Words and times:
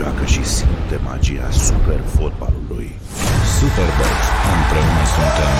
joacă 0.00 0.24
și 0.24 0.44
simte 0.44 0.96
magia 1.04 1.50
super 1.50 2.00
fotbalului. 2.00 2.90
Superbox. 3.58 4.16
Împreună 4.56 5.04
suntem 5.14 5.54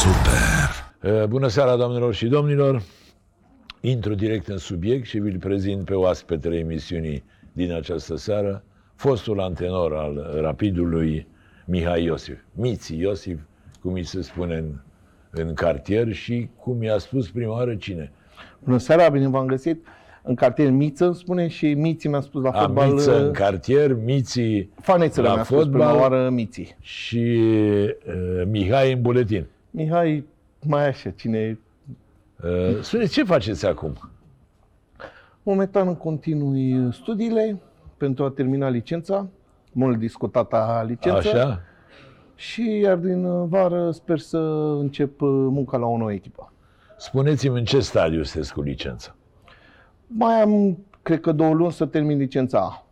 Super! 0.00 0.68
Uh, 1.02 1.24
Bună 1.28 1.48
seara, 1.48 1.76
doamnelor 1.76 2.14
și 2.14 2.26
domnilor! 2.26 2.82
Intru 3.80 4.14
direct 4.14 4.48
în 4.48 4.58
subiect 4.58 5.06
și 5.06 5.18
vi-l 5.18 5.38
prezint 5.38 5.84
pe 5.84 5.94
oaspetele 5.94 6.56
emisiunii 6.58 7.24
din 7.52 7.72
această 7.72 8.16
seară, 8.16 8.64
fostul 8.94 9.40
antenor 9.40 9.94
al 9.94 10.40
Rapidului, 10.40 11.26
Mihai 11.64 12.04
Iosif. 12.04 12.38
Miți 12.54 12.96
Iosif, 12.96 13.38
cum 13.80 13.92
îi 13.92 14.04
se 14.04 14.22
spune 14.22 14.56
în, 14.56 14.80
în 15.30 15.54
cartier 15.54 16.12
și 16.12 16.48
cum 16.56 16.82
i-a 16.82 16.98
spus 16.98 17.30
prima 17.30 17.52
oară 17.52 17.74
cine? 17.74 18.12
Bună 18.64 18.78
seara, 18.78 19.08
bine 19.08 19.28
v-am 19.28 19.46
găsit. 19.46 19.86
În 20.22 20.34
cartier 20.34 20.70
Miță 20.70 21.04
îmi 21.04 21.14
spune 21.14 21.48
și 21.48 21.74
Miții 21.74 22.08
mi-a 22.08 22.20
spus 22.20 22.42
la 22.42 22.50
A, 22.50 22.60
fotbal. 22.60 22.90
Miță 22.92 23.24
în 23.26 23.32
cartier, 23.32 23.94
Miții 24.04 24.70
Fanețele 24.80 25.26
la 25.28 25.34
mi-a 25.34 25.42
spus 25.42 25.66
prima 25.66 25.88
fotbal. 25.88 26.00
oară 26.00 26.30
Miții. 26.30 26.76
și 26.80 27.38
uh, 28.06 28.42
Mihai 28.46 28.92
în 28.92 29.02
buletin. 29.02 29.46
Mihai, 29.70 30.24
mai 30.66 30.86
așa, 30.88 31.10
cine... 31.10 31.58
Uh, 32.44 32.80
spuneți, 32.80 33.12
ce 33.12 33.24
faceți 33.24 33.66
acum? 33.66 33.98
Momentan 35.42 35.86
îmi 35.86 35.96
continui 35.96 36.88
studiile 36.92 37.58
pentru 37.96 38.24
a 38.24 38.30
termina 38.30 38.68
licența, 38.68 39.26
mult 39.72 39.98
discutata 39.98 40.84
licență. 40.86 41.28
Așa? 41.28 41.60
Și 42.34 42.78
iar 42.82 42.96
din 42.96 43.48
vară 43.48 43.90
sper 43.90 44.18
să 44.18 44.38
încep 44.80 45.20
uh, 45.20 45.28
munca 45.28 45.76
la 45.76 45.86
o 45.86 45.96
nouă 45.96 46.12
echipă. 46.12 46.52
Spuneți-mi 46.96 47.58
în 47.58 47.64
ce 47.64 47.80
stadiu 47.80 48.22
sunteți 48.22 48.52
cu 48.52 48.60
licența? 48.60 49.14
Mai 50.08 50.40
am, 50.40 50.78
cred 51.02 51.20
că 51.20 51.32
două 51.32 51.52
luni 51.54 51.72
să 51.72 51.86
termin 51.86 52.18
licența 52.18 52.58
A. 52.58 52.86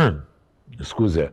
Scuze, 0.80 1.32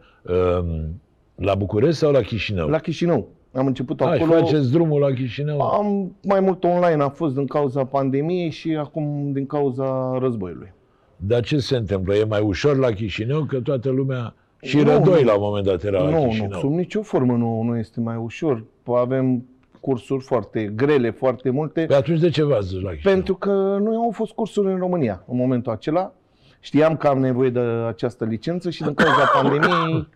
um, 0.59 1.01
la 1.35 1.55
București 1.55 1.95
sau 1.95 2.11
la 2.11 2.19
Chișinău? 2.21 2.67
La 2.67 2.77
Chișinău. 2.79 3.27
Am 3.53 3.65
început 3.65 4.01
A, 4.01 4.15
și 4.15 4.21
acolo. 4.21 4.39
faceți 4.39 4.71
drumul 4.71 4.99
la 4.99 5.13
Chișinău? 5.13 5.61
Am 5.61 6.15
mai 6.23 6.39
mult 6.39 6.63
online, 6.63 7.03
a 7.03 7.09
fost 7.09 7.35
din 7.35 7.45
cauza 7.47 7.85
pandemiei 7.85 8.49
și 8.49 8.75
acum 8.75 9.31
din 9.31 9.45
cauza 9.45 10.17
războiului. 10.19 10.73
Dar 11.15 11.43
ce 11.43 11.57
se 11.59 11.75
întâmplă? 11.75 12.15
E 12.15 12.23
mai 12.23 12.41
ușor 12.41 12.75
la 12.77 12.91
Chișinău? 12.91 13.43
Că 13.43 13.59
toată 13.59 13.89
lumea... 13.89 14.33
Și 14.61 14.77
Nu, 14.77 14.83
Rădoi 14.83 15.21
nu. 15.21 15.27
la 15.27 15.33
un 15.35 15.41
moment 15.41 15.65
dat 15.65 15.83
era 15.83 16.01
la 16.01 16.09
Nu, 16.09 16.27
Chișinău. 16.27 16.49
nu, 16.49 16.57
sub 16.59 16.71
nicio 16.71 17.01
formă 17.01 17.33
nu, 17.35 17.61
nu 17.61 17.77
este 17.77 17.99
mai 17.99 18.15
ușor. 18.15 18.63
Avem 18.85 19.45
cursuri 19.81 20.23
foarte 20.23 20.63
grele, 20.65 21.09
foarte 21.09 21.49
multe, 21.49 21.85
Pe 21.85 21.93
atunci 21.95 22.19
de 22.19 22.29
ce 22.29 22.43
v-ați 22.43 22.71
dus 22.73 22.81
la 22.81 22.91
Chișinău? 22.91 23.13
pentru 23.13 23.35
că 23.35 23.77
nu 23.81 24.01
au 24.03 24.11
fost 24.11 24.31
cursuri 24.31 24.67
în 24.67 24.77
România 24.77 25.23
în 25.27 25.37
momentul 25.37 25.71
acela. 25.71 26.13
Știam 26.59 26.97
că 26.97 27.07
am 27.07 27.19
nevoie 27.19 27.49
de 27.49 27.59
această 27.87 28.25
licență 28.25 28.69
și 28.69 28.81
din 28.83 28.93
cauza 28.93 29.25
pandemiei 29.41 30.07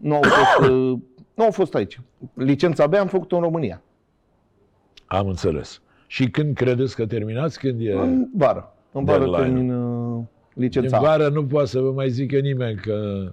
nu 0.00 0.14
au 0.14 0.22
fost, 0.22 0.70
uh, 0.70 0.98
nu 1.34 1.44
au 1.44 1.50
fost 1.50 1.74
aici. 1.74 2.00
Licența 2.34 2.86
B 2.86 2.94
am 2.94 3.06
făcut-o 3.06 3.36
în 3.36 3.42
România, 3.42 3.82
Am 5.06 5.26
înțeles. 5.28 5.82
Și 6.06 6.30
când 6.30 6.54
credeți 6.56 6.94
că 6.96 7.06
terminați? 7.06 7.58
Când 7.58 7.80
e... 7.80 7.92
în 7.92 8.26
vară. 8.36 8.74
În 8.92 9.04
vară 9.04 9.18
Deadline-ul. 9.24 9.44
termin 9.54 9.70
uh, 9.74 10.22
Din 10.54 10.62
licența 10.62 10.96
A. 10.96 11.00
vară 11.00 11.28
nu 11.28 11.44
poate 11.44 11.68
să 11.68 11.80
vă 11.80 11.92
mai 11.92 12.10
zică 12.10 12.38
nimeni 12.38 12.76
că 12.76 13.28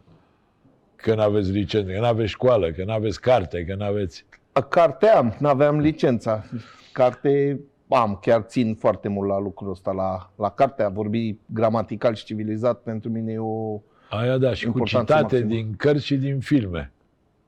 că 0.95 1.15
n-aveți 1.15 1.51
licență, 1.51 1.91
că 1.91 1.99
n-aveți 1.99 2.29
școală, 2.29 2.71
că 2.71 2.83
n-aveți 2.83 3.21
carte, 3.21 3.65
că 3.65 3.75
n-aveți... 3.75 4.25
Carte 4.61 5.07
am, 5.07 5.35
n-aveam 5.39 5.79
licența. 5.79 6.43
Carte 6.93 7.59
am, 7.87 8.19
chiar 8.21 8.41
țin 8.41 8.75
foarte 8.75 9.07
mult 9.07 9.29
la 9.29 9.39
lucrul 9.39 9.69
ăsta, 9.69 9.91
la, 9.91 10.31
la 10.35 10.49
carte. 10.49 10.83
A 10.83 10.89
vorbi 10.89 11.37
gramatical 11.45 12.15
și 12.15 12.25
civilizat 12.25 12.81
pentru 12.81 13.09
mine 13.09 13.31
e 13.31 13.39
o... 13.39 13.81
Aia 14.09 14.37
da, 14.37 14.53
și 14.53 14.65
cu 14.65 14.77
Importanță 14.77 15.13
citate 15.13 15.35
maximă. 15.35 15.61
din 15.61 15.73
cărți 15.77 16.05
și 16.05 16.15
din 16.15 16.39
filme. 16.39 16.91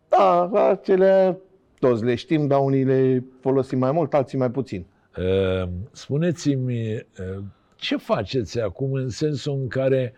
Da, 0.10 0.50
acelea 0.70 1.38
toți 1.80 2.04
le 2.04 2.16
știm, 2.16 2.48
dar 2.48 2.60
unii 2.60 2.84
le 2.84 3.24
folosim 3.40 3.80
mai 3.80 3.92
mult, 3.92 4.14
alții 4.14 4.38
mai 4.38 4.52
puțin. 4.52 4.86
Uh, 5.18 5.70
Spuneți-mi, 5.92 6.94
uh, 6.94 7.44
ce 7.76 7.98
faceți 7.98 8.60
acum 8.60 8.94
în 8.94 9.10
sensul 9.10 9.54
în 9.54 9.68
care, 9.68 10.14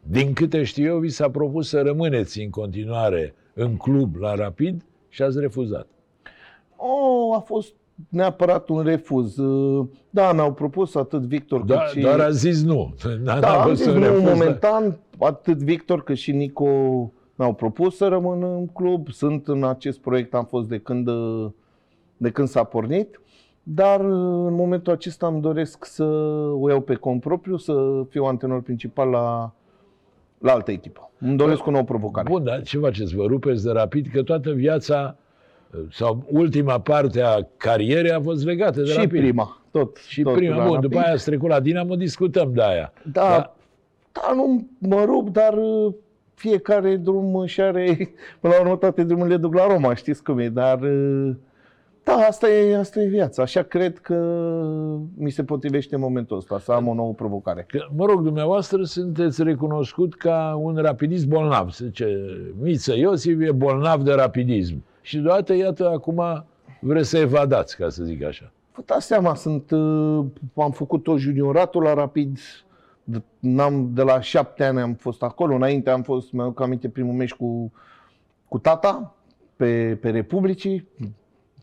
din 0.00 0.32
câte 0.32 0.62
știu 0.62 0.84
eu, 0.84 0.98
vi 0.98 1.08
s-a 1.08 1.30
propus 1.30 1.68
să 1.68 1.80
rămâneți 1.80 2.40
în 2.40 2.50
continuare 2.50 3.34
în 3.54 3.76
club 3.76 4.16
la 4.16 4.34
Rapid 4.34 4.84
și 5.08 5.22
ați 5.22 5.40
refuzat. 5.40 5.86
Oh, 6.76 7.36
a 7.36 7.38
fost 7.40 7.74
neapărat 8.08 8.68
un 8.68 8.82
refuz. 8.82 9.36
Da, 10.10 10.32
mi-au 10.32 10.52
propus 10.52 10.94
atât 10.94 11.22
Victor 11.22 11.58
cât 11.58 11.68
Doar, 11.68 11.88
și... 11.88 12.00
doar 12.00 12.20
a 12.20 12.30
zis 12.30 12.62
nu. 12.62 12.94
N-a 13.24 13.38
da, 13.40 13.60
am 13.60 13.68
fost 13.68 13.82
zis 13.82 13.92
un 13.92 13.98
nu, 13.98 14.04
refuz, 14.04 14.22
dar- 14.22 14.32
momentan, 14.32 14.98
atât 15.18 15.58
Victor 15.58 16.02
cât 16.02 16.16
și 16.16 16.32
Nico 16.32 16.66
mi-au 17.34 17.52
propus 17.52 17.96
să 17.96 18.08
rămân 18.08 18.42
în 18.42 18.66
club. 18.66 19.08
Sunt 19.10 19.48
în 19.48 19.64
acest 19.64 19.98
proiect, 19.98 20.34
am 20.34 20.44
fost 20.44 20.68
de 20.68 20.78
când, 20.78 21.08
de 22.16 22.30
când 22.30 22.48
s-a 22.48 22.64
pornit. 22.64 23.20
Dar 23.62 24.00
în 24.00 24.54
momentul 24.54 24.92
acesta 24.92 25.26
îmi 25.26 25.40
doresc 25.40 25.84
să 25.84 26.04
o 26.60 26.68
iau 26.68 26.80
pe 26.80 26.94
cont 26.94 27.20
propriu, 27.20 27.56
să 27.56 28.04
fiu 28.08 28.24
antenor 28.24 28.62
principal 28.62 29.08
la, 29.08 29.52
la 30.38 30.52
altă 30.52 30.70
echipă. 30.70 31.10
Îmi 31.18 31.36
doresc 31.36 31.66
o 31.66 31.70
nouă 31.70 31.84
provocare. 31.84 32.28
Bun, 32.30 32.44
dar 32.44 32.62
ce 32.62 32.78
faceți? 32.78 33.14
Vă 33.14 33.24
rupeți 33.26 33.64
de 33.64 33.70
Rapid? 33.70 34.06
Că 34.12 34.22
toată 34.22 34.50
viața 34.52 35.16
sau 35.90 36.24
ultima 36.30 36.80
parte 36.80 37.20
a 37.20 37.46
carierei 37.56 38.10
a 38.10 38.20
fost 38.20 38.44
legată 38.44 38.80
de 38.80 38.86
și 38.86 38.96
Rapid. 38.96 39.20
prima, 39.20 39.62
tot. 39.70 39.96
Și 39.96 40.22
tot 40.22 40.34
prima, 40.34 40.56
la 40.56 40.62
bun, 40.64 40.72
Rapid. 40.74 40.90
după 40.90 41.02
aia 41.02 41.12
ați 41.12 41.24
trecut 41.24 41.48
la 41.48 41.60
Dinamo, 41.60 41.96
discutăm 41.96 42.52
de 42.54 42.62
aia. 42.62 42.92
Da, 43.12 43.20
Da. 43.20 43.54
da, 44.12 44.32
nu 44.34 44.66
mă 44.78 45.02
rup, 45.04 45.28
dar 45.28 45.52
uh, 45.52 45.94
fiecare 46.34 46.96
drum 46.96 47.44
și 47.46 47.60
are, 47.60 47.84
până 48.40 48.54
la 48.54 48.60
urmă 48.60 48.76
toate 48.76 49.02
drumurile 49.04 49.36
duc 49.36 49.54
la 49.54 49.66
Roma, 49.66 49.94
știți 49.94 50.22
cum 50.22 50.38
e, 50.38 50.48
dar 50.48 50.80
uh, 50.80 51.30
da, 52.04 52.12
asta 52.12 52.48
e, 52.48 52.76
asta 52.76 53.00
e 53.00 53.06
viața. 53.06 53.42
Așa 53.42 53.62
cred 53.62 53.98
că 53.98 54.14
mi 55.16 55.30
se 55.30 55.44
potrivește 55.44 55.94
în 55.94 56.00
momentul 56.00 56.36
ăsta, 56.36 56.58
să 56.58 56.72
am 56.72 56.88
o 56.88 56.94
nouă 56.94 57.12
provocare. 57.12 57.64
Că, 57.68 57.78
mă 57.96 58.04
rog, 58.06 58.22
dumneavoastră 58.22 58.82
sunteți 58.82 59.42
recunoscut 59.42 60.14
ca 60.14 60.58
un 60.62 60.76
rapidist 60.76 61.26
bolnav. 61.26 61.70
Se 61.70 61.84
zice, 61.84 62.06
Miță 62.60 62.94
Iosif 62.96 63.40
e 63.40 63.52
bolnav 63.52 64.02
de 64.02 64.12
rapidism. 64.12 64.82
Și 65.06 65.18
deodată, 65.18 65.54
iată, 65.54 65.88
acum 65.88 66.44
vreți 66.80 67.08
să 67.08 67.18
evadați, 67.18 67.76
ca 67.76 67.88
să 67.88 68.04
zic 68.04 68.24
așa. 68.24 68.52
Vă 68.74 68.82
dați 68.84 69.06
seama, 69.06 69.34
sunt, 69.34 69.70
uh, 69.70 70.24
am 70.54 70.70
făcut 70.70 71.02
tot 71.02 71.18
junioratul 71.18 71.82
la 71.82 71.94
Rapid, 71.94 72.38
de, 73.04 73.22
n-am, 73.38 73.90
de 73.94 74.02
la 74.02 74.20
șapte 74.20 74.64
ani 74.64 74.80
am 74.80 74.94
fost 74.94 75.22
acolo, 75.22 75.54
înainte 75.54 75.90
am 75.90 76.02
fost, 76.02 76.32
mi-aduc 76.32 76.60
aminte, 76.60 76.88
primul 76.88 77.14
meci 77.14 77.32
cu, 77.34 77.72
cu 78.48 78.58
tata 78.58 79.14
pe, 79.56 79.98
pe 80.00 80.10
Republicii, 80.10 80.88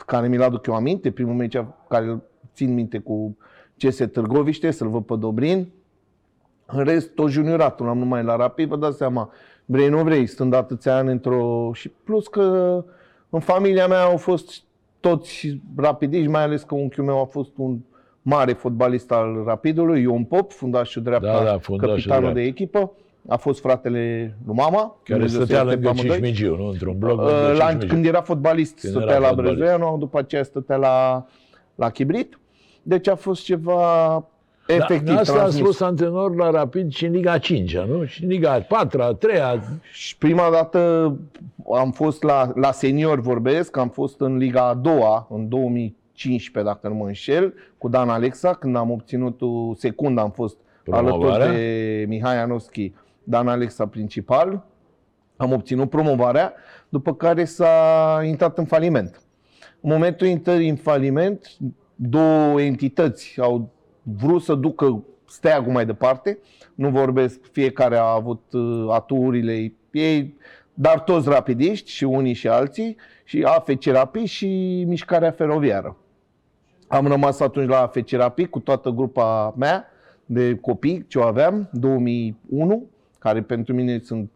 care 0.06 0.28
mi-l 0.28 0.42
aduc 0.42 0.66
eu 0.66 0.76
aminte, 0.76 1.12
primul 1.12 1.36
meci 1.36 1.58
care 1.90 2.06
îl 2.06 2.22
țin 2.54 2.74
minte 2.74 3.00
cu 3.00 3.38
CS 3.78 3.98
Târgoviște, 3.98 4.72
să-l 4.72 4.90
văd 4.90 5.04
pe 5.04 5.16
Dobrin. 5.16 5.72
În 6.66 6.84
rest, 6.84 7.10
tot 7.14 7.30
junioratul 7.30 7.88
am 7.88 7.98
numai 7.98 8.24
la 8.24 8.36
Rapid, 8.36 8.68
vă 8.68 8.76
dați 8.76 8.98
seama, 8.98 9.30
vrei, 9.66 9.90
nu 9.90 10.04
vrei, 10.04 10.26
stând 10.26 10.54
atâția 10.54 10.96
ani 10.96 11.12
într-o... 11.12 11.72
Și 11.74 11.90
plus 11.90 12.28
că 12.28 12.84
în 13.34 13.40
familia 13.40 13.88
mea 13.88 14.02
au 14.04 14.18
fost 14.18 14.62
toți 15.00 15.62
rapidiști, 15.76 16.28
mai 16.30 16.44
ales 16.44 16.64
că 16.64 16.76
unchiul 16.76 17.04
meu 17.06 17.22
a 17.22 17.26
fost 17.26 17.50
un 17.56 17.78
mare 18.22 18.54
fotbalist 18.54 19.12
al 19.12 19.44
Rapidului, 19.46 20.02
Ion 20.02 20.24
Pop, 20.24 20.52
fundașul 20.52 21.02
dreapta, 21.02 21.38
Da, 21.38 21.44
da, 21.44 21.58
fundașul 21.58 21.94
capitanul 21.96 22.22
dreapta. 22.22 22.40
de 22.40 22.46
echipă. 22.46 22.92
A 23.28 23.36
fost 23.38 23.60
fratele 23.62 24.36
lui 24.46 24.56
mama. 24.56 24.80
Care 25.04 25.20
Dumnezeu 25.20 25.40
să 25.40 25.46
stătea 25.46 25.64
ierte 25.64 25.74
lângă 25.74 25.90
pe 25.92 26.00
amândoi. 26.00 26.16
Cismigiu, 26.30 26.56
nu? 26.56 26.68
Într-un 26.68 26.98
bloc 26.98 27.20
Uh, 27.22 27.26
lângă 27.28 27.58
La, 27.58 27.66
Cismigiu. 27.66 27.88
când 27.88 28.06
era 28.06 28.22
fotbalist, 28.22 28.80
Când 28.80 28.94
stătea 28.94 29.10
era 29.16 29.20
la 29.20 29.28
fotbalist. 29.28 29.56
Brezoianu, 29.58 29.98
după 29.98 30.18
aceea 30.20 30.44
stătea 30.44 30.76
la, 30.76 31.26
la 31.76 31.90
Chibrit. 31.90 32.40
Deci 32.84 33.08
a 33.08 33.16
fost 33.16 33.44
ceva 33.44 34.16
efectiv 34.68 35.14
da, 35.14 35.20
asta 35.20 35.34
a 35.34 35.36
transmis. 35.36 35.66
fost 35.66 35.82
antrenor 35.82 36.36
la 36.36 36.50
Rapid 36.50 36.92
și 36.92 37.06
în 37.06 37.12
Liga 37.12 37.38
5 37.38 37.78
nu? 37.78 38.06
Și 38.06 38.24
în 38.24 38.30
Liga 38.30 38.60
4 38.60 39.02
a 39.02 39.14
3 39.14 39.36
-a. 39.38 39.60
Și 39.92 40.18
prima 40.18 40.50
dată 40.52 41.14
am 41.74 41.92
fost 41.92 42.24
la, 42.24 42.52
la 42.56 42.72
senior, 42.72 43.20
vorbesc, 43.20 43.78
am 43.78 43.90
fost 43.90 44.20
în 44.20 44.38
Liga 44.38 44.68
a 44.68 44.74
doua, 44.74 45.28
în 45.30 45.50
2015, 45.50 46.74
dacă 46.74 46.88
nu 46.94 47.00
mă 47.00 47.06
înșel, 47.06 47.54
cu 47.78 47.88
Dan 47.88 48.10
Alexa, 48.10 48.54
când 48.54 48.76
am 48.76 48.92
obținut 48.92 49.42
uh, 49.42 49.76
secund, 49.78 50.18
am 50.18 50.32
fost 50.32 50.58
alături 50.92 51.20
Promovarea? 51.20 51.52
de 51.52 52.06
Mihai 52.08 52.42
Anoschi, 52.42 52.94
Dan 53.24 53.48
Alexa 53.48 53.88
principal. 53.88 54.66
Am 55.36 55.52
obținut 55.52 55.90
promovarea, 55.90 56.54
după 56.90 57.14
care 57.14 57.46
s-a 57.46 58.22
intrat 58.26 58.58
în 58.58 58.66
faliment. 58.66 59.22
În 59.82 59.92
momentul 59.92 60.28
intrării 60.28 60.70
în 60.70 60.76
faliment, 60.76 61.52
două 61.96 62.62
entități 62.62 63.38
au 63.42 63.70
vrut 64.04 64.42
să 64.42 64.56
ducă 64.56 65.04
steagul 65.28 65.72
mai 65.72 65.86
departe. 65.86 66.40
Nu 66.76 66.90
vorbesc, 66.90 67.40
fiecare 67.52 67.98
a 67.98 68.14
avut 68.14 68.42
uh, 68.52 68.88
aturile 68.90 69.74
ei, 69.92 70.38
dar 70.74 71.00
toți 71.00 71.30
rapidiști, 71.30 71.92
și 71.92 72.04
unii 72.04 72.34
și 72.34 72.48
alții, 72.48 72.98
și 73.24 73.44
AFC 73.44 73.84
Rapid 73.84 74.28
și 74.28 74.84
Mișcarea 74.88 75.32
Feroviară. 75.32 75.98
Am 76.88 77.08
rămas 77.08 77.40
atunci 77.40 77.70
la 77.70 77.82
AFC 77.82 78.10
Rapid 78.10 78.48
cu 78.48 78.60
toată 78.60 78.90
grupa 78.90 79.54
mea 79.58 79.88
de 80.26 80.56
copii 80.56 81.06
ce 81.08 81.20
o 81.20 81.24
aveam, 81.24 81.70
2001, 81.72 82.88
care 83.20 83.42
pentru 83.42 83.74
mine 83.74 84.00
sunt 84.04 84.32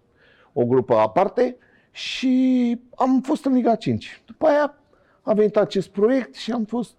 o 0.53 0.65
grupă 0.65 0.95
aparte 0.95 1.57
și 1.91 2.77
am 2.95 3.21
fost 3.21 3.45
în 3.45 3.53
Liga 3.53 3.75
5. 3.75 4.21
După 4.25 4.45
aia 4.45 4.75
a 5.21 5.33
venit 5.33 5.57
acest 5.57 5.89
proiect 5.89 6.35
și 6.35 6.51
am 6.51 6.63
fost 6.63 6.95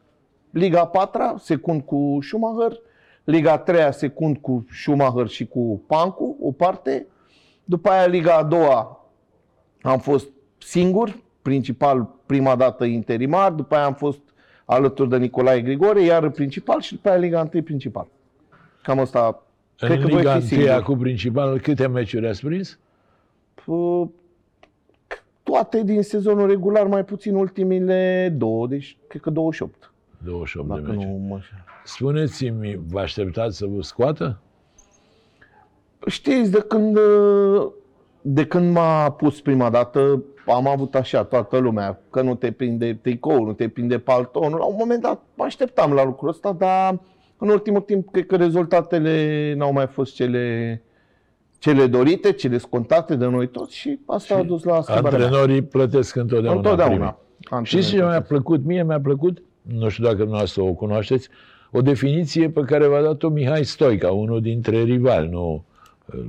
Liga 0.51 0.87
4 0.87 1.39
secund 1.39 1.83
cu 1.83 2.19
Schumacher, 2.21 2.73
Liga 3.25 3.59
3 3.59 3.93
secund 3.93 4.37
cu 4.37 4.67
Schumacher 4.71 5.27
și 5.27 5.47
cu 5.47 5.83
Pancu, 5.87 6.37
o 6.41 6.53
parte. 6.53 7.07
După 7.65 7.89
aia 7.89 8.07
Liga 8.07 8.37
a 8.37 8.43
doua 8.43 9.07
am 9.83 9.99
fost 9.99 10.29
singur, 10.59 11.19
principal 11.43 12.09
prima 12.27 12.57
dată 12.57 12.85
interimar, 12.85 13.53
după 13.53 13.75
aia 13.75 13.85
am 13.85 13.95
fost 13.95 14.21
alături 14.65 15.09
de 15.09 15.17
Nicolae 15.17 15.61
Grigore, 15.61 16.03
iar 16.03 16.31
principal 16.31 16.81
și 16.81 16.95
după 16.95 17.09
aia 17.09 17.19
Liga 17.19 17.49
1 17.55 17.63
principal. 17.63 18.07
Cam 18.83 18.99
asta. 18.99 19.43
În 19.79 19.89
Cred 19.89 20.01
că 20.01 20.07
voi 20.07 20.17
Liga 20.17 20.33
fi 20.33 20.55
1 20.55 20.63
singur. 20.63 20.83
cu 20.83 20.97
principal, 20.97 21.61
câte 21.61 21.87
meciuri 21.87 22.29
ați 22.29 22.45
prins? 22.45 22.79
Uh, 23.67 24.09
Toate 25.49 25.83
din 25.83 26.03
sezonul 26.03 26.49
regular, 26.49 26.87
mai 26.87 27.05
puțin 27.05 27.35
ultimile 27.35 28.35
două, 28.37 28.67
deci 28.67 28.97
cred 29.07 29.23
că 29.23 29.31
28. 29.31 29.88
28 30.25 30.69
de 30.69 30.75
Dacă 30.75 30.87
meciuri. 30.91 31.07
nu 31.07 31.27
mă... 31.29 31.41
Spuneți-mi, 31.85 32.81
vă 32.89 33.01
așteptați 33.01 33.57
să 33.57 33.67
vă 33.67 33.83
scoată? 33.83 34.39
Știți, 36.07 36.51
de 36.51 36.61
când, 36.61 36.97
uh, 36.97 37.67
de 38.21 38.47
când 38.47 38.73
m-a 38.73 39.11
pus 39.11 39.41
prima 39.41 39.71
dată, 39.71 40.23
am 40.47 40.69
avut 40.69 40.95
așa 40.95 41.25
toată 41.25 41.59
lumea, 41.59 42.01
că 42.11 42.23
nu 42.23 42.35
te 42.35 42.53
prinde 42.53 42.99
tricou, 43.03 43.45
nu 43.45 43.53
te 43.53 43.69
prinde 43.69 43.99
paltonul. 43.99 44.59
La 44.59 44.65
un 44.65 44.77
moment 44.79 45.03
dat 45.03 45.23
mă 45.35 45.45
așteptam 45.45 45.93
la 45.93 46.05
lucrul 46.05 46.29
ăsta, 46.29 46.53
dar 46.53 47.01
în 47.39 47.49
ultimul 47.49 47.81
timp 47.81 48.11
cred 48.11 48.27
că 48.27 48.37
rezultatele 48.37 49.55
n-au 49.57 49.73
mai 49.73 49.87
fost 49.87 50.15
cele, 50.15 50.83
cele 51.59 51.87
dorite, 51.87 52.33
cele 52.33 52.59
scontate 52.59 53.17
de 53.17 53.27
noi 53.27 53.49
toți 53.49 53.77
și 53.77 53.99
asta 54.07 54.35
a 54.35 54.43
dus 54.43 54.63
la 54.63 54.81
schimbarea 54.81 55.19
mea. 55.19 55.27
Antrenorii 55.27 55.63
plătesc 55.63 56.17
întotdeauna. 56.17 56.57
Întotdeauna. 56.57 57.19
primii. 57.41 57.65
Știți 57.65 57.89
ce 57.89 57.97
mi-a 57.97 58.23
plăcut? 58.23 58.65
Mie 58.65 58.83
mi-a 58.83 59.01
plăcut, 59.01 59.43
nu 59.75 59.89
știu 59.89 60.05
dacă 60.05 60.17
dumneavoastră 60.17 60.63
o 60.63 60.73
cunoașteți, 60.73 61.29
o 61.71 61.81
definiție 61.81 62.51
pe 62.51 62.61
care 62.61 62.87
v-a 62.87 63.03
dat-o 63.03 63.29
Mihai 63.29 63.65
Stoica, 63.65 64.11
unul 64.11 64.41
dintre 64.41 64.83
rivali, 64.83 65.29
nu 65.29 65.65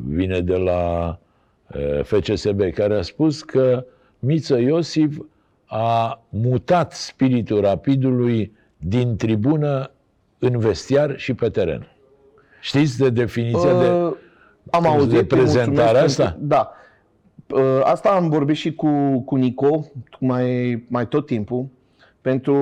vine 0.08 0.40
de 0.40 0.56
la 0.56 1.18
eh, 1.68 2.04
FCSB, 2.04 2.62
care 2.74 2.98
a 2.98 3.02
spus 3.02 3.42
că 3.42 3.86
Miță 4.20 4.58
Iosif 4.58 5.18
a 5.66 6.22
mutat 6.30 6.94
spiritul 6.94 7.62
rapidului 7.62 8.52
din 8.78 9.16
tribună 9.16 9.92
în 10.40 10.60
vestiar 10.60 11.18
și 11.18 11.34
pe 11.34 11.50
teren. 11.50 11.88
Știți 12.62 12.98
de 12.98 13.10
definiția 13.10 13.80
de... 13.80 13.88
Uh, 13.88 14.14
am 14.72 14.82
de 14.82 14.88
auzit 14.88 15.18
te 15.18 15.36
prezentarea 15.36 16.02
mulțumesc 16.02 16.20
asta? 16.20 16.24
Pentru, 16.24 16.48
da. 16.48 16.72
Uh, 17.48 17.82
asta 17.84 18.10
am 18.10 18.30
vorbit 18.30 18.56
și 18.56 18.74
cu, 18.74 19.20
cu 19.20 19.36
Nico 19.36 19.86
mai, 20.20 20.84
mai 20.88 21.08
tot 21.08 21.26
timpul. 21.26 21.68
Pentru 22.22 22.54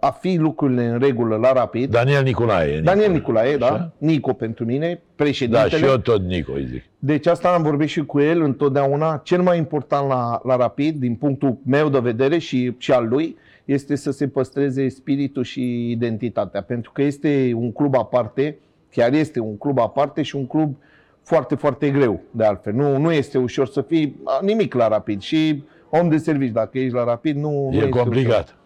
a 0.00 0.10
fi 0.10 0.36
lucrurile 0.36 0.84
în 0.86 0.98
regulă 0.98 1.36
la 1.36 1.52
rapid. 1.52 1.90
Daniel 1.90 2.22
Nicolae. 2.22 2.80
Daniel 2.80 3.12
Nicolae, 3.12 3.56
da? 3.56 3.66
Așa? 3.66 3.92
Nico 3.98 4.32
pentru 4.32 4.64
mine, 4.64 4.88
Da, 4.92 5.00
președintele. 5.24 5.68
și 5.76 5.84
eu 5.84 5.96
tot 5.96 6.22
Nico 6.22 6.52
îi 6.52 6.66
zic. 6.66 6.82
Deci 6.98 7.26
asta 7.26 7.48
am 7.48 7.62
vorbit 7.62 7.88
și 7.88 8.04
cu 8.04 8.20
el 8.20 8.42
întotdeauna. 8.42 9.20
Cel 9.24 9.42
mai 9.42 9.58
important 9.58 10.08
la, 10.08 10.40
la 10.44 10.56
Rapid, 10.56 10.96
din 10.96 11.14
punctul 11.14 11.56
meu 11.66 11.88
de 11.88 11.98
vedere 11.98 12.38
și, 12.38 12.74
și 12.78 12.92
al 12.92 13.08
lui, 13.08 13.36
este 13.64 13.94
să 13.96 14.10
se 14.10 14.28
păstreze 14.28 14.88
spiritul 14.88 15.42
și 15.44 15.90
identitatea. 15.90 16.62
Pentru 16.62 16.90
că 16.92 17.02
este 17.02 17.52
un 17.54 17.72
club 17.72 17.96
aparte, 17.96 18.56
chiar 18.92 19.12
este 19.12 19.40
un 19.40 19.56
club 19.58 19.78
aparte 19.78 20.22
și 20.22 20.36
un 20.36 20.46
club 20.46 20.76
foarte, 21.22 21.54
foarte 21.54 21.90
greu, 21.90 22.20
de 22.30 22.44
altfel. 22.44 22.72
Nu, 22.72 22.98
nu 22.98 23.12
este 23.12 23.38
ușor 23.38 23.66
să 23.66 23.80
fii 23.82 24.16
a, 24.24 24.38
nimic 24.42 24.74
la 24.74 24.88
Rapid. 24.88 25.20
Și 25.20 25.62
om 25.90 26.08
de 26.08 26.16
serviciu, 26.16 26.52
dacă 26.52 26.78
ești 26.78 26.94
la 26.94 27.04
Rapid, 27.04 27.36
nu, 27.36 27.50
nu 27.50 27.72
E 27.72 27.76
este 27.76 27.88
complicat. 27.88 28.44
Ușor. 28.44 28.56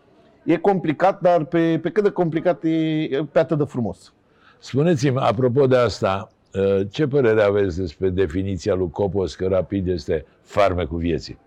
E 0.44 0.56
complicat, 0.56 1.20
dar 1.20 1.44
pe, 1.44 1.78
pe 1.82 1.90
cât 1.90 2.02
de 2.02 2.10
complicat 2.10 2.64
e, 2.64 2.68
e 2.68 3.24
pe 3.32 3.38
atât 3.38 3.58
de 3.58 3.64
frumos. 3.64 4.14
Spuneți-mi, 4.58 5.18
apropo 5.18 5.66
de 5.66 5.76
asta, 5.76 6.30
uh, 6.54 6.86
ce 6.90 7.06
părere 7.06 7.42
aveți 7.42 7.78
despre 7.78 8.08
definiția 8.08 8.74
lui 8.74 8.90
Copos 8.90 9.34
că 9.34 9.46
rapid 9.46 9.88
este 9.88 10.24
farmecul 10.42 10.98
vieții? 10.98 11.38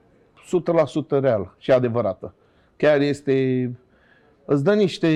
100% 1.18 1.20
real 1.22 1.56
și 1.58 1.72
adevărată. 1.72 2.34
Chiar 2.78 3.02
este, 3.02 3.72
îți 4.46 4.64
dă 4.64 4.74
niște, 4.74 5.10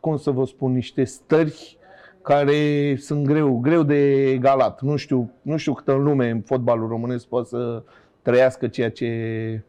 cum 0.00 0.16
să 0.16 0.30
vă 0.30 0.44
spun, 0.44 0.72
niște 0.72 1.04
stări 1.04 1.78
care 2.22 2.96
sunt 2.98 3.26
greu, 3.26 3.58
greu 3.58 3.82
de 3.82 4.30
egalat. 4.30 4.80
Nu 4.80 4.96
știu, 4.96 5.30
nu 5.42 5.56
știu 5.56 5.72
cât 5.72 5.88
în 5.88 6.02
lume 6.02 6.30
în 6.30 6.40
fotbalul 6.40 6.88
românesc 6.88 7.26
poate 7.26 7.48
să 7.48 7.82
trăiască 8.22 8.66
ceea 8.66 8.90
ce 8.90 9.62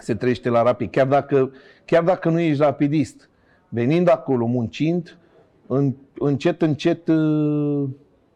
se 0.00 0.14
trăiește 0.14 0.48
la 0.48 0.62
rapid. 0.62 0.90
Chiar 0.90 1.06
dacă, 1.06 1.50
chiar 1.84 2.02
dacă 2.02 2.28
nu 2.28 2.40
ești 2.40 2.62
rapidist, 2.62 3.28
venind 3.68 4.08
acolo, 4.08 4.46
muncind, 4.46 5.18
în, 5.66 5.94
încet, 6.18 6.62
încet 6.62 7.08
uh, 7.08 7.84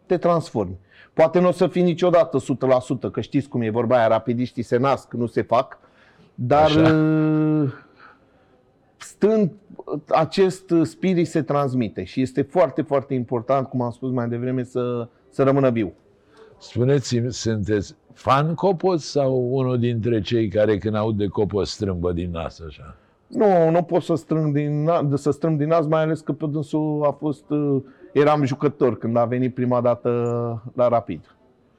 te 0.06 0.16
transformi. 0.16 0.78
Poate 1.12 1.40
nu 1.40 1.48
o 1.48 1.52
să 1.52 1.66
fii 1.66 1.82
niciodată 1.82 2.38
100%, 3.08 3.10
că 3.12 3.20
știți 3.20 3.48
cum 3.48 3.60
e 3.60 3.70
vorba 3.70 3.96
aia, 3.96 4.06
rapidiștii 4.06 4.62
se 4.62 4.76
nasc, 4.76 5.12
nu 5.12 5.26
se 5.26 5.42
fac, 5.42 5.78
dar 6.34 6.64
Așa. 6.64 6.94
uh, 6.94 7.72
stând, 8.96 9.52
acest 10.08 10.74
spirit 10.82 11.28
se 11.28 11.42
transmite 11.42 12.04
și 12.04 12.20
este 12.20 12.42
foarte, 12.42 12.82
foarte 12.82 13.14
important, 13.14 13.66
cum 13.66 13.80
am 13.80 13.90
spus 13.90 14.10
mai 14.10 14.28
devreme, 14.28 14.64
să, 14.64 15.08
să 15.30 15.42
rămână 15.42 15.70
viu. 15.70 15.92
Spuneți-mi, 16.58 17.32
sunteți 17.32 17.94
fan 18.14 18.54
Copos 18.54 19.04
sau 19.10 19.48
unul 19.54 19.78
dintre 19.78 20.20
cei 20.20 20.48
care 20.48 20.78
când 20.78 20.94
aud 20.94 21.16
de 21.16 21.26
Copos 21.26 21.70
strâmbă 21.70 22.12
din 22.12 22.30
nas 22.30 22.60
așa? 22.68 22.94
Nu, 23.26 23.70
nu 23.70 23.82
pot 23.82 24.02
să 24.02 24.14
strâng 24.14 24.54
din, 24.54 24.88
na- 24.90 25.08
de 25.08 25.16
să 25.16 25.30
strâng 25.30 25.58
din 25.58 25.68
nas, 25.68 25.86
mai 25.86 26.02
ales 26.02 26.20
că 26.20 26.32
pe 26.32 26.46
dânsul 26.50 27.04
a 27.06 27.10
fost, 27.10 27.50
uh, 27.50 27.82
eram 28.12 28.44
jucător 28.44 28.98
când 28.98 29.16
a 29.16 29.24
venit 29.24 29.54
prima 29.54 29.80
dată 29.80 30.10
la 30.74 30.88
Rapid. 30.88 31.34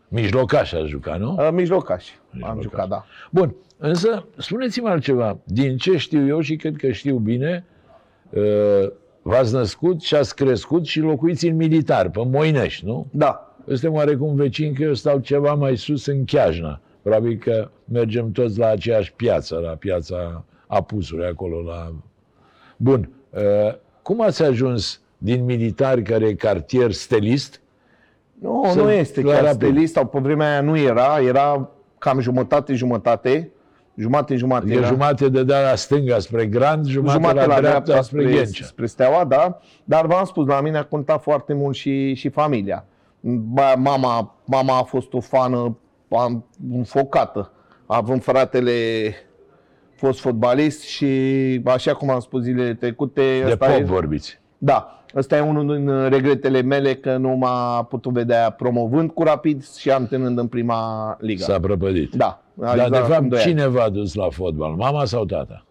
Mijlocaș 0.07 0.74
a 0.74 0.85
jucat, 0.85 1.19
nu? 1.19 1.35
Uh, 1.39 1.50
Mijlocaș 1.51 2.10
am 2.10 2.38
Mijlocaș. 2.38 2.63
jucat, 2.63 2.88
da. 2.88 3.05
Bun, 3.31 3.55
însă 3.77 4.25
spuneți-mi 4.38 4.88
altceva. 4.88 5.38
Din 5.43 5.77
ce 5.77 5.98
știu 5.98 6.27
eu 6.27 6.39
și 6.39 6.55
cred 6.55 6.75
că 6.75 6.91
știu 6.91 7.15
bine, 7.17 7.65
uh, 8.29 8.89
v-ați 9.22 9.53
născut 9.53 10.01
și 10.01 10.15
ați 10.15 10.36
crescut 10.36 10.86
și 10.86 11.00
locuiți 11.00 11.48
în 11.48 11.55
militar, 11.55 12.10
pe 12.10 12.25
Moinești, 12.25 12.86
nu? 12.86 13.07
Da, 13.12 13.52
Suntem 13.67 13.93
oarecum 13.93 14.36
vecini 14.36 14.74
că 14.75 14.84
eu 14.84 14.93
stau 14.93 15.20
ceva 15.20 15.53
mai 15.53 15.77
sus 15.77 16.05
în 16.05 16.25
Chiajna. 16.25 16.79
Probabil 17.01 17.38
că 17.38 17.70
mergem 17.86 18.32
toți 18.32 18.60
la 18.60 18.67
aceeași 18.67 19.13
piață, 19.13 19.55
la 19.63 19.70
piața 19.72 20.43
Apusului, 20.67 21.25
acolo 21.25 21.62
la... 21.62 21.93
Bun. 22.77 23.10
uh, 23.29 23.41
Cum 24.01 24.22
ați 24.22 24.43
ajuns 24.43 25.01
din 25.17 25.43
militari, 25.46 26.01
care 26.01 26.27
e 26.27 26.34
cartier 26.34 26.91
stelist, 26.91 27.62
Nu, 28.39 28.63
Să- 28.74 28.79
nu 28.82 28.91
este 28.91 29.22
la 29.22 29.32
chiar 29.32 29.43
Rapid. 29.43 29.62
stelist, 29.62 29.93
sau 29.93 30.05
pe 30.05 30.20
vremea 30.20 30.50
aia 30.51 30.62
nu 30.62 30.77
era, 30.77 31.20
era 31.27 31.70
cam 31.98 32.20
jumătate-jumătate, 32.20 33.51
jumate-jumate 33.96 34.72
e 34.72 34.75
era. 34.75 34.88
jumate 34.88 35.29
de 35.29 35.43
da 35.43 35.62
la 35.70 35.75
stânga 35.75 36.20
spre 36.20 36.46
Grand, 36.46 36.86
jumate, 36.86 37.13
jumate 37.20 37.46
la, 37.46 37.60
dreapta 37.60 38.01
spre, 38.01 38.22
spre, 38.22 38.34
Ghencea. 38.36 38.65
spre 38.65 38.86
Steaua, 38.86 39.24
da, 39.25 39.60
dar 39.84 40.05
v-am 40.05 40.25
spus, 40.25 40.48
la 40.48 40.62
mine 40.62 40.77
a 40.77 40.84
contat 40.84 41.22
foarte 41.22 41.53
mult 41.53 41.75
și, 41.75 42.13
și 42.13 42.29
familia. 42.29 42.86
Ba, 43.25 43.74
mama, 43.77 44.36
mama 44.46 44.77
a 44.77 44.84
fost 44.84 45.13
o 45.13 45.20
fană 45.20 45.77
am- 46.10 46.46
înfocată, 46.74 47.51
având 47.86 48.24
fratele 48.24 48.72
fost 49.96 50.20
fotbalist 50.20 50.82
și 50.82 51.62
așa 51.65 51.94
cum 51.94 52.10
am 52.10 52.20
spus 52.20 52.42
zilele 52.42 52.74
trecute, 52.74 53.22
De 53.39 53.46
ăsta 53.51 53.65
pop 53.65 53.80
e, 53.80 53.84
vorbiți. 53.84 54.39
da, 54.58 55.03
ăsta 55.15 55.38
e 55.38 55.39
unul 55.39 55.75
din 55.77 56.10
regretele 56.10 56.62
mele 56.62 56.96
că 56.96 57.18
nu 57.18 57.30
m-a 57.30 57.84
putut 57.84 58.12
vedea 58.13 58.50
promovând 58.50 59.12
cu 59.12 59.24
rapid 59.24 59.65
și 59.68 59.92
antrenând 59.92 60.38
în 60.38 60.48
prima 60.48 61.15
ligă. 61.20 61.44
S-a 61.44 61.60
prăpădit. 61.60 62.13
Da, 62.15 62.42
Dar, 62.53 62.89
de 62.89 62.98
acum 62.98 63.10
fapt, 63.13 63.24
doi 63.27 63.39
ani. 63.39 63.48
cine 63.50 63.68
v-a 63.68 63.89
dus 63.89 64.13
la 64.13 64.30
fotbal? 64.30 64.72
Mama 64.72 65.06
sau 65.06 65.25
tata? 65.25 65.65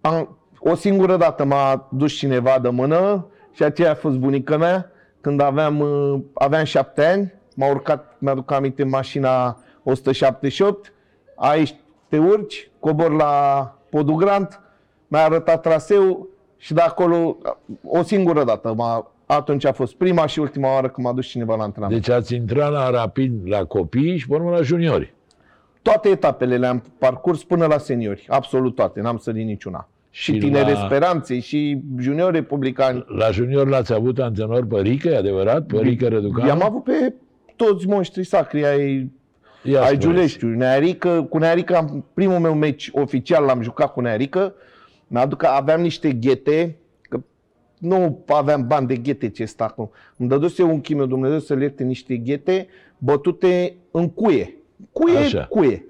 Am, 0.00 0.36
o 0.58 0.74
singură 0.74 1.16
dată 1.16 1.44
m-a 1.44 1.88
dus 1.90 2.12
cineva 2.12 2.58
de 2.62 2.68
mână 2.68 3.26
și 3.52 3.62
aceea 3.62 3.90
a 3.90 3.94
fost 3.94 4.16
bunica 4.16 4.56
mea. 4.56 4.90
Când 5.22 5.40
aveam, 5.40 5.80
uh, 5.80 6.20
aveam 6.32 6.64
șapte 6.64 7.04
ani, 7.04 7.32
m-a 7.54 7.70
urcat, 7.70 8.16
mi-aduc 8.18 8.50
aminte, 8.50 8.82
în 8.82 8.88
mașina 8.88 9.56
178. 9.82 10.92
Aici 11.36 11.74
te 12.08 12.18
urci, 12.18 12.70
cobor 12.78 13.12
la 13.12 13.74
Podul 13.90 14.16
Grant, 14.16 14.60
mi-a 15.08 15.24
arătat 15.24 15.62
traseul 15.62 16.28
și 16.56 16.74
de 16.74 16.80
acolo, 16.80 17.36
o 17.84 18.02
singură 18.02 18.44
dată, 18.44 18.74
m-a, 18.76 19.12
atunci 19.26 19.64
a 19.64 19.72
fost 19.72 19.94
prima 19.94 20.26
și 20.26 20.38
ultima 20.38 20.72
oară 20.72 20.88
când 20.88 21.06
m-a 21.06 21.12
dus 21.12 21.26
cineva 21.26 21.56
la 21.56 21.62
antrenament. 21.62 22.00
Deci 22.00 22.14
ați 22.14 22.34
intrat 22.34 22.70
la 22.70 22.90
rapid 22.90 23.48
la 23.48 23.64
copii 23.64 24.16
și 24.16 24.28
pe 24.28 24.34
urmă 24.34 24.50
la 24.50 24.62
juniori. 24.62 25.14
Toate 25.82 26.08
etapele 26.08 26.56
le-am 26.56 26.82
parcurs 26.98 27.44
până 27.44 27.66
la 27.66 27.78
seniori, 27.78 28.26
absolut 28.28 28.74
toate, 28.74 29.00
n-am 29.00 29.16
sărit 29.16 29.46
niciuna. 29.46 29.88
Și, 30.14 30.32
Și 30.32 30.38
tinere 30.38 30.72
la- 30.72 30.84
speranțe, 30.84 31.38
și 31.40 31.80
juniori 31.98 32.34
republicani. 32.34 33.04
La 33.08 33.30
junior 33.30 33.68
l-ați 33.68 33.92
avut 33.92 34.18
antrenor 34.18 34.66
pe 34.66 34.80
Rică, 34.80 35.08
e 35.08 35.16
adevărat? 35.16 35.66
Pe 35.66 35.78
Rică 35.80 36.08
Răducanu? 36.08 36.46
I-am 36.46 36.62
avut 36.62 36.82
pe 36.84 37.14
toți 37.56 37.86
monștri 37.86 38.24
sacri 38.24 38.66
ai, 38.66 39.10
Ia 39.62 39.78
ai 39.80 39.86
spuneți. 39.86 39.98
Giuleștiului. 40.06 40.56
Nearică, 40.56 41.26
cu 41.28 41.38
Nearică, 41.38 41.76
am, 41.76 42.04
primul 42.14 42.38
meu 42.38 42.54
meci 42.54 42.90
oficial 42.92 43.44
l-am 43.44 43.62
jucat 43.62 43.92
cu 43.92 44.00
Nearică. 44.00 44.54
Mi-aduc 45.06 45.38
că 45.38 45.46
aveam 45.46 45.80
niște 45.80 46.12
ghete, 46.12 46.76
că 47.02 47.20
nu 47.78 48.24
aveam 48.26 48.66
bani 48.66 48.86
de 48.86 48.96
ghete 48.96 49.28
ce 49.28 49.44
sta 49.44 49.64
acum. 49.64 49.90
Îmi 50.16 50.28
dăduse 50.28 50.62
un 50.62 50.80
meu 50.96 51.06
Dumnezeu 51.06 51.38
să 51.38 51.54
le 51.54 51.62
ierte 51.62 51.82
niște 51.82 52.16
ghete 52.16 52.66
bătute 52.98 53.74
în 53.90 54.10
cuie. 54.10 54.56
Cuie, 54.92 55.18
Așa. 55.18 55.44
cuie. 55.44 55.84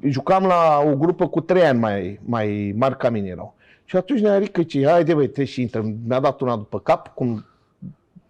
Și 0.00 0.10
jucam 0.10 0.44
la 0.44 0.82
o 0.86 0.94
grupă 0.96 1.28
cu 1.28 1.40
trei 1.40 1.62
ani 1.66 1.78
mai, 1.78 2.20
mai 2.24 2.74
mari 2.78 2.96
ca 2.96 3.10
mine 3.10 3.28
erau. 3.28 3.54
Și 3.84 3.96
atunci 3.96 4.20
Nearică 4.20 4.62
ce, 4.62 4.86
haide 4.86 5.14
băi, 5.14 5.28
te 5.28 5.44
și 5.44 5.60
intră. 5.60 5.84
Mi-a 6.06 6.20
dat 6.20 6.40
una 6.40 6.56
după 6.56 6.78
cap, 6.80 7.14
cum 7.14 7.44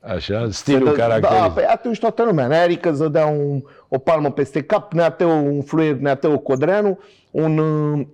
Așa, 0.00 0.48
stilul 0.50 0.86
se 0.88 0.92
dă- 0.92 0.96
Da, 0.96 1.02
caracteristic. 1.02 1.52
pe 1.54 1.64
atunci 1.66 1.98
toată 1.98 2.22
lumea. 2.24 2.46
Nearică 2.46 2.90
îți 2.90 2.98
dădea 2.98 3.26
un, 3.26 3.62
o 3.88 3.98
palmă 3.98 4.30
peste 4.30 4.62
cap, 4.62 4.92
Neateu, 4.92 5.46
un 5.46 5.62
fluier, 5.62 5.94
Neateu 5.94 6.38
Codreanu, 6.38 6.98
un, 7.30 7.58
uh, 7.58 8.06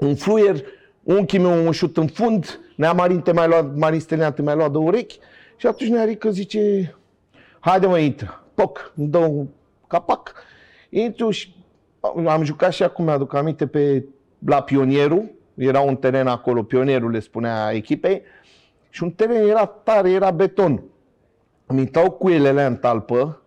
un 0.00 0.14
fluier, 0.14 0.56
unchi 1.02 1.38
meu 1.38 1.64
un 1.66 1.70
șut 1.72 1.96
în 1.96 2.06
fund, 2.06 2.60
Nea 2.76 2.92
Marin 2.92 3.20
te 3.20 3.32
mai 3.32 3.46
luat, 3.48 3.74
Marin 3.76 4.00
Stelian 4.00 4.32
te 4.32 4.42
mai 4.42 4.54
luat 4.54 4.70
de 4.70 4.78
urechi 4.78 5.18
și 5.56 5.66
atunci 5.66 5.90
Nearică 5.90 6.30
zice, 6.30 6.94
haide 7.60 7.86
mă, 7.86 7.98
intră, 7.98 8.44
poc, 8.54 8.92
îmi 8.96 9.08
dă 9.08 9.18
un 9.18 9.46
capac, 9.86 10.32
intru 10.90 11.30
și 11.30 11.54
am 12.26 12.42
jucat 12.42 12.72
și 12.72 12.82
acum 12.82 13.04
mi-aduc 13.04 13.34
aminte 13.34 13.66
pe, 13.66 14.04
la 14.46 14.62
Pionierul, 14.62 15.30
era 15.54 15.80
un 15.80 15.96
teren 15.96 16.26
acolo, 16.26 16.62
Pionierul 16.62 17.10
le 17.10 17.20
spunea 17.20 17.70
echipei, 17.72 18.22
și 18.90 19.02
un 19.02 19.10
teren 19.10 19.48
era 19.48 19.66
tare, 19.66 20.10
era 20.10 20.30
beton. 20.30 20.82
Îmi 21.66 21.80
intrau 21.80 22.10
cuielele 22.10 22.64
în 22.64 22.76
talpă, 22.76 23.42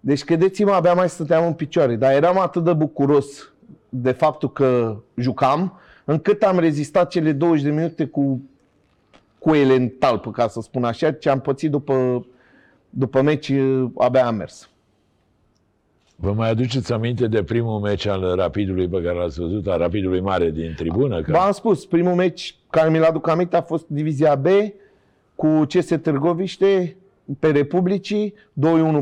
deci 0.00 0.24
credeți-mă, 0.24 0.72
abia 0.72 0.94
mai 0.94 1.08
stăteam 1.08 1.46
în 1.46 1.52
picioare, 1.52 1.96
dar 1.96 2.12
eram 2.12 2.38
atât 2.38 2.64
de 2.64 2.72
bucuros 2.72 3.52
de 3.88 4.12
faptul 4.12 4.52
că 4.52 4.96
jucam, 5.14 5.78
încât 6.04 6.42
am 6.42 6.58
rezistat 6.58 7.08
cele 7.08 7.32
20 7.32 7.62
de 7.62 7.70
minute 7.70 8.06
cu 8.06 8.42
cuiele 9.38 9.74
în 9.74 9.88
talpă, 9.88 10.30
ca 10.30 10.48
să 10.48 10.60
spun 10.60 10.84
așa, 10.84 11.12
ce 11.12 11.28
am 11.28 11.40
pățit 11.40 11.70
după, 11.70 12.26
după 12.90 13.22
meci, 13.22 13.52
abia 13.96 14.26
am 14.26 14.34
mers. 14.34 14.71
Vă 16.24 16.32
mai 16.32 16.50
aduceți 16.50 16.92
aminte 16.92 17.26
de 17.26 17.42
primul 17.42 17.80
meci 17.80 18.06
al 18.06 18.34
Rapidului 18.36 18.88
pe 18.88 19.02
care 19.02 19.18
l-ați 19.18 19.40
văzut, 19.40 19.66
al 19.66 19.78
Rapidului 19.78 20.20
Mare 20.20 20.50
din 20.50 20.74
tribună? 20.76 21.22
Că... 21.22 21.32
V-am 21.32 21.52
spus, 21.52 21.86
primul 21.86 22.14
meci 22.14 22.56
care 22.70 22.90
mi-l 22.90 23.02
aduc 23.02 23.28
aminte 23.28 23.56
a 23.56 23.62
fost 23.62 23.84
Divizia 23.86 24.34
B 24.34 24.46
cu 25.34 25.64
CS 25.68 25.86
Târgoviște 26.02 26.96
pe 27.38 27.50
Republicii, 27.50 28.34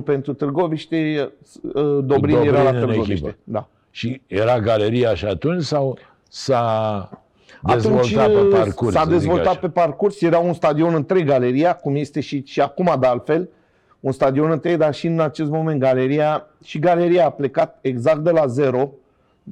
2-1 0.00 0.04
pentru 0.04 0.32
Târgoviște, 0.32 1.30
uh, 1.62 1.72
Dobrin, 1.72 2.06
Dobrin 2.06 2.36
era 2.36 2.62
la 2.62 2.70
în 2.70 2.78
Târgoviște. 2.78 3.12
echipă. 3.12 3.36
Da. 3.44 3.68
Și 3.90 4.20
era 4.26 4.60
galeria 4.60 5.14
și 5.14 5.24
atunci 5.24 5.62
sau 5.62 5.98
s-a 6.28 7.08
dezvoltat 7.62 8.28
Atunci 8.28 8.34
pe 8.34 8.40
uh, 8.40 8.48
parcurs? 8.52 8.92
s-a 8.92 9.00
să 9.00 9.08
zic 9.10 9.18
dezvoltat 9.18 9.46
așa? 9.46 9.58
pe 9.58 9.68
parcurs, 9.68 10.20
era 10.20 10.38
un 10.38 10.52
stadion 10.52 10.94
întreg 10.94 11.26
galeria, 11.26 11.74
cum 11.74 11.96
este 11.96 12.20
și, 12.20 12.42
și 12.46 12.60
acum 12.60 12.96
de 13.00 13.06
altfel, 13.06 13.48
un 14.00 14.12
stadion 14.12 14.50
întreg, 14.50 14.76
dar 14.78 14.94
și 14.94 15.06
în 15.06 15.20
acest 15.20 15.50
moment 15.50 15.80
galeria, 15.80 16.46
și 16.64 16.78
galeria 16.78 17.24
a 17.26 17.30
plecat 17.30 17.78
exact 17.80 18.18
de 18.18 18.30
la 18.30 18.46
zero, 18.46 18.90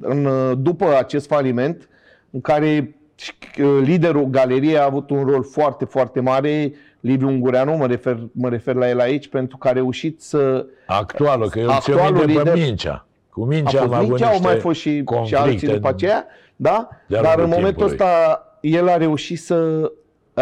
în, 0.01 0.25
uh, 0.25 0.51
după 0.57 0.85
acest 0.97 1.27
faliment, 1.27 1.89
în 2.31 2.41
care 2.41 2.95
și, 3.15 3.31
uh, 3.61 3.79
liderul 3.83 4.23
galeriei 4.25 4.77
a 4.77 4.83
avut 4.85 5.09
un 5.09 5.23
rol 5.25 5.43
foarte, 5.43 5.85
foarte 5.85 6.19
mare, 6.19 6.73
Liviu 6.99 7.27
Ungureanu, 7.27 7.75
mă 7.75 7.85
refer, 7.87 8.19
mă 8.31 8.49
refer 8.49 8.75
la 8.75 8.89
el 8.89 8.99
aici, 8.99 9.27
pentru 9.27 9.57
că 9.57 9.67
a 9.67 9.71
reușit 9.71 10.21
să 10.21 10.65
Actualul, 10.85 11.49
că 11.49 11.59
eu 11.59 11.65
ți-o 11.67 11.93
Actualul 11.93 12.25
minte 12.25 12.41
pe 12.41 12.49
lider- 12.51 12.65
Mincea. 12.65 13.05
Cu 13.29 13.41
a 13.41 13.45
Mincea 13.45 13.79
am 13.81 13.87
fost 13.87 13.93
avut 13.99 14.07
Mincea, 14.09 14.25
au 14.25 14.31
niște 14.31 14.47
mai 14.47 14.59
fost 14.59 14.79
și, 14.79 14.95
și 14.97 15.03
conflicte 15.03 15.37
alții 15.41 15.67
după 15.67 15.87
aceea, 15.87 16.25
da? 16.55 16.87
de-a 17.07 17.21
Dar 17.21 17.33
în 17.33 17.39
lungul 17.41 17.57
momentul 17.59 17.87
timpului. 17.87 18.07
ăsta 18.13 18.43
el 18.61 18.89
a 18.89 18.97
reușit 18.97 19.39
să 19.39 19.91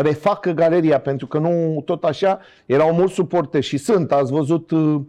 refacă 0.02 0.52
galeria, 0.52 1.00
pentru 1.00 1.28
că 1.28 1.38
nu 1.38 1.82
tot 1.86 2.04
așa, 2.04 2.40
erau 2.66 2.94
mulți 2.94 3.14
suporteri 3.14 3.66
și 3.66 3.78
sunt, 3.78 4.12
ați 4.12 4.32
văzut, 4.32 4.72
uh, 4.72 5.02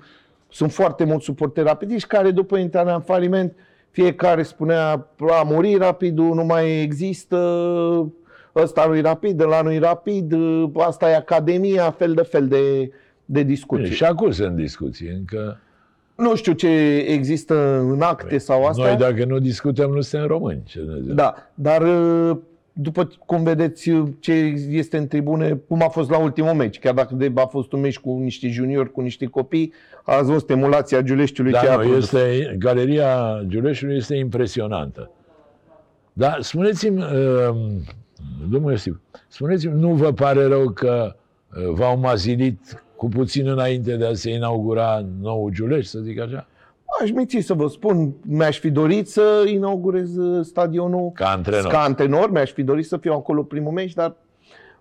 sunt 0.49 0.73
foarte 0.73 1.05
mulți 1.05 1.25
suporteri 1.25 1.67
rapidiști 1.67 2.09
care 2.09 2.31
după 2.31 2.57
intrarea 2.57 2.95
în 2.95 3.01
faliment, 3.01 3.55
fiecare 3.91 4.43
spunea, 4.43 5.07
a 5.29 5.43
murit 5.43 5.79
rapidul, 5.79 6.35
nu 6.35 6.45
mai 6.45 6.83
există, 6.83 7.37
ăsta 8.57 8.87
nu-i 8.87 9.01
rapid, 9.01 9.41
ăla 9.41 9.63
nu-i 9.63 9.79
rapid, 9.79 10.33
uh, 10.33 10.71
asta 10.77 11.11
e 11.11 11.17
academia, 11.17 11.91
fel 11.91 12.15
de 12.15 12.23
fel 12.23 12.47
de, 12.47 12.93
de 13.25 13.43
discuții. 13.43 13.95
Și 13.95 14.05
acum 14.05 14.31
sunt 14.31 14.57
discuții. 14.57 15.09
Încă 15.09 15.61
Nu 16.15 16.37
știu 16.37 16.53
ce 16.53 16.97
există 16.97 17.79
în 17.79 18.01
acte 18.01 18.39
sau 18.39 18.65
asta. 18.65 18.83
noi 18.83 18.97
dacă 18.97 19.25
nu 19.25 19.39
discutăm 19.39 19.91
nu 19.91 20.01
suntem 20.01 20.29
români. 20.29 20.63
Ce 20.65 20.81
Dumnezeu. 20.81 21.15
Da, 21.15 21.35
dar 21.55 21.83
uh, 21.83 22.37
după 22.81 23.09
cum 23.27 23.43
vedeți 23.43 23.91
uh, 23.91 24.09
ce 24.21 24.33
este 24.71 24.97
în 24.97 25.07
tribune, 25.07 25.61
cum 25.69 25.83
a 25.83 25.89
fost 25.89 26.11
la 26.11 26.19
ultimul 26.19 26.53
meci, 26.55 26.79
chiar 26.79 26.95
dacă 26.95 27.15
de- 27.15 27.33
a 27.35 27.47
fost 27.47 27.73
un 27.73 27.81
meci 27.81 27.99
cu 27.99 28.19
niște 28.19 28.49
juniori, 28.49 28.93
cu 28.93 29.01
niște 29.01 29.27
copii, 29.27 29.73
ați 30.05 30.31
văzut 30.31 30.51
emulația 30.51 31.01
Giuleștiului 31.03 31.53
ce 31.53 31.59
a 31.59 31.65
Da, 31.65 31.75
nu, 31.75 31.79
produs. 31.79 32.13
este, 32.13 32.55
galeria 32.59 33.43
Giuleșului 33.47 33.97
este 33.97 34.15
impresionantă. 34.17 35.11
Dar 36.13 36.39
spuneți-mi, 36.41 37.03
uh, 37.03 37.57
domnule 38.51 38.77
Stip, 38.77 39.01
spuneți-mi, 39.29 39.81
nu 39.81 39.93
vă 39.95 40.13
pare 40.13 40.45
rău 40.47 40.69
că 40.71 41.15
uh, 41.57 41.73
v-au 41.75 41.99
mazilit 41.99 42.83
cu 42.97 43.09
puțin 43.09 43.49
înainte 43.49 43.97
de 43.97 44.07
a 44.07 44.15
se 44.15 44.31
inaugura 44.31 45.07
nou 45.21 45.49
Giulești, 45.53 45.91
să 45.91 45.99
zic 45.99 46.21
așa? 46.21 46.47
Aș 47.03 47.11
minți 47.11 47.39
să 47.41 47.55
vă 47.55 47.67
spun, 47.69 48.13
mi-aș 48.23 48.59
fi 48.59 48.71
dorit 48.71 49.09
să 49.09 49.45
inaugurez 49.47 50.17
uh, 50.17 50.45
stadionul 50.45 51.11
Ca 51.15 51.29
antrenor. 51.29 51.71
ca 51.73 51.81
antrenor, 51.81 52.31
mi-aș 52.31 52.51
fi 52.53 52.63
dorit 52.63 52.87
să 52.87 52.97
fiu 52.97 53.13
acolo 53.13 53.43
primul 53.43 53.73
meci, 53.73 53.93
dar 53.95 54.15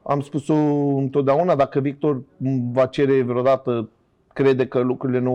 am 0.04 0.22
spus-o 0.22 0.54
întotdeauna, 0.98 1.56
dacă 1.56 1.80
Victor 1.80 2.22
va 2.72 2.86
cere 2.86 3.22
vreodată, 3.22 3.90
crede 4.34 4.68
că 4.68 4.80
lucrurile 4.80 5.20
nu, 5.20 5.34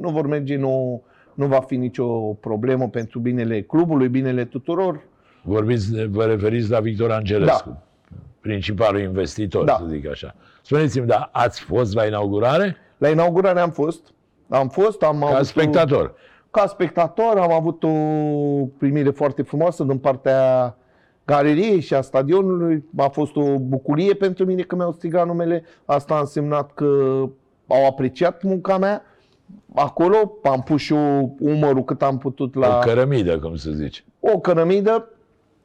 nu 0.00 0.08
vor 0.10 0.26
merge, 0.26 0.56
nu, 0.56 1.02
nu 1.34 1.46
va 1.46 1.60
fi 1.60 1.76
nicio 1.76 2.06
problemă 2.40 2.88
pentru 2.88 3.18
binele 3.18 3.62
clubului, 3.62 4.08
binele 4.08 4.44
tuturor. 4.44 5.00
Vorbiți, 5.42 5.92
de- 5.92 6.08
vă 6.10 6.24
referiți 6.24 6.70
la 6.70 6.80
Victor 6.80 7.10
Angelescu, 7.10 7.82
principalul 8.40 9.00
investitor, 9.00 9.64
Da. 9.64 9.76
să 9.80 9.84
zic 9.88 10.08
așa. 10.08 10.34
Spuneți-mi, 10.62 11.06
da, 11.06 11.28
ați 11.32 11.60
fost 11.60 11.94
la 11.94 12.06
inaugurare 12.06 12.76
La 12.98 13.08
inaugurare 13.08 13.60
am 13.60 13.70
fost, 13.70 14.12
am 14.50 14.68
fost, 14.68 15.02
am 15.02 15.18
ca 15.20 15.26
avut 15.26 15.46
spectator? 15.46 16.14
ca 16.50 16.66
spectator 16.66 17.38
am 17.38 17.52
avut 17.52 17.82
o 17.82 17.88
primire 18.78 19.10
foarte 19.10 19.42
frumoasă 19.42 19.84
din 19.84 19.98
partea 19.98 20.76
galeriei 21.24 21.80
și 21.80 21.94
a 21.94 22.00
stadionului. 22.00 22.84
A 22.96 23.08
fost 23.08 23.36
o 23.36 23.58
bucurie 23.58 24.14
pentru 24.14 24.44
mine 24.44 24.62
că 24.62 24.74
mi-au 24.74 24.92
strigat 24.92 25.26
numele. 25.26 25.64
Asta 25.84 26.14
a 26.14 26.20
însemnat 26.20 26.72
că 26.74 26.84
au 27.66 27.86
apreciat 27.88 28.42
munca 28.42 28.78
mea. 28.78 29.02
Acolo 29.74 30.32
am 30.42 30.62
pus 30.62 30.80
și 30.80 30.94
eu 30.94 31.36
umărul 31.40 31.84
cât 31.84 32.02
am 32.02 32.18
putut 32.18 32.54
la 32.54 32.76
O 32.76 32.78
cărămidă, 32.78 33.38
cum 33.38 33.56
se 33.56 33.72
zice. 33.72 34.04
o 34.20 34.38
cărămidă, 34.38 35.08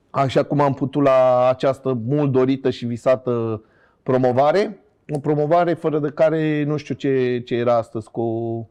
așa 0.10 0.44
cum 0.44 0.60
am 0.60 0.74
putut 0.74 1.04
la 1.04 1.50
această 1.50 1.98
mult 2.08 2.32
dorită 2.32 2.70
și 2.70 2.86
visată 2.86 3.62
promovare. 4.04 4.80
O 5.10 5.20
promovare 5.20 5.74
fără 5.74 6.00
de 6.00 6.10
care 6.10 6.64
nu 6.64 6.78
știu 6.78 6.96
ce, 6.96 7.42
ce 7.46 7.56
era 7.56 7.76
astăzi 7.78 8.12
cu, 8.12 8.70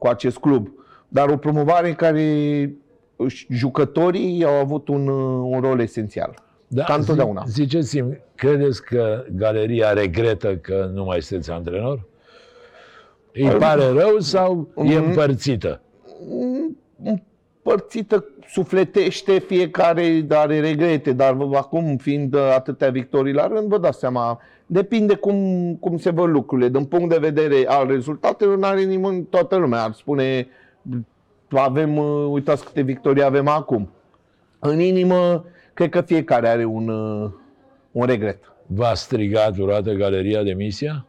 cu 0.00 0.06
acest 0.06 0.38
club. 0.38 0.68
Dar 1.08 1.28
o 1.28 1.36
promovare 1.36 1.88
în 1.88 1.94
care 1.94 2.22
își- 3.16 3.46
jucătorii 3.50 4.44
au 4.44 4.54
avut 4.54 4.88
un, 4.88 5.08
un 5.42 5.60
rol 5.60 5.80
esențial. 5.80 6.34
Da, 6.66 6.84
Ca 6.84 6.94
întotdeauna. 6.94 7.42
zi- 7.46 7.52
Ziceți-mi, 7.52 8.20
credeți 8.34 8.84
că 8.84 9.24
galeria 9.32 9.92
regretă 9.92 10.56
că 10.56 10.90
nu 10.94 11.04
mai 11.04 11.22
sunteți 11.22 11.50
antrenor? 11.50 12.04
Îi 13.32 13.48
pare 13.48 13.84
rău 13.88 14.18
sau 14.18 14.68
e 14.76 14.98
Mm. 14.98 15.04
împărțită? 15.06 15.80
Împărțită 17.02 18.24
sufletește 18.48 19.38
fiecare, 19.38 20.26
are 20.28 20.60
regrete, 20.60 21.12
dar 21.12 21.32
vă- 21.32 21.56
acum 21.56 21.96
fiind 21.96 22.36
atâtea 22.36 22.90
victorii 22.90 23.32
la 23.32 23.46
rând, 23.46 23.68
vă 23.68 23.78
dați 23.78 23.98
seama, 23.98 24.40
depinde 24.72 25.14
cum, 25.14 25.36
cum 25.80 25.98
se 25.98 26.10
văd 26.10 26.28
lucrurile. 26.28 26.68
Din 26.68 26.84
punct 26.84 27.08
de 27.08 27.18
vedere 27.18 27.64
al 27.66 27.86
rezultatelor, 27.86 28.56
nu 28.58 28.66
are 28.66 28.82
nimeni, 28.82 29.24
toată 29.24 29.56
lumea 29.56 29.82
ar 29.82 29.92
spune, 29.92 30.48
avem, 31.48 31.96
uh, 31.96 32.26
uitați 32.30 32.64
câte 32.64 32.82
victorii 32.82 33.22
avem 33.22 33.48
acum. 33.48 33.90
În 34.58 34.80
inimă, 34.80 35.44
cred 35.74 35.88
că 35.90 36.00
fiecare 36.00 36.48
are 36.48 36.64
un, 36.64 36.88
uh, 36.88 37.30
un 37.92 38.06
regret. 38.06 38.38
V-a 38.66 38.94
strigat 38.94 39.52
vreodată 39.52 39.92
galeria 39.92 40.42
de 40.42 40.52
misia? 40.52 41.06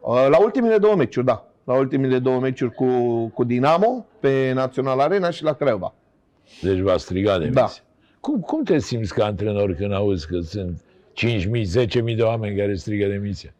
Uh, 0.00 0.26
La 0.30 0.40
ultimele 0.42 0.78
două 0.78 0.94
meciuri, 0.94 1.26
da. 1.26 1.46
La 1.64 1.74
ultimele 1.74 2.18
două 2.18 2.40
meciuri 2.40 2.74
cu, 2.74 2.86
cu 3.34 3.44
Dinamo, 3.44 4.06
pe 4.20 4.52
Național 4.54 4.98
Arena 4.98 5.30
și 5.30 5.42
la 5.42 5.52
Craiova. 5.52 5.94
Deci 6.62 6.78
v-a 6.78 6.96
strigat 6.96 7.40
de 7.40 7.46
Da. 7.48 7.62
misia. 7.62 7.82
Cum, 8.20 8.40
cum 8.40 8.62
te 8.62 8.78
simți 8.78 9.14
ca 9.14 9.24
antrenor 9.24 9.72
când 9.72 9.92
auzi 9.92 10.26
că 10.26 10.40
sunt 10.40 10.82
5.000, 11.26 12.06
10.000 12.06 12.16
de 12.16 12.22
oameni 12.22 12.56
care 12.56 12.74
strigă 12.74 13.06
de 13.06 13.20
misia? 13.22 13.54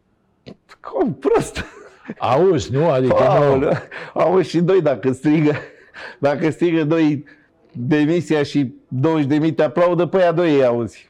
Cum 0.81 1.13
prost! 1.13 1.65
Auzi, 2.17 2.71
nu? 2.71 2.89
Adică 2.89 3.15
nu. 3.19 3.25
Aoleu, 3.25 3.71
auzi 4.13 4.49
și 4.49 4.61
doi 4.61 4.81
dacă 4.81 5.11
strigă, 5.11 5.55
dacă 6.19 6.49
strigă 6.49 6.83
doi 6.83 7.23
demisia 7.71 8.43
și 8.43 8.73
20 8.87 9.27
de 9.27 9.37
mii 9.37 9.53
te 9.53 9.63
aplaudă, 9.63 10.05
pe 10.05 10.17
aia 10.17 10.31
doi 10.31 10.55
îi 10.55 10.65
auzi. 10.65 11.09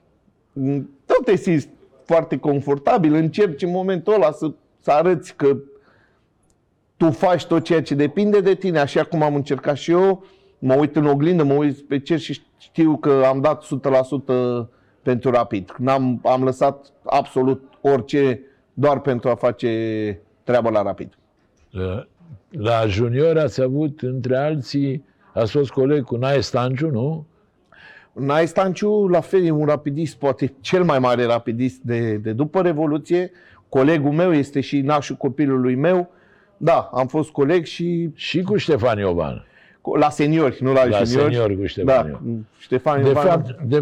Tot 1.05 1.25
te 1.25 1.35
simți 1.35 1.69
foarte 2.05 2.37
confortabil, 2.37 3.13
încerci 3.13 3.61
în 3.61 3.71
momentul 3.71 4.13
ăla 4.13 4.31
să, 4.31 4.51
să 4.79 4.91
arăți 4.91 5.35
că 5.35 5.57
tu 6.97 7.11
faci 7.11 7.45
tot 7.45 7.63
ceea 7.63 7.81
ce 7.81 7.95
depinde 7.95 8.41
de 8.41 8.55
tine, 8.55 8.79
așa 8.79 9.03
cum 9.03 9.21
am 9.21 9.35
încercat 9.35 9.77
și 9.77 9.91
eu, 9.91 10.25
mă 10.59 10.73
uit 10.73 10.95
în 10.95 11.05
oglindă, 11.05 11.43
mă 11.43 11.53
uit 11.53 11.79
pe 11.79 11.99
cer 11.99 12.19
și 12.19 12.41
știu 12.57 12.97
că 12.97 13.23
am 13.27 13.41
dat 13.41 13.65
100% 13.65 13.67
pentru 15.01 15.29
rapid. 15.31 15.75
N-am, 15.77 16.21
am 16.23 16.43
lăsat 16.43 16.91
absolut 17.05 17.63
orice 17.81 18.41
doar 18.73 18.99
pentru 18.99 19.29
a 19.29 19.35
face 19.35 19.69
treaba 20.43 20.69
la 20.69 20.81
rapid. 20.81 21.17
La- 21.69 22.07
La 22.49 22.85
junior 22.87 23.37
ați 23.37 23.61
avut, 23.61 24.01
între 24.01 24.37
alții, 24.37 25.03
ați 25.33 25.51
fost 25.51 25.69
coleg 25.69 26.03
cu 26.03 26.15
Nae 26.15 26.39
Stanciu, 26.39 26.89
nu? 26.89 27.25
Nai 28.13 28.47
Stanciu, 28.47 29.07
la 29.07 29.19
fel, 29.19 29.45
e 29.45 29.51
un 29.51 29.65
rapidist, 29.65 30.15
poate 30.17 30.53
cel 30.61 30.83
mai 30.83 30.99
mare 30.99 31.25
rapidist 31.25 31.81
de, 31.81 32.13
de 32.15 32.31
după 32.31 32.61
Revoluție. 32.61 33.31
Colegul 33.69 34.11
meu 34.11 34.33
este 34.33 34.59
și 34.61 34.81
nașul 34.81 35.15
copilului 35.15 35.75
meu. 35.75 36.09
Da, 36.57 36.89
am 36.93 37.07
fost 37.07 37.29
coleg 37.29 37.65
și 37.65 38.09
Și 38.13 38.41
cu 38.41 38.57
Ștefan 38.57 38.97
Iovan. 38.97 39.45
la 39.99 40.09
seniori, 40.09 40.63
nu 40.63 40.73
la, 40.73 40.85
La 40.85 41.03
juniori. 41.03 41.33
seniori 41.33 41.57
cu 41.59 41.65
Ștefan 41.65 42.01
Da, 42.03 42.07
Iovan. 42.09 42.45
Ștefan 42.57 43.01
De 43.03 43.07
Iovan. 43.07 43.25
fapt, 43.25 43.61
de, 43.61 43.81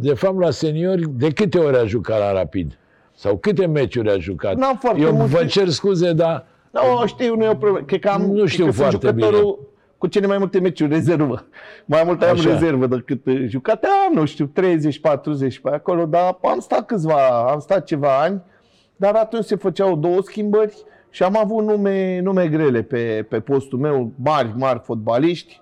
de 0.00 0.14
fapt, 0.14 0.38
la 0.40 0.50
seniori, 0.50 1.04
de 1.10 1.30
câte 1.30 1.58
ori 1.58 1.76
a 1.76 1.84
jucat 1.84 2.18
la 2.18 2.32
Rapid? 2.32 2.78
Sau 3.14 3.36
câte 3.36 3.66
meciuri 3.66 4.10
a 4.10 4.18
jucat? 4.18 4.56
N-am 4.56 4.76
foarte 4.76 5.00
Eu 5.00 5.12
multe. 5.12 5.36
vă 5.36 5.44
cer 5.44 5.68
scuze, 5.68 6.12
dar 6.12 6.46
Nu, 6.70 7.06
știu, 7.06 7.36
nu 7.36 7.44
e 7.44 7.48
o 7.48 7.54
problemă. 7.54 7.86
Cred 7.86 8.00
că 8.00 8.08
am, 8.08 8.22
Nu 8.22 8.34
cred 8.34 8.46
știu 8.46 8.64
că 8.64 8.70
sunt 8.72 8.88
foarte 8.88 9.06
jucătorul 9.06 9.68
cu 9.98 10.06
cele 10.06 10.26
mai 10.26 10.38
multe 10.38 10.60
meciuri 10.60 10.92
rezervă. 10.92 11.44
Mai 11.84 12.02
multe 12.06 12.24
am 12.24 12.36
Așa. 12.36 12.50
rezervă 12.52 12.86
decât 12.86 13.26
uh, 13.26 13.44
jucate. 13.48 13.86
Am, 14.06 14.14
nu 14.14 14.24
știu, 14.24 14.46
30-40 14.46 15.60
pe 15.62 15.70
acolo, 15.70 16.04
dar 16.04 16.38
am 16.42 16.58
stat 16.60 16.86
câțiva, 16.86 17.50
am 17.52 17.58
stat 17.58 17.84
ceva 17.84 18.20
ani, 18.20 18.42
dar 18.96 19.14
atunci 19.14 19.44
se 19.44 19.56
făceau 19.56 19.96
două 19.96 20.20
schimbări 20.22 20.74
și 21.10 21.22
am 21.22 21.36
avut 21.38 21.64
nume, 21.64 22.20
nume 22.20 22.48
grele 22.48 22.82
pe, 22.82 23.26
pe 23.28 23.40
postul 23.40 23.78
meu, 23.78 24.12
mari, 24.22 24.52
mari 24.56 24.80
fotbaliști. 24.84 25.60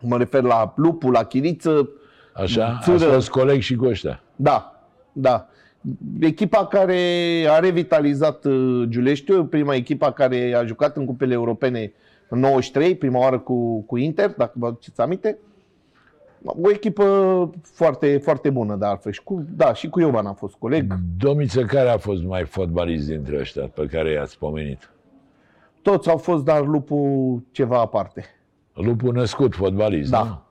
Mă 0.00 0.16
refer 0.16 0.42
la 0.42 0.72
Lupu, 0.76 1.10
la 1.10 1.24
Chiriță, 1.24 1.90
așa, 2.32 2.66
ați 2.66 2.90
Țură. 2.90 3.12
fost 3.12 3.28
coleg 3.30 3.60
și 3.60 3.74
cu 3.76 3.84
ăștia. 3.84 4.22
da, 4.36 4.74
da. 5.12 5.46
Echipa 6.20 6.66
care 6.66 6.96
a 7.48 7.58
revitalizat 7.58 8.44
uh, 8.44 8.84
Giuleștiu, 8.88 9.44
prima 9.44 9.74
echipa 9.74 10.12
care 10.12 10.54
a 10.54 10.64
jucat 10.64 10.96
în 10.96 11.04
cupele 11.04 11.32
europene 11.32 11.92
în 12.28 12.38
93, 12.38 12.96
prima 12.96 13.18
oară 13.18 13.38
cu, 13.38 13.80
cu 13.80 13.96
Inter, 13.96 14.34
dacă 14.36 14.52
vă 14.54 14.66
aduceți 14.66 15.00
aminte. 15.00 15.38
O 16.44 16.70
echipă 16.70 17.04
foarte, 17.62 18.18
foarte 18.18 18.50
bună, 18.50 18.76
de 18.76 18.84
altfel. 18.86 19.12
Și 19.12 19.22
cu, 19.22 19.44
da, 19.56 19.74
și 19.74 19.88
cu 19.88 20.00
Iovan 20.00 20.26
am 20.26 20.34
fost 20.34 20.54
coleg. 20.54 20.94
Domiță, 21.18 21.64
care 21.64 21.88
a 21.88 21.98
fost 21.98 22.22
mai 22.24 22.44
fotbalist 22.44 23.06
dintre 23.06 23.38
ăștia 23.38 23.66
pe 23.74 23.86
care 23.86 24.10
i-ați 24.10 24.38
pomenit? 24.38 24.90
Toți 25.82 26.10
au 26.10 26.16
fost, 26.16 26.44
dar 26.44 26.64
Lupu 26.64 27.44
ceva 27.50 27.80
aparte. 27.80 28.24
Lupul 28.74 29.12
născut 29.12 29.54
fotbalist, 29.54 30.10
nu? 30.12 30.42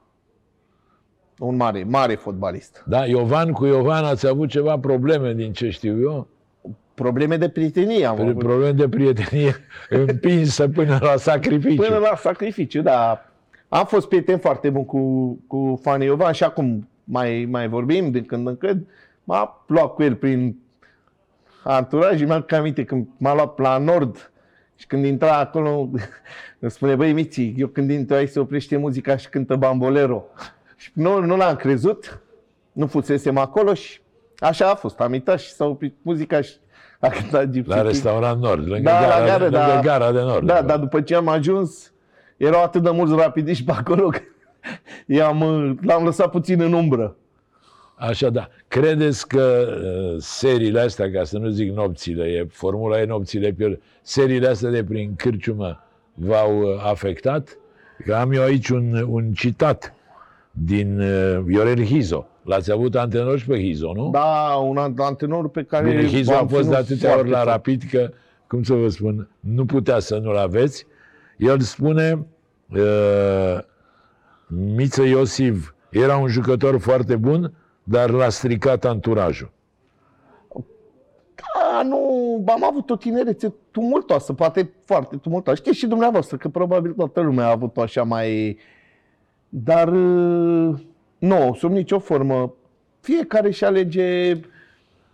Da. 1.39 1.45
Un 1.45 1.55
mare, 1.55 1.83
mare 1.83 2.15
fotbalist. 2.15 2.83
Da, 2.87 3.05
Iovan 3.05 3.51
cu 3.51 3.65
Iovan 3.65 4.03
ați 4.03 4.27
avut 4.27 4.49
ceva 4.49 4.79
probleme 4.79 5.33
din 5.33 5.53
ce 5.53 5.69
știu 5.69 6.01
eu? 6.01 6.27
Probleme 6.93 7.37
de 7.37 7.49
prietenie 7.49 8.05
am 8.05 8.21
avut. 8.21 8.37
Probleme 8.37 8.71
de 8.71 8.89
prietenie 8.89 9.55
împinsă 10.07 10.67
până 10.67 10.97
la 11.01 11.15
sacrificiu. 11.15 11.81
Până 11.81 11.97
la 11.97 12.15
sacrificiu, 12.15 12.81
da. 12.81 13.25
Am 13.67 13.85
fost 13.85 14.07
prieten 14.07 14.37
foarte 14.37 14.69
bun 14.69 14.85
cu, 14.85 15.31
cu 15.47 15.79
Fani 15.81 16.05
Iovan 16.05 16.33
și 16.33 16.43
acum 16.43 16.87
mai, 17.03 17.47
mai 17.49 17.67
vorbim 17.67 18.11
de 18.11 18.21
când 18.21 18.47
în 18.47 18.57
când. 18.57 18.87
M-a 19.23 19.63
luat 19.67 19.93
cu 19.93 20.03
el 20.03 20.15
prin 20.15 20.55
anturaj 21.63 22.17
și 22.17 22.23
mi-am 22.23 22.45
aminte 22.49 22.83
când 22.83 23.07
m-a 23.17 23.33
luat 23.33 23.59
la 23.59 23.77
Nord 23.77 24.31
și 24.75 24.87
când 24.87 25.05
intra 25.05 25.37
acolo, 25.37 25.89
îmi 26.59 26.71
spune, 26.71 26.95
băi 26.95 27.13
Miții, 27.13 27.55
eu 27.57 27.67
când 27.67 27.89
intru 27.89 28.15
aici 28.15 28.29
se 28.29 28.39
oprește 28.39 28.77
muzica 28.77 29.17
și 29.17 29.29
cântă 29.29 29.55
Bambolero. 29.55 30.23
Și 30.79 30.91
nu, 30.93 31.19
nu 31.19 31.37
l-am 31.37 31.55
crezut, 31.55 32.21
nu 32.71 32.87
fusesem 32.87 33.37
acolo 33.37 33.73
și 33.73 33.99
așa 34.37 34.69
a 34.69 34.75
fost. 34.75 34.99
Am 34.99 35.13
intrat 35.13 35.39
și 35.39 35.51
s-a 35.51 35.65
oprit 35.65 35.95
muzica 36.01 36.41
și 36.41 36.51
a 36.99 37.07
cântat 37.07 37.49
Gypsy 37.49 37.69
La 37.69 37.75
King. 37.75 37.87
restaurant 37.87 38.41
Nord, 38.41 38.67
lângă, 38.67 38.89
Da, 38.89 38.99
gara, 38.99 39.19
la 39.19 39.25
gară, 39.25 39.43
lângă 39.43 39.57
da. 39.57 39.79
gara 39.81 40.11
de 40.11 40.19
Nord. 40.19 40.45
Da, 40.45 40.61
dar 40.61 40.77
după 40.77 41.01
ce 41.01 41.15
am 41.15 41.27
ajuns, 41.27 41.93
erau 42.37 42.63
atât 42.63 42.83
de 42.83 42.89
mulți 42.89 43.15
rapidiști 43.15 43.63
pe 43.63 43.71
acolo 43.71 44.07
că 44.07 44.19
i-am, 45.05 45.41
uh, 45.41 45.77
l-am 45.81 46.03
lăsat 46.03 46.29
puțin 46.29 46.61
în 46.61 46.73
umbră. 46.73 47.15
Așa, 47.95 48.29
da. 48.29 48.49
Credeți 48.67 49.27
că 49.27 49.67
uh, 49.67 50.15
seriile 50.19 50.79
astea, 50.79 51.11
ca 51.11 51.23
să 51.23 51.37
nu 51.37 51.49
zic 51.49 51.71
nopțile, 51.71 52.23
e, 52.23 52.47
formula 52.51 53.01
e 53.01 53.05
nopțile, 53.05 53.51
pierd, 53.51 53.81
seriile 54.01 54.47
astea 54.47 54.69
de 54.69 54.83
prin 54.83 55.15
cârciumă 55.15 55.83
v-au 56.13 56.61
uh, 56.61 56.83
afectat? 56.85 57.57
Că 58.05 58.13
am 58.13 58.31
eu 58.31 58.41
aici 58.43 58.69
un, 58.69 59.05
un 59.07 59.31
citat 59.31 59.93
din 60.63 60.99
uh, 60.99 61.39
Viorel 61.43 61.83
Hizo. 61.83 62.27
L-ați 62.43 62.71
avut 62.71 62.95
antrenor 62.95 63.39
și 63.39 63.45
pe 63.45 63.59
Hizo, 63.59 63.93
nu? 63.93 64.09
Da, 64.09 64.55
un 64.63 64.77
ant- 64.77 64.97
antrenor 64.97 65.49
pe 65.49 65.63
care 65.63 65.89
Bine, 65.89 66.07
Hizo 66.07 66.31
a 66.31 66.35
l-am 66.35 66.47
fost 66.47 66.69
de 66.69 66.75
ținut 66.75 66.79
atâtea 66.79 67.09
ori 67.09 67.13
foarte 67.17 67.31
la 67.31 67.37
tare. 67.37 67.49
rapid 67.49 67.83
că, 67.91 68.11
cum 68.47 68.63
să 68.63 68.73
vă 68.73 68.87
spun, 68.87 69.29
nu 69.39 69.65
putea 69.65 69.99
să 69.99 70.17
nu-l 70.17 70.37
aveți. 70.37 70.85
El 71.37 71.59
spune, 71.59 72.25
uh, 72.75 73.57
Miță 74.47 75.03
Iosif 75.03 75.71
era 75.89 76.17
un 76.17 76.27
jucător 76.27 76.79
foarte 76.79 77.15
bun, 77.15 77.53
dar 77.83 78.09
l-a 78.09 78.29
stricat 78.29 78.85
anturajul. 78.85 79.51
Da, 81.35 81.83
nu, 81.83 82.43
am 82.47 82.63
avut 82.63 82.89
o 82.89 82.95
tinerețe 82.95 83.53
tumultoasă, 83.71 84.33
poate 84.33 84.73
foarte 84.85 85.15
tumultoasă. 85.17 85.61
Știți 85.61 85.77
și 85.77 85.87
dumneavoastră 85.87 86.37
că 86.37 86.49
probabil 86.49 86.91
toată 86.91 87.21
lumea 87.21 87.45
a 87.45 87.51
avut-o 87.51 87.81
așa 87.81 88.03
mai... 88.03 88.57
Dar 89.49 89.87
uh, 89.87 90.79
nu, 91.17 91.55
sub 91.57 91.71
nicio 91.71 91.99
formă. 91.99 92.53
Fiecare 92.99 93.47
își 93.47 93.65
alege 93.65 94.39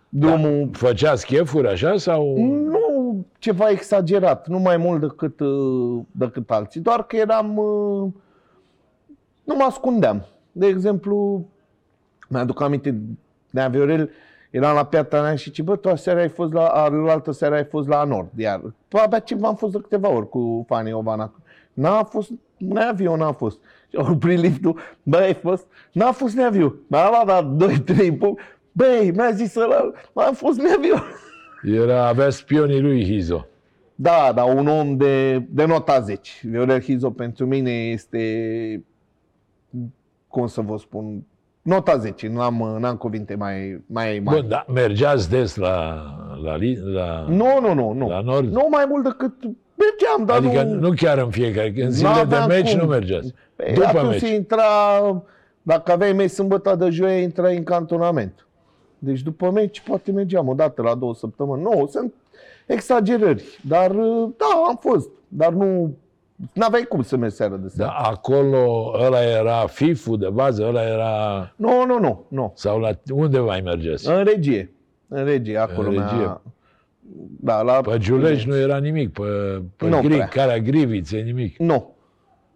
drumul 0.08 0.70
Făceați 0.72 1.26
chefuri 1.26 1.68
așa 1.68 1.96
sau... 1.96 2.36
Nu 2.46 3.24
ceva 3.38 3.70
exagerat, 3.70 4.48
nu 4.48 4.58
mai 4.58 4.76
mult 4.76 5.00
decât, 5.00 5.40
uh, 5.40 6.02
decât 6.10 6.50
alții, 6.50 6.80
doar 6.80 7.06
că 7.06 7.16
eram. 7.16 7.56
uh, 7.56 8.12
Nu 9.44 9.54
mă 9.56 9.64
ascundeam. 9.68 10.24
De 10.52 10.66
exemplu, 10.66 11.46
mi-aduc 12.28 12.60
aminte 12.60 13.00
de 13.50 13.60
Aviorel, 13.60 14.10
eram 14.50 14.74
la 14.74 14.84
Piatra 14.84 15.20
Neamț 15.20 15.38
și 15.38 15.48
zice, 15.48 15.62
bă, 15.62 15.76
tu 15.76 15.88
aseară 15.88 16.20
ai 16.20 16.28
fost 16.28 16.52
la, 16.52 16.66
altă 16.66 17.30
seară 17.30 17.54
ai 17.54 17.64
fost 17.64 17.88
la 17.88 18.04
Nord, 18.04 18.30
iar. 18.36 18.60
Păi 18.88 19.00
abia 19.04 19.18
ce 19.18 19.36
am 19.42 19.54
fost 19.54 19.72
de 19.72 19.80
câteva 19.80 20.08
ori 20.08 20.28
cu 20.28 20.64
Fani 20.68 20.92
Ovana. 20.92 21.32
N-a 21.72 22.02
fost, 22.02 22.30
neaviu 22.56 23.16
n-a 23.16 23.32
fost. 23.32 23.58
Și 23.90 23.96
au 23.96 24.12
oprit 24.12 24.38
liftul, 24.38 24.78
bă, 25.02 25.16
ai 25.16 25.34
fost? 25.34 25.66
N-a 25.92 26.12
fost 26.12 26.34
neaviu. 26.34 26.80
M-a 26.86 27.08
luat 27.08 27.26
la 27.26 27.56
2-3 27.68 28.18
puncte. 28.18 28.42
Băi, 28.72 29.12
mi-a 29.14 29.30
zis 29.30 29.54
ăla, 29.54 29.90
am 30.14 30.34
fost 30.34 30.58
neaviu. 30.60 30.94
Era, 31.62 32.06
avea 32.06 32.30
spionii 32.30 32.80
lui 32.80 33.04
Hizo. 33.04 33.46
Da, 33.94 34.32
da, 34.34 34.44
un 34.44 34.66
om 34.66 34.96
de, 34.96 35.38
de 35.38 35.64
nota 35.64 36.00
10. 36.00 36.32
Viorel 36.42 36.80
Hizo 36.80 37.10
pentru 37.10 37.46
mine 37.46 37.70
este, 37.70 38.84
cum 40.28 40.46
să 40.46 40.60
vă 40.60 40.76
spun, 40.76 41.22
nota 41.62 41.96
10. 41.96 42.28
N-am, 42.28 42.76
n-am 42.80 42.96
cuvinte 42.96 43.34
mai, 43.34 43.84
mai 43.86 44.20
mari. 44.24 44.40
Bun, 44.40 44.48
da, 44.48 44.64
mergeați 44.72 45.30
des 45.30 45.56
la, 45.56 46.02
la, 46.42 46.56
li- 46.56 46.80
la, 46.92 47.26
Nu, 47.28 47.58
nu, 47.60 47.74
nu, 47.74 47.92
nu. 47.92 48.08
la 48.08 48.20
Nord? 48.20 48.52
Nu 48.52 48.66
mai 48.70 48.84
mult 48.88 49.02
decât 49.04 49.34
mergeam, 49.76 50.24
dar 50.24 50.36
adică 50.36 50.62
nu... 50.62 50.80
nu, 50.88 50.92
chiar 50.96 51.18
în 51.18 51.30
fiecare, 51.30 51.72
în 51.76 51.90
zilele 51.90 52.14
de 52.14 52.20
n-aveam 52.20 52.48
meci 52.48 52.70
cum. 52.70 52.78
nu 52.80 52.86
mergeți. 52.86 53.34
Păi, 53.56 53.72
După 53.74 53.86
atunci 53.86 54.10
meci. 54.10 54.20
se 54.20 54.34
intra, 54.34 54.62
dacă 55.62 55.92
aveai 55.92 56.12
meci 56.12 56.30
sâmbătă 56.30 56.74
de 56.74 56.88
joia, 56.90 57.18
intrai 57.20 57.56
în 57.56 57.64
cantonament. 57.64 58.46
Deci 58.98 59.20
după 59.20 59.50
meci 59.50 59.80
poate 59.80 60.12
mergeam 60.12 60.48
o 60.48 60.54
dată 60.54 60.82
la 60.82 60.94
două 60.94 61.14
săptămâni. 61.14 61.62
Nu, 61.62 61.88
sunt 61.90 62.14
exagerări, 62.66 63.44
dar 63.62 63.90
da, 64.36 64.46
am 64.68 64.78
fost. 64.80 65.08
Dar 65.28 65.52
nu, 65.52 65.96
n-aveai 66.52 66.82
cum 66.82 67.02
să 67.02 67.16
mergi 67.16 67.34
seara 67.36 67.56
de 67.56 67.68
seară. 67.68 67.92
Da, 68.02 68.08
acolo 68.08 68.92
ăla 69.04 69.22
era 69.22 69.66
FIFU 69.66 70.16
de 70.16 70.28
bază, 70.28 70.64
ăla 70.66 70.82
era... 70.82 71.52
Nu, 71.56 71.84
nu, 71.86 71.98
nu, 71.98 72.24
nu. 72.28 72.52
Sau 72.54 72.78
la 72.78 72.90
unde 73.12 73.38
mai 73.38 73.60
mergeți? 73.60 74.08
În 74.10 74.24
regie. 74.24 74.70
În 75.08 75.24
regie, 75.24 75.58
acolo 75.58 75.88
În 75.88 75.94
mi-a- 75.94 76.10
regie. 76.10 76.40
Da, 77.40 77.62
la... 77.62 77.80
Pe 77.80 77.98
Giulești 77.98 78.48
nu 78.48 78.56
era 78.56 78.78
nimic, 78.78 79.12
pe, 79.12 79.22
pe 79.76 79.88
Nu 79.88 80.00
Gri, 80.00 80.14
prea. 80.14 80.26
Calea 80.26 80.58
Grivițe, 80.58 81.18
nimic. 81.18 81.58
Nu. 81.58 81.94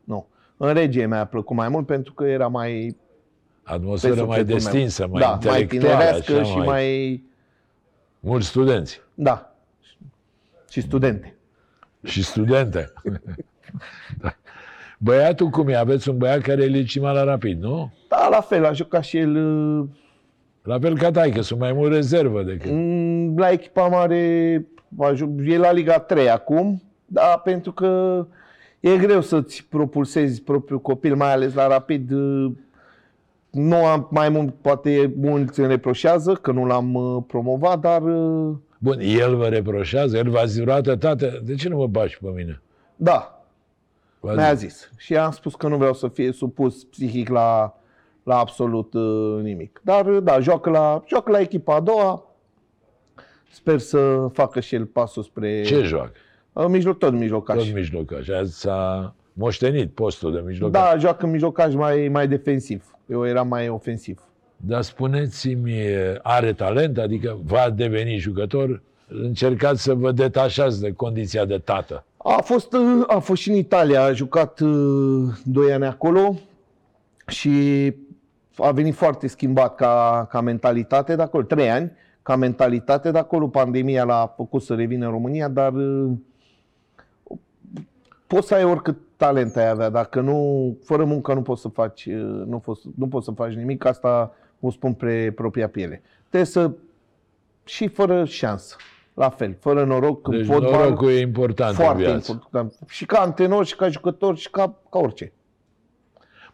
Nu. 0.05 0.29
În 0.57 0.73
regie 0.73 1.07
mi-a 1.07 1.25
plăcut 1.25 1.57
mai 1.57 1.69
mult 1.69 1.87
pentru 1.87 2.13
că 2.13 2.25
era 2.25 2.49
mai... 2.49 2.97
pe 3.63 3.73
Atmosferă 3.73 4.15
mai 4.15 4.23
sufletul 4.25 4.47
meu. 4.47 4.57
destinsă, 4.57 5.07
mai 5.11 5.21
da, 5.21 5.29
mai 5.29 5.61
intelectuală, 5.61 5.97
tinerească 5.97 6.33
așa, 6.33 6.45
și 6.45 6.57
mai... 6.57 6.67
mai... 6.67 7.23
Mulți 8.21 8.47
studenți. 8.47 9.01
Da. 9.15 9.55
Și 10.71 10.81
studente. 10.81 11.37
Și 12.03 12.23
studente. 12.23 12.93
Da. 14.21 14.35
Băiatul 14.99 15.49
cum 15.49 15.69
e? 15.69 15.75
Aveți 15.75 16.09
un 16.09 16.19
băiat 16.19 16.41
care 16.41 16.63
e 16.63 16.67
licima 16.67 17.13
la 17.13 17.25
rapid, 17.25 17.63
nu? 17.63 17.93
Da, 18.09 18.29
la 18.29 18.41
fel, 18.41 18.65
a 18.65 18.73
jucat 18.73 19.05
și 19.05 19.19
el 19.19 19.37
uh, 19.37 19.89
La 20.63 20.79
fel 20.79 20.99
ca 20.99 21.11
tai, 21.11 21.31
că 21.31 21.41
sunt 21.41 21.61
mai 21.61 21.73
mult 21.73 21.93
rezervă 21.93 22.43
decât... 22.43 22.71
Mm, 22.73 23.39
La 23.39 23.51
echipa 23.51 23.87
mare, 23.87 24.67
a 24.99 25.13
ju- 25.15 25.35
e 25.45 25.57
la 25.59 25.73
Liga 25.73 25.99
3 25.99 26.31
acum, 26.31 26.83
da, 27.07 27.41
pentru 27.45 27.73
că 27.73 28.27
e 28.81 28.97
greu 28.97 29.21
să-ți 29.21 29.67
propulsezi 29.69 30.43
propriul 30.43 30.81
copil, 30.81 31.15
mai 31.17 31.33
ales 31.33 31.55
la 31.55 31.67
rapid. 31.67 32.11
uh, 32.11 32.53
Nu 33.51 33.75
am 33.87 34.09
mai 34.11 34.29
mult, 34.29 34.55
poate 34.61 35.13
mulți 35.21 35.61
îmi 35.61 35.69
reproșează 35.69 36.33
că 36.35 36.53
nu 36.53 36.65
l-am 36.67 36.95
uh, 36.95 37.23
promovat, 37.27 37.81
dar 37.81 38.03
uh, 38.03 38.55
Bun, 38.79 38.99
el 39.01 39.37
vă 39.37 39.47
reproșează, 39.47 40.17
el 40.17 40.31
v-a 40.31 40.45
zis 40.45 40.61
vreodată, 40.61 40.97
tată, 40.97 41.41
de 41.45 41.55
ce 41.55 41.69
nu 41.69 41.77
mă 41.77 41.87
bași 41.87 42.19
pe 42.19 42.29
mine? 42.35 42.63
da, 42.97 43.45
V-a 44.21 44.33
mi-a 44.35 44.55
zis. 44.55 44.91
Și 44.97 45.17
am 45.17 45.31
spus 45.31 45.55
că 45.55 45.69
nu 45.69 45.77
vreau 45.77 45.93
să 45.95 46.09
fie 46.09 46.33
supus 46.33 46.85
psihic 46.85 47.29
la, 47.29 47.80
la 48.23 48.39
absolut 48.39 48.95
uh, 48.95 49.43
nimic. 49.43 49.81
Dar 49.85 50.07
uh, 50.07 50.23
da, 50.23 50.41
joacă 50.41 50.71
la, 50.71 51.03
joacă 51.07 51.31
la 51.31 51.41
echipa 51.41 51.75
a 51.75 51.81
doua. 51.81 52.25
Sper 53.53 53.79
să 53.79 54.29
facă 54.33 54.61
și 54.61 54.75
el 54.75 54.87
pasul 54.87 55.23
spre 55.23 55.63
Ce 55.63 55.83
joacă? 55.83 56.13
uh, 56.53 56.67
mijloc, 56.69 56.99
tot 56.99 57.13
mijlocaș. 57.13 57.57
Tot 57.57 57.75
mijlocaș. 57.75 58.29
Azi 58.29 58.61
s-a 58.61 59.15
moștenit 59.33 59.91
postul 59.93 60.33
de 60.33 60.43
mijlocaș. 60.47 60.83
Da, 60.83 60.99
joacă 60.99 61.27
mijlocaș 61.27 61.75
mai, 61.75 62.09
mai 62.09 62.29
defensiv. 62.29 62.85
Eu 63.07 63.27
eram 63.27 63.49
mai 63.49 63.69
ofensiv. 63.69 64.23
Dar 64.57 64.83
spuneți-mi, 64.83 65.75
are 66.23 66.53
talent? 66.53 66.99
Adică 66.99 67.39
va 67.45 67.71
deveni 67.71 68.17
jucător? 68.17 68.83
Încercați 69.09 69.83
să 69.83 69.95
vă 69.95 70.13
detașați 70.13 70.81
de 70.81 70.93
condiția 70.93 71.45
de 71.45 71.59
tată. 71.59 72.05
A 72.17 72.41
fost, 72.45 72.73
uh, 72.73 73.05
a 73.07 73.19
fost 73.19 73.43
și 73.43 73.51
în 73.51 73.57
Italia, 73.57 74.03
a 74.03 74.13
jucat 74.13 74.61
uh, 74.61 75.29
doi 75.45 75.73
ani 75.73 75.85
acolo 75.85 76.35
și 77.27 77.51
a 78.63 78.73
venit 78.73 78.95
foarte 78.95 79.27
schimbat 79.27 79.75
ca, 79.75 80.27
ca 80.31 80.41
mentalitate 80.41 81.17
de 81.17 81.23
acolo, 81.23 81.43
trei 81.45 81.71
ani, 81.71 81.93
ca 82.23 82.37
mentalitate 82.37 83.11
de 83.11 83.19
acolo. 83.19 83.49
Pandemia 83.49 84.05
l-a 84.05 84.33
făcut 84.37 84.63
să 84.63 84.75
revină 84.75 85.05
în 85.07 85.11
România, 85.11 85.49
dar 85.49 85.73
uh, 85.73 86.11
poți 88.27 88.47
să 88.47 88.55
ai 88.55 88.65
oricât 88.65 88.99
talent 89.17 89.57
ai 89.57 89.69
avea, 89.69 89.89
dacă 89.89 90.21
nu, 90.21 90.77
fără 90.85 91.05
muncă 91.05 91.35
nu 91.35 91.43
poți 91.43 91.61
să 91.61 91.69
faci, 91.69 92.07
uh, 92.07 92.43
nu 92.47 92.59
poți, 92.59 92.83
nu 92.97 93.09
poți 93.09 93.25
să 93.25 93.31
faci 93.31 93.53
nimic, 93.53 93.85
asta 93.85 94.35
o 94.61 94.71
spun 94.71 94.93
pre 94.93 95.33
propria 95.35 95.69
piele. 95.69 96.03
Trebuie 96.29 96.45
să, 96.45 96.71
și 97.65 97.89
fără 97.89 98.25
șansă, 98.25 98.77
la 99.15 99.29
fel, 99.29 99.57
fără 99.61 99.85
noroc, 99.85 100.29
în 100.29 100.37
Deci 100.37 100.47
fotbal, 100.47 100.71
norocul 100.71 101.11
e 101.11 101.21
important 101.21 101.71
în 101.71 101.85
foarte 101.85 102.03
viață. 102.03 102.33
important. 102.33 102.75
Și 102.87 103.07
ca 103.07 103.21
antrenor, 103.21 103.65
și 103.67 103.77
ca 103.77 103.89
jucător, 103.89 104.37
și 104.37 104.51
ca, 104.51 104.75
ca 104.91 104.99
orice. 104.99 105.33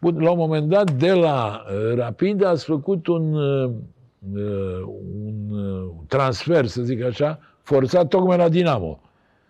Bun, 0.01 0.19
la 0.19 0.31
un 0.31 0.37
moment 0.37 0.69
dat, 0.69 0.91
de 0.91 1.13
la 1.13 1.63
uh, 1.65 1.95
Rapid, 1.95 2.43
ați 2.43 2.65
făcut 2.65 3.07
un, 3.07 3.33
uh, 3.33 3.71
uh, 4.35 4.81
un 5.15 5.57
uh, 5.57 5.91
transfer, 6.07 6.65
să 6.65 6.81
zic 6.81 7.03
așa, 7.03 7.39
forțat 7.61 8.07
tocmai 8.07 8.37
la 8.37 8.49
Dinamo. 8.49 8.99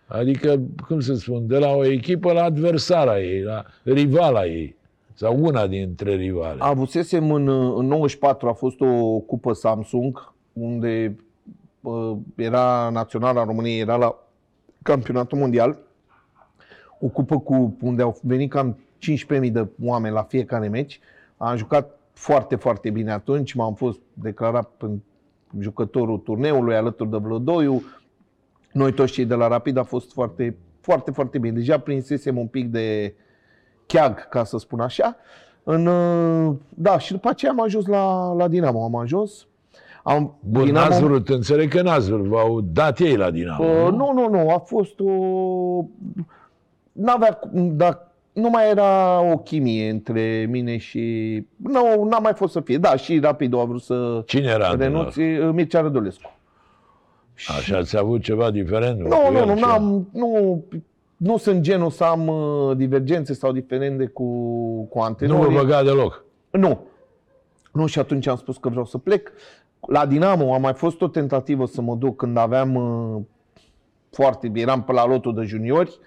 Adică, 0.07 0.59
cum 0.87 0.99
să 0.99 1.13
spun, 1.13 1.47
de 1.47 1.57
la 1.57 1.69
o 1.69 1.85
echipă 1.85 2.31
la 2.31 2.43
adversara 2.43 3.19
ei, 3.19 3.41
la 3.41 3.65
rivala 3.83 4.45
ei, 4.45 4.75
sau 5.13 5.37
una 5.39 5.67
dintre 5.67 6.15
rivale. 6.15 6.55
Avusesem 6.59 7.31
în, 7.31 7.47
în 7.77 7.85
94, 7.85 8.47
a 8.47 8.53
fost 8.53 8.81
o 8.81 9.19
cupă 9.19 9.53
Samsung, 9.53 10.33
unde 10.53 11.15
uh, 11.81 12.17
era 12.35 12.89
naționala 12.89 13.43
României, 13.43 13.79
era 13.79 13.95
la 13.95 14.15
campionatul 14.81 15.37
mondial. 15.37 15.77
O 16.99 17.07
cupă 17.07 17.39
cu, 17.39 17.77
unde 17.81 18.01
au 18.01 18.19
venit 18.21 18.49
cam 18.49 18.77
15.000 19.41 19.51
de 19.51 19.67
oameni 19.83 20.13
la 20.13 20.23
fiecare 20.23 20.67
meci. 20.67 20.99
Am 21.37 21.55
jucat 21.55 21.99
foarte, 22.13 22.55
foarte 22.55 22.89
bine 22.89 23.11
atunci. 23.11 23.53
M-am 23.53 23.73
fost 23.73 23.99
declarat 24.13 24.69
în 24.77 24.99
jucătorul 25.59 26.17
turneului 26.17 26.75
alături 26.75 27.09
de 27.09 27.17
Vlădoiu. 27.17 27.83
Noi 28.71 28.93
toți 28.93 29.11
cei 29.11 29.25
de 29.25 29.35
la 29.35 29.47
Rapid 29.47 29.77
a 29.77 29.83
fost 29.83 30.11
foarte, 30.11 30.57
foarte, 30.81 31.11
foarte 31.11 31.37
bine. 31.37 31.53
Deja 31.53 31.79
prinsesem 31.79 32.37
un 32.37 32.47
pic 32.47 32.67
de 32.71 33.13
cheag, 33.85 34.27
ca 34.27 34.43
să 34.43 34.57
spun 34.57 34.79
așa. 34.79 35.15
În, 35.63 35.85
uh, 35.85 36.55
da, 36.69 36.99
și 36.99 37.11
după 37.11 37.29
aceea 37.29 37.51
am 37.51 37.61
ajuns 37.61 37.85
la, 37.85 38.33
la 38.33 38.47
Dinamo. 38.47 38.83
Am 38.83 38.95
ajuns. 38.95 39.47
Am, 40.03 40.37
Bun, 40.39 40.69
n-ați 40.69 41.01
vrut, 41.01 41.29
înțeleg 41.29 41.69
că 41.69 41.81
n-ați 41.81 42.11
vrut, 42.11 42.25
v-au 42.25 42.61
dat 42.61 42.99
ei 42.99 43.15
la 43.15 43.31
Dinamo. 43.31 43.63
Uh, 43.63 43.91
nu, 43.91 44.11
nu, 44.13 44.29
nu, 44.29 44.49
a 44.49 44.57
fost 44.57 44.99
o... 44.99 45.11
N-avea, 46.91 47.33
cum- 47.33 47.75
dar 47.75 48.06
nu 48.37 48.49
mai 48.49 48.69
era 48.69 49.21
o 49.31 49.37
chimie 49.37 49.89
între 49.89 50.47
mine 50.49 50.77
și... 50.77 51.01
Nu, 51.55 52.03
n-a 52.09 52.19
mai 52.19 52.33
fost 52.35 52.51
să 52.51 52.59
fie. 52.61 52.77
Da, 52.77 52.95
și 52.95 53.19
rapid 53.19 53.53
a 53.53 53.63
vrut 53.63 53.81
să 53.81 54.23
Cine 54.25 54.47
era 54.47 54.67
antrenor? 54.67 55.13
renunțe 55.13 55.45
uh, 55.45 55.53
Mircea 55.53 55.81
Rădulescu. 55.81 56.35
Așa, 57.57 57.77
ați 57.77 57.97
avut 57.97 58.21
ceva 58.21 58.51
diferent? 58.51 58.99
Nu, 58.99 59.07
cu 59.17 59.31
nu, 59.31 59.37
el, 59.37 59.45
nu, 59.45 59.55
ce? 59.55 59.59
n-am, 59.59 60.07
nu, 60.13 60.63
nu 61.17 61.37
sunt 61.37 61.61
genul 61.61 61.89
să 61.89 62.03
am 62.03 62.27
uh, 62.27 62.77
divergențe 62.77 63.33
sau 63.33 63.51
diferende 63.51 64.05
cu, 64.05 64.23
cu 64.83 64.97
Nu 64.97 65.03
antrenorii. 65.03 65.55
vă 65.55 65.61
băga 65.61 65.83
deloc. 65.83 66.23
Nu. 66.51 66.79
Nu, 67.71 67.85
și 67.85 67.99
atunci 67.99 68.27
am 68.27 68.35
spus 68.35 68.57
că 68.57 68.69
vreau 68.69 68.85
să 68.85 68.97
plec. 68.97 69.31
La 69.87 70.05
Dinamo 70.05 70.53
a 70.53 70.57
mai 70.57 70.73
fost 70.73 71.01
o 71.01 71.07
tentativă 71.07 71.65
să 71.65 71.81
mă 71.81 71.95
duc 71.95 72.15
când 72.15 72.37
aveam 72.37 72.75
uh, 72.75 73.21
foarte, 74.11 74.51
eram 74.53 74.83
pe 74.83 74.91
la 74.91 75.05
lotul 75.05 75.33
de 75.35 75.43
juniori, 75.43 75.99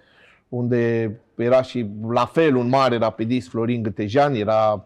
unde 0.50 1.20
era 1.34 1.62
și 1.62 1.90
la 2.08 2.24
fel 2.24 2.56
un 2.56 2.68
mare 2.68 2.96
rapidist, 2.96 3.48
Florin 3.48 3.82
Gâtejan, 3.82 4.34
era 4.34 4.84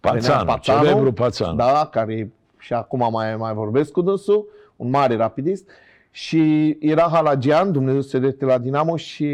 venea 0.00 0.44
Pațanu, 0.44 0.58
celebru 0.60 1.12
Pațanu. 1.12 1.56
Da, 1.56 1.88
care 1.90 2.32
și 2.58 2.72
acum 2.72 3.08
mai, 3.12 3.36
mai 3.36 3.52
vorbesc 3.52 3.92
cu 3.92 4.00
dânsul, 4.00 4.48
un 4.76 4.90
mare 4.90 5.16
rapidist. 5.16 5.68
Și 6.10 6.76
era 6.80 7.02
Halagian, 7.02 7.72
Dumnezeu 7.72 8.00
să 8.00 8.16
ierte 8.16 8.44
la 8.44 8.58
Dinamo 8.58 8.96
și 8.96 9.26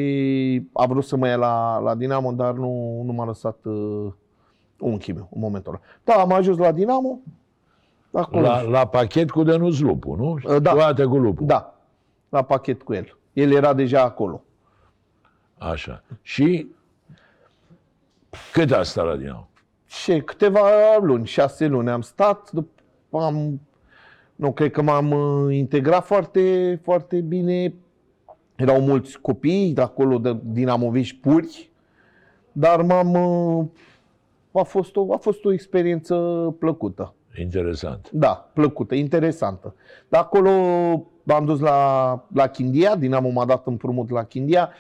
a 0.73 0.87
vrut 0.87 1.05
să 1.05 1.17
mă 1.17 1.29
ia 1.29 1.37
la, 1.37 1.79
la 1.79 1.95
Dinamo, 1.95 2.33
dar 2.33 2.53
nu, 2.53 3.03
nu 3.05 3.13
m-a 3.13 3.25
lăsat 3.25 3.59
uh, 3.65 4.13
unchiul 4.79 5.15
meu 5.15 5.29
în 5.35 5.41
momentul 5.41 5.73
ăla. 5.73 5.83
Da, 6.05 6.23
am 6.23 6.33
ajuns 6.33 6.59
la 6.59 6.73
Dinamo. 6.73 7.19
Acolo. 8.13 8.43
La, 8.43 8.63
la 8.63 8.87
pachet 8.87 9.31
cu 9.31 9.43
Dănuț 9.43 9.79
Lupu, 9.79 10.15
nu? 10.15 10.59
Da. 10.59 10.73
Toate 10.73 11.05
cu 11.05 11.17
Lupu. 11.17 11.45
Da, 11.45 11.75
la 12.29 12.43
pachet 12.43 12.83
cu 12.83 12.93
el. 12.93 13.19
El 13.33 13.53
era 13.53 13.73
deja 13.73 14.03
acolo. 14.03 14.44
Așa. 15.71 16.03
Și 16.23 16.67
cât 18.53 18.71
a 18.71 18.83
stat 18.83 19.07
la 19.07 19.17
Dinamo? 19.17 19.49
Și 19.87 20.21
câteva 20.21 20.97
luni, 21.01 21.27
șase 21.27 21.67
luni 21.67 21.91
am 21.91 22.01
stat, 22.01 22.51
după 22.51 23.19
am, 23.23 23.61
nu 24.37 24.53
cred 24.53 24.71
că 24.71 24.83
m-am 24.83 25.11
uh, 25.11 25.55
integrat 25.55 26.05
foarte, 26.05 26.79
foarte 26.83 27.21
bine. 27.21 27.75
Erau 28.57 28.81
mulți 28.81 29.21
copii 29.21 29.73
de 29.73 29.81
acolo, 29.81 30.19
de 30.19 30.37
dinamoviști 30.43 31.17
puri, 31.17 31.71
dar 32.53 32.83
m-am, 32.83 33.13
uh, 33.13 33.67
a 34.53 34.63
fost 34.63 34.97
o, 34.97 35.13
a 35.13 35.17
fost 35.17 35.45
o 35.45 35.53
experiență 35.53 36.15
plăcută. 36.59 37.15
Interesant. 37.39 38.11
Da, 38.11 38.51
plăcută, 38.53 38.95
interesantă. 38.95 39.75
De 40.09 40.17
acolo 40.17 40.51
m-am 41.23 41.45
dus 41.45 41.61
la, 41.61 42.27
la 42.35 42.47
Chindia, 42.47 42.97
Dinamo 42.97 43.29
m-a 43.29 43.45
dat 43.45 43.67
împrumut 43.67 44.11
la 44.11 44.25
Chindia, 44.25 44.71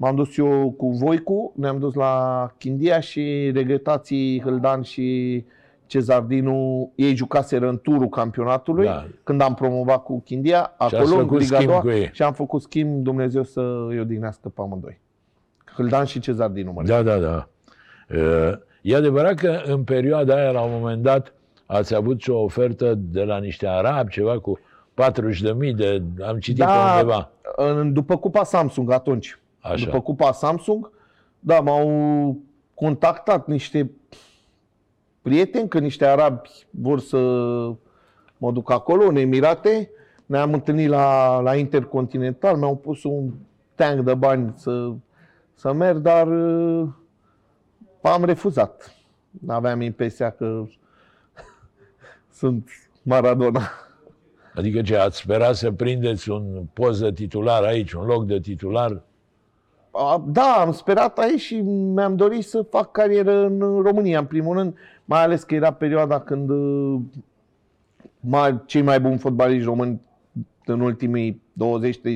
m-am 0.00 0.14
dus 0.14 0.36
eu 0.36 0.74
cu 0.76 0.90
Voicu, 0.90 1.52
ne-am 1.56 1.78
dus 1.78 1.94
la 1.94 2.46
Chindia 2.58 3.00
și 3.00 3.50
regretații 3.54 4.40
Hâldan 4.44 4.82
și 4.82 5.44
Cezardinu, 5.86 6.90
ei 6.94 7.14
jucaseră 7.16 7.68
în 7.68 7.78
turul 7.82 8.08
campionatului, 8.08 8.84
Da. 8.86 9.06
când 9.24 9.40
am 9.40 9.54
promovat 9.54 10.02
cu 10.02 10.20
Chindia, 10.20 10.74
ați 10.78 10.94
acolo, 10.94 11.14
în 11.14 11.20
făcut 11.20 11.40
Liga 11.40 11.56
schimb 11.56 11.70
a 11.70 11.72
doua, 11.72 11.80
cu 11.80 11.90
ei. 11.90 12.10
și 12.12 12.22
am 12.22 12.32
făcut 12.32 12.62
schimb, 12.62 13.02
Dumnezeu 13.02 13.42
să 13.42 13.86
îi 13.88 14.00
odihnească 14.00 14.48
pe 14.48 14.60
amândoi. 14.60 15.00
Hâldan 15.74 16.04
și 16.04 16.20
Cezardinu, 16.20 16.72
mă 16.72 16.82
Da, 16.82 17.02
da, 17.02 17.16
da. 17.18 17.48
Uh, 18.14 18.52
E 18.82 18.96
adevărat 18.96 19.34
că 19.34 19.60
în 19.64 19.84
perioada 19.84 20.34
aia, 20.34 20.50
la 20.50 20.60
un 20.60 20.70
moment 20.72 21.02
dat, 21.02 21.32
ați 21.66 21.94
avut 21.94 22.20
și 22.20 22.30
o 22.30 22.42
ofertă 22.42 22.94
de 22.94 23.22
la 23.22 23.38
niște 23.38 23.66
arabi, 23.66 24.10
ceva 24.10 24.38
cu 24.38 24.58
40.000 24.58 25.74
de... 25.76 26.02
Am 26.26 26.38
citit 26.38 26.64
pe 26.64 26.70
undeva. 26.92 27.30
în, 27.56 27.92
după 27.92 28.16
Cupa 28.16 28.44
Samsung 28.44 28.90
atunci. 28.92 29.39
Așa. 29.60 29.84
După 29.84 30.00
Cupa 30.00 30.32
Samsung, 30.32 30.90
da, 31.38 31.60
m-au 31.60 32.36
contactat 32.74 33.46
niște 33.46 33.90
prieteni, 35.22 35.68
că 35.68 35.78
niște 35.78 36.06
arabi 36.06 36.48
vor 36.70 37.00
să 37.00 37.18
mă 38.36 38.52
duc 38.52 38.70
acolo, 38.70 39.06
în 39.06 39.16
Emirate. 39.16 39.90
Ne-am 40.26 40.52
întâlnit 40.52 40.88
la, 40.88 41.40
la 41.40 41.56
Intercontinental, 41.56 42.56
mi-au 42.56 42.76
pus 42.76 43.04
un 43.04 43.32
tank 43.74 44.04
de 44.04 44.14
bani 44.14 44.54
să, 44.56 44.92
să 45.54 45.72
merg, 45.72 45.98
dar 45.98 46.26
uh, 46.26 46.88
am 48.02 48.24
refuzat. 48.24 48.96
Aveam 49.46 49.80
impresia 49.80 50.30
că 50.30 50.64
sunt 52.38 52.70
Maradona. 53.02 53.70
Adică 54.54 54.82
ce, 54.82 54.96
ați 54.96 55.16
sperat 55.16 55.54
să 55.54 55.72
prindeți 55.72 56.30
un 56.30 56.66
post 56.72 57.00
de 57.00 57.12
titular 57.12 57.62
aici, 57.62 57.92
un 57.92 58.04
loc 58.04 58.26
de 58.26 58.40
titular? 58.40 59.02
A, 59.90 60.24
da, 60.26 60.42
am 60.66 60.72
sperat 60.72 61.18
aici 61.18 61.40
și 61.40 61.60
mi-am 61.94 62.16
dorit 62.16 62.44
să 62.44 62.62
fac 62.70 62.90
carieră 62.92 63.44
în 63.46 63.58
România, 63.82 64.18
în 64.18 64.24
primul 64.24 64.56
rând, 64.56 64.76
mai 65.04 65.22
ales 65.22 65.42
că 65.42 65.54
era 65.54 65.72
perioada 65.72 66.20
când 66.20 66.50
uh, 66.50 67.00
mai, 68.20 68.62
cei 68.66 68.82
mai 68.82 69.00
buni 69.00 69.18
fotbaliști 69.18 69.64
români 69.64 70.00
în 70.64 70.80
ultimii 70.80 71.42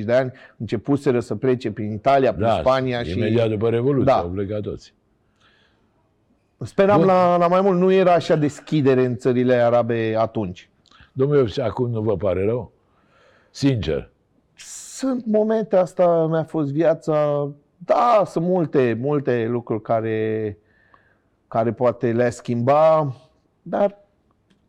20-30 0.01 0.03
de 0.05 0.13
ani 0.13 0.31
începuseră 0.57 1.19
să 1.19 1.35
plece 1.35 1.71
prin 1.71 1.91
Italia, 1.91 2.33
prin 2.33 2.45
Da, 2.45 2.57
Spania 2.59 3.03
și 3.03 3.17
imediat 3.17 3.49
după 3.49 3.69
Revoluție 3.69 4.05
Da. 4.05 4.17
au 4.17 4.29
plecat 4.29 4.61
toți. 4.61 4.93
speram 6.63 6.97
Bun. 6.97 7.05
la, 7.07 7.37
la 7.37 7.47
mai 7.47 7.61
mult. 7.61 7.79
Nu 7.79 7.91
era 7.91 8.13
așa 8.13 8.35
deschidere 8.35 9.05
în 9.05 9.15
țările 9.15 9.53
arabe 9.55 10.15
atunci. 10.17 10.69
Domnule 11.11 11.39
Iosif, 11.39 11.63
acum 11.63 11.89
nu 11.89 12.01
vă 12.01 12.15
pare 12.17 12.45
rău? 12.45 12.71
Sincer. 13.49 14.09
Sunt 14.55 15.25
momente, 15.25 15.75
asta 15.75 16.27
mi-a 16.29 16.43
fost 16.43 16.71
viața, 16.71 17.49
da, 17.85 18.23
sunt 18.25 18.45
multe, 18.45 18.97
multe 18.99 19.45
lucruri 19.45 19.81
care, 19.81 20.57
care 21.47 21.73
poate 21.73 22.11
le 22.11 22.29
schimba, 22.29 23.15
dar 23.61 23.97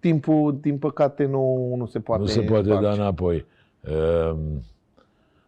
timpul, 0.00 0.58
din 0.60 0.78
păcate, 0.78 1.24
nu, 1.24 1.74
nu 1.76 1.86
se 1.86 2.00
poate 2.00 2.22
nu 2.22 2.28
se 2.28 2.40
poate 2.40 2.68
face. 2.68 2.82
da 2.82 2.92
înapoi. 2.92 3.46
Ehm, 3.80 4.62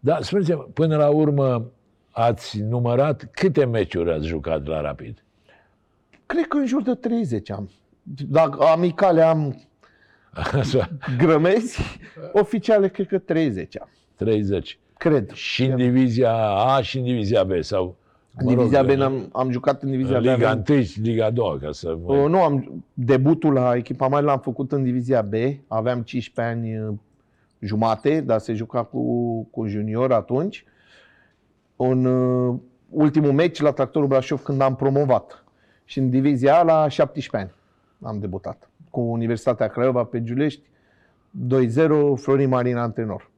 Da, 0.00 0.18
spuneți 0.20 0.52
până 0.52 0.96
la 0.96 1.08
urmă 1.08 1.70
ați 2.10 2.60
numărat 2.60 3.28
câte 3.32 3.64
meciuri 3.64 4.12
ați 4.12 4.26
jucat 4.26 4.66
la 4.66 4.80
Rapid? 4.80 5.22
Cred 6.26 6.46
că 6.46 6.56
în 6.56 6.66
jur 6.66 6.82
de 6.82 6.94
30 6.94 7.50
am. 7.50 7.70
Dacă 8.28 8.62
amicale 8.62 9.22
am 9.22 9.62
Așa, 10.60 10.88
grămezi, 11.18 11.80
oficiale 12.32 12.88
cred 12.88 13.06
că 13.06 13.18
30 13.18 13.80
am. 13.80 13.88
30. 14.16 14.78
Cred. 14.98 15.32
Și 15.32 15.64
în 15.64 15.76
divizia 15.76 16.32
A 16.48 16.82
și 16.82 16.98
în 16.98 17.04
divizia 17.04 17.44
B 17.44 17.52
sau 17.60 17.96
În 18.36 18.46
divizia 18.46 18.82
B 18.82 18.88
am, 18.88 19.28
am 19.32 19.50
jucat 19.50 19.82
în 19.82 19.90
divizia 19.90 20.16
în 20.16 20.22
B. 20.22 20.24
Liga 20.24 20.34
aveam- 20.34 20.64
1 20.68 20.82
și 20.82 21.00
Liga 21.00 21.30
2, 21.30 21.58
ca 21.60 21.72
să 21.72 21.96
mă... 22.04 22.14
Uh, 22.14 22.28
Nu, 22.28 22.42
am, 22.42 22.84
debutul 22.94 23.52
la 23.52 23.76
echipa 23.76 24.06
mare 24.08 24.24
l-am 24.24 24.38
făcut 24.38 24.72
în 24.72 24.82
divizia 24.82 25.22
B. 25.22 25.32
Aveam 25.68 26.02
15 26.02 26.54
ani 26.54 26.78
uh, 26.78 26.94
jumate, 27.60 28.20
dar 28.20 28.38
se 28.38 28.52
juca 28.54 28.82
cu, 28.82 29.42
cu 29.50 29.66
junior 29.66 30.12
atunci. 30.12 30.64
În 31.76 32.04
uh, 32.04 32.54
ultimul 32.90 33.32
meci 33.32 33.60
la 33.60 33.70
Tractorul 33.70 34.08
Brașov 34.08 34.42
când 34.42 34.60
am 34.60 34.76
promovat. 34.76 35.44
Și 35.84 35.98
în 35.98 36.10
divizia 36.10 36.58
A 36.58 36.62
la 36.62 36.88
17 36.88 37.36
ani 37.36 37.50
am 38.12 38.18
debutat. 38.20 38.70
Cu 38.90 39.00
Universitatea 39.00 39.68
Craiova 39.68 40.04
pe 40.04 40.22
Giulești, 40.22 40.62
2-0, 41.46 41.68
Florin 42.14 42.48
Marin 42.48 42.76
antrenor. 42.76 43.30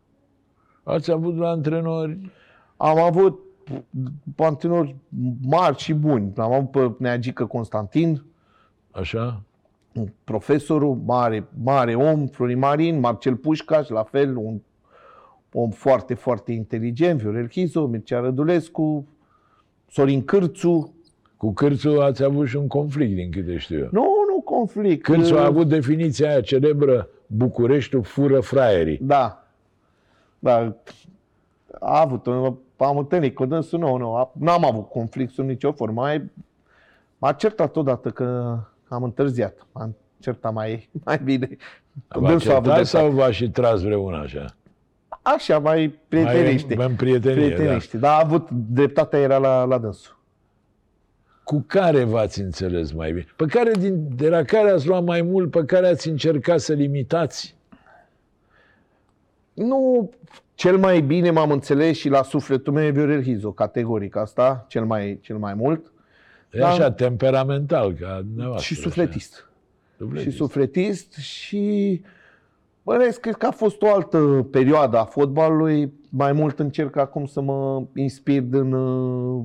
Ați 0.90 1.10
avut 1.10 1.38
la 1.38 1.48
antrenori 1.48 2.18
Am 2.76 2.98
avut 2.98 3.38
antrenori 4.36 4.96
mari 5.42 5.76
și 5.78 5.92
buni. 5.92 6.32
Am 6.36 6.52
avut 6.52 6.70
pe 6.70 6.94
Neagică 6.98 7.46
Constantin, 7.46 8.24
așa? 8.90 9.42
profesorul, 10.24 11.00
mare, 11.04 11.48
mare 11.62 11.94
om, 11.94 12.26
Florin 12.26 12.58
Marin, 12.58 13.00
Marcel 13.00 13.36
Pușcaș, 13.36 13.88
la 13.88 14.02
fel, 14.02 14.36
un 14.36 14.60
om 15.52 15.70
foarte, 15.70 16.14
foarte 16.14 16.52
inteligent, 16.52 17.20
Viorel 17.20 17.46
Chizo, 17.46 17.86
Mircea 17.86 18.20
Rădulescu, 18.20 19.08
Sorin 19.88 20.24
Cârțu. 20.24 20.94
Cu 21.36 21.52
Cârțu 21.52 21.88
ați 21.88 22.24
avut 22.24 22.46
și 22.46 22.56
un 22.56 22.66
conflict, 22.66 23.14
din 23.14 23.30
câte 23.30 23.58
știu 23.58 23.78
eu. 23.78 23.88
Nu, 23.92 24.06
nu 24.28 24.40
conflict. 24.44 25.02
Cârțu 25.02 25.36
a 25.36 25.44
avut 25.44 25.68
definiția 25.68 26.28
aia 26.28 26.40
celebră, 26.40 27.08
Bucureștiul 27.26 28.02
fură 28.02 28.40
fraierii. 28.40 28.98
Da. 29.02 29.39
Da. 30.42 30.74
A 31.80 32.00
avut, 32.00 32.26
am 32.76 32.98
întâlnit 32.98 33.34
cu 33.34 33.44
dânsul, 33.46 33.78
nu, 33.78 33.96
nu, 33.96 34.14
a- 34.14 34.32
n-am 34.38 34.64
avut 34.64 34.88
conflict 34.88 35.32
sub 35.32 35.44
nicio 35.46 35.72
formă. 35.72 36.00
Mai, 36.00 36.30
m-a 37.18 37.32
certat 37.32 37.76
odată 37.76 38.10
că 38.10 38.58
am 38.88 39.02
întârziat. 39.02 39.66
M-am 39.72 39.96
certat 40.20 40.52
mai, 40.52 40.88
mai 41.04 41.20
bine. 41.24 41.56
V-a 42.08 42.28
Dânsul 42.28 42.50
a 42.50 42.54
avut 42.56 42.62
certat 42.62 42.62
dreptate. 42.62 42.84
sau 42.84 43.10
v-a 43.10 43.30
și 43.30 43.50
tras 43.50 43.80
vreuna 43.82 44.18
așa? 44.20 44.44
Așa, 45.22 45.58
mai 45.58 45.98
prietenește. 46.08 46.74
Mai 46.74 46.86
în 46.86 46.94
prietenie, 46.94 47.48
da. 47.48 47.54
prietenește. 47.54 47.96
Dar 47.98 48.12
a 48.14 48.24
avut 48.24 48.50
dreptatea 48.50 49.18
era 49.18 49.36
la, 49.36 49.64
la 49.64 49.78
dânsul. 49.78 50.18
Cu 51.44 51.64
care 51.66 52.04
v-ați 52.04 52.40
înțeles 52.40 52.92
mai 52.92 53.12
bine? 53.12 53.26
Pe 53.36 53.44
care 53.44 53.70
din, 53.70 54.08
de 54.16 54.28
la 54.28 54.42
care 54.42 54.70
ați 54.70 54.86
luat 54.86 55.04
mai 55.04 55.22
mult, 55.22 55.50
pe 55.50 55.64
care 55.64 55.86
ați 55.88 56.08
încercat 56.08 56.60
să 56.60 56.72
limitați? 56.72 57.56
Nu, 59.54 60.10
cel 60.54 60.76
mai 60.78 61.00
bine 61.00 61.30
m-am 61.30 61.50
înțeles 61.50 61.96
și 61.96 62.08
la 62.08 62.22
sufletul 62.22 62.72
meu 62.72 62.84
e 62.84 62.90
Viorel 62.90 63.22
Hizo, 63.22 63.52
categoric 63.52 64.16
asta, 64.16 64.64
cel 64.68 64.84
mai, 64.84 65.18
cel 65.22 65.36
mai 65.36 65.54
mult. 65.54 65.92
E 66.50 66.58
Da. 66.58 66.68
așa, 66.68 66.92
temperamental, 66.92 67.92
ca 67.92 68.20
dumneavoastră. 68.24 68.74
și 68.74 68.80
sufletist. 68.80 69.32
Așa. 69.34 69.44
Sufletist. 69.98 70.30
Și 70.30 70.36
sufletist 70.36 71.12
și 71.12 72.02
bănesc, 72.82 73.20
cred 73.20 73.34
că 73.36 73.46
a 73.46 73.50
fost 73.50 73.82
o 73.82 73.94
altă 73.94 74.18
perioadă 74.50 74.98
a 74.98 75.04
fotbalului. 75.04 75.92
Mai 76.08 76.32
mult 76.32 76.58
încerc 76.58 76.96
acum 76.96 77.26
să 77.26 77.40
mă 77.40 77.82
inspir 77.94 78.42
din, 78.42 78.72
uh, 78.72 79.42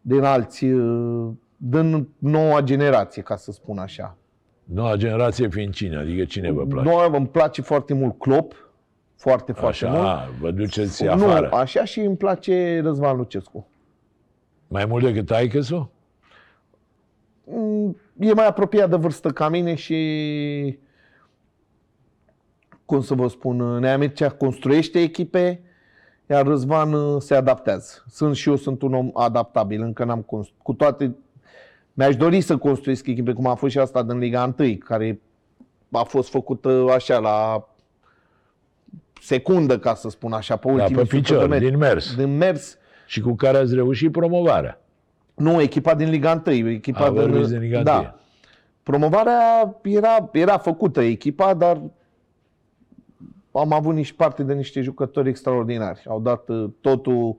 din 0.00 0.22
alți, 0.22 0.64
uh, 0.64 1.28
din 1.56 2.08
noua 2.18 2.60
generație, 2.60 3.22
ca 3.22 3.36
să 3.36 3.52
spun 3.52 3.78
așa. 3.78 4.16
Noua 4.64 4.96
generație 4.96 5.48
fiind 5.48 5.72
cine? 5.74 5.96
Adică 5.96 6.24
cine 6.24 6.50
vă 6.52 6.64
place? 6.66 6.88
Noi 6.88 7.08
îmi 7.12 7.26
place 7.28 7.62
foarte 7.62 7.94
mult 7.94 8.18
Klopp, 8.18 8.63
foarte, 9.24 9.52
foarte 9.52 9.84
Așa, 9.84 9.94
mult. 9.96 10.06
a, 10.06 10.28
vă 10.40 10.50
duceți 10.50 11.06
afară. 11.06 11.48
Nu, 11.50 11.56
așa 11.56 11.84
și 11.84 12.00
îmi 12.00 12.16
place 12.16 12.80
Răzvan 12.82 13.16
Lucescu. 13.16 13.66
Mai 14.68 14.84
mult 14.84 15.04
decât 15.04 15.26
taică 15.26 15.90
Mm, 17.44 17.96
E 18.18 18.32
mai 18.32 18.46
apropiat 18.46 18.90
de 18.90 18.96
vârstă 18.96 19.28
ca 19.28 19.48
mine 19.48 19.74
și 19.74 20.78
cum 22.84 23.00
să 23.00 23.14
vă 23.14 23.28
spun, 23.28 23.78
Nea 23.78 23.98
Mircea 23.98 24.30
construiește 24.30 25.00
echipe, 25.00 25.62
iar 26.26 26.46
Răzvan 26.46 26.92
uh, 26.92 27.20
se 27.20 27.34
adaptează. 27.34 28.04
Sunt 28.08 28.36
și 28.36 28.48
eu 28.48 28.56
sunt 28.56 28.82
un 28.82 28.94
om 28.94 29.10
adaptabil, 29.14 29.82
încă 29.82 30.04
n-am 30.04 30.20
construit. 30.22 30.60
Cu 30.62 30.72
toate, 30.72 31.14
mi-aș 31.92 32.16
dori 32.16 32.40
să 32.40 32.56
construiesc 32.56 33.06
echipe, 33.06 33.32
cum 33.32 33.46
a 33.46 33.54
fost 33.54 33.72
și 33.72 33.78
asta 33.78 34.02
din 34.02 34.18
Liga 34.18 34.54
1, 34.58 34.76
care 34.76 35.20
a 35.90 36.02
fost 36.02 36.30
făcută 36.30 36.86
așa 36.94 37.18
la 37.18 37.68
secundă, 39.24 39.78
ca 39.78 39.94
să 39.94 40.08
spun 40.08 40.32
așa, 40.32 40.56
pe 40.56 40.66
Da, 40.66 40.72
ultimul 40.72 41.06
pe 41.06 41.16
picior, 41.16 41.58
din 41.58 41.76
mers. 41.76 42.14
din 42.16 42.36
mers. 42.36 42.78
Și 43.06 43.20
cu 43.20 43.34
care 43.34 43.56
ați 43.56 43.74
reușit 43.74 44.12
promovarea. 44.12 44.80
Nu, 45.34 45.60
echipa 45.60 45.94
din 45.94 46.10
Liga 46.10 46.42
1, 46.46 46.56
echipa 46.68 47.04
A, 47.04 47.10
vorbiți 47.10 47.50
din 47.50 47.58
Liga 47.58 47.82
da. 47.82 47.98
1. 47.98 48.14
Promovarea 48.82 49.76
era, 49.82 50.28
era 50.32 50.58
făcută 50.58 51.00
echipa, 51.00 51.54
dar 51.54 51.80
am 53.52 53.72
avut 53.72 53.94
nici 53.94 54.12
parte 54.12 54.42
de 54.42 54.54
niște 54.54 54.80
jucători 54.80 55.28
extraordinari. 55.28 56.02
Au 56.08 56.20
dat 56.20 56.48
uh, 56.48 56.70
totul, 56.80 57.36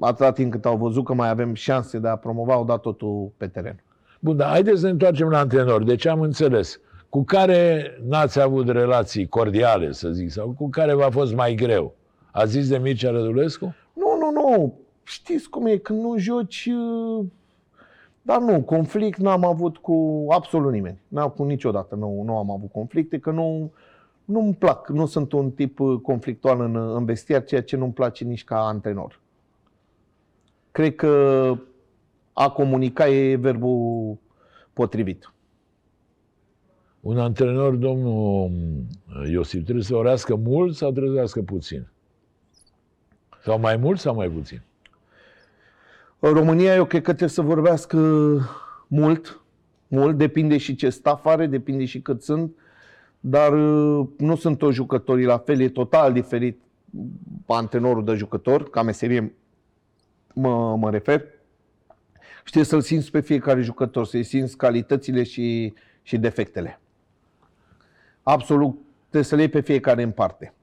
atâta 0.00 0.32
timp 0.32 0.50
cât 0.50 0.64
au 0.64 0.76
văzut 0.76 1.04
că 1.04 1.14
mai 1.14 1.28
avem 1.28 1.54
șanse 1.54 1.98
de 1.98 2.08
a 2.08 2.16
promova, 2.16 2.54
au 2.54 2.64
dat 2.64 2.80
totul 2.80 3.32
pe 3.36 3.46
teren. 3.46 3.82
Bun, 4.20 4.36
dar 4.36 4.48
haideți 4.48 4.80
să 4.80 4.84
ne 4.84 4.92
întoarcem 4.92 5.28
la 5.28 5.38
antrenor. 5.38 5.82
Deci 5.82 6.06
am 6.06 6.20
înțeles. 6.20 6.80
Cu 7.14 7.24
care 7.24 7.90
n-ați 8.08 8.40
avut 8.40 8.68
relații 8.68 9.28
cordiale, 9.28 9.92
să 9.92 10.10
zic, 10.10 10.30
sau 10.30 10.54
cu 10.58 10.68
care 10.68 10.94
v-a 10.94 11.10
fost 11.10 11.34
mai 11.34 11.54
greu? 11.54 11.94
Ați 12.32 12.50
zis 12.50 12.68
de 12.68 12.78
Mircea 12.78 13.10
Rădulescu? 13.10 13.74
Nu, 13.92 14.18
nu, 14.18 14.30
nu. 14.30 14.78
Știți 15.02 15.50
cum 15.50 15.66
e, 15.66 15.76
când 15.76 16.00
nu 16.02 16.18
joci... 16.18 16.70
uh, 16.70 17.26
Dar 18.22 18.40
nu, 18.40 18.62
conflict 18.62 19.18
n-am 19.18 19.44
avut 19.44 19.76
cu 19.76 20.26
absolut 20.28 20.72
nimeni. 20.72 21.00
N-am 21.08 21.28
cu 21.28 21.44
niciodată, 21.44 21.94
nu, 21.94 22.22
nu 22.24 22.36
am 22.36 22.50
avut 22.50 22.70
conflicte, 22.72 23.18
că 23.18 23.30
nu, 23.30 23.72
nu-mi 24.24 24.54
plac. 24.54 24.88
Nu 24.88 25.06
sunt 25.06 25.32
un 25.32 25.50
tip 25.50 25.80
uh, 25.80 26.00
conflictual 26.00 26.60
în, 26.60 26.76
în 26.76 27.04
vestiar, 27.04 27.44
ceea 27.44 27.62
ce 27.62 27.76
nu-mi 27.76 27.92
place 27.92 28.24
nici 28.24 28.44
ca 28.44 28.66
antrenor. 28.66 29.20
Cred 30.70 30.94
că 30.94 31.52
a 32.32 32.50
comunica 32.50 33.08
e 33.08 33.36
verbul 33.36 34.16
potrivit. 34.72 35.33
Un 37.04 37.18
antrenor, 37.18 37.74
domnul 37.74 38.50
Iosif, 39.30 39.62
trebuie 39.62 39.84
să 39.84 39.96
orească 39.96 40.34
mult 40.34 40.74
sau 40.74 40.90
trebuie 40.90 41.10
să 41.10 41.16
orească 41.16 41.42
puțin? 41.42 41.86
Sau 43.42 43.58
mai 43.58 43.76
mult 43.76 43.98
sau 43.98 44.14
mai 44.14 44.28
puțin? 44.28 44.62
În 46.18 46.32
România 46.32 46.74
eu 46.74 46.84
cred 46.84 47.02
că 47.02 47.08
trebuie 47.08 47.28
să 47.28 47.42
vorbească 47.42 47.98
mult, 48.86 49.40
mult, 49.88 50.16
depinde 50.16 50.56
și 50.56 50.74
ce 50.74 50.90
staff 50.90 51.26
are, 51.26 51.46
depinde 51.46 51.84
și 51.84 52.00
cât 52.00 52.22
sunt, 52.22 52.56
dar 53.20 53.52
uh, 53.52 54.06
nu 54.18 54.36
sunt 54.36 54.58
toți 54.58 54.74
jucătorii 54.74 55.26
la 55.26 55.38
fel, 55.38 55.60
e 55.60 55.68
total 55.68 56.12
diferit 56.12 56.60
antrenorul 57.46 58.04
de 58.04 58.14
jucător, 58.14 58.70
ca 58.70 58.82
meserie 58.82 59.34
mă, 60.34 60.76
mă 60.76 60.90
refer. 60.90 61.24
Știi 62.44 62.64
să-l 62.64 62.80
simți 62.80 63.10
pe 63.10 63.20
fiecare 63.20 63.60
jucător, 63.60 64.06
să-i 64.06 64.22
simți 64.22 64.56
calitățile 64.56 65.22
și, 65.22 65.74
și 66.02 66.18
defectele. 66.18 66.78
Absolut, 68.24 68.78
trebuie 69.00 69.22
să 69.22 69.34
le 69.34 69.40
iei 69.40 69.50
pe 69.50 69.60
fiecare 69.60 70.02
în 70.02 70.10
parte. 70.10 70.54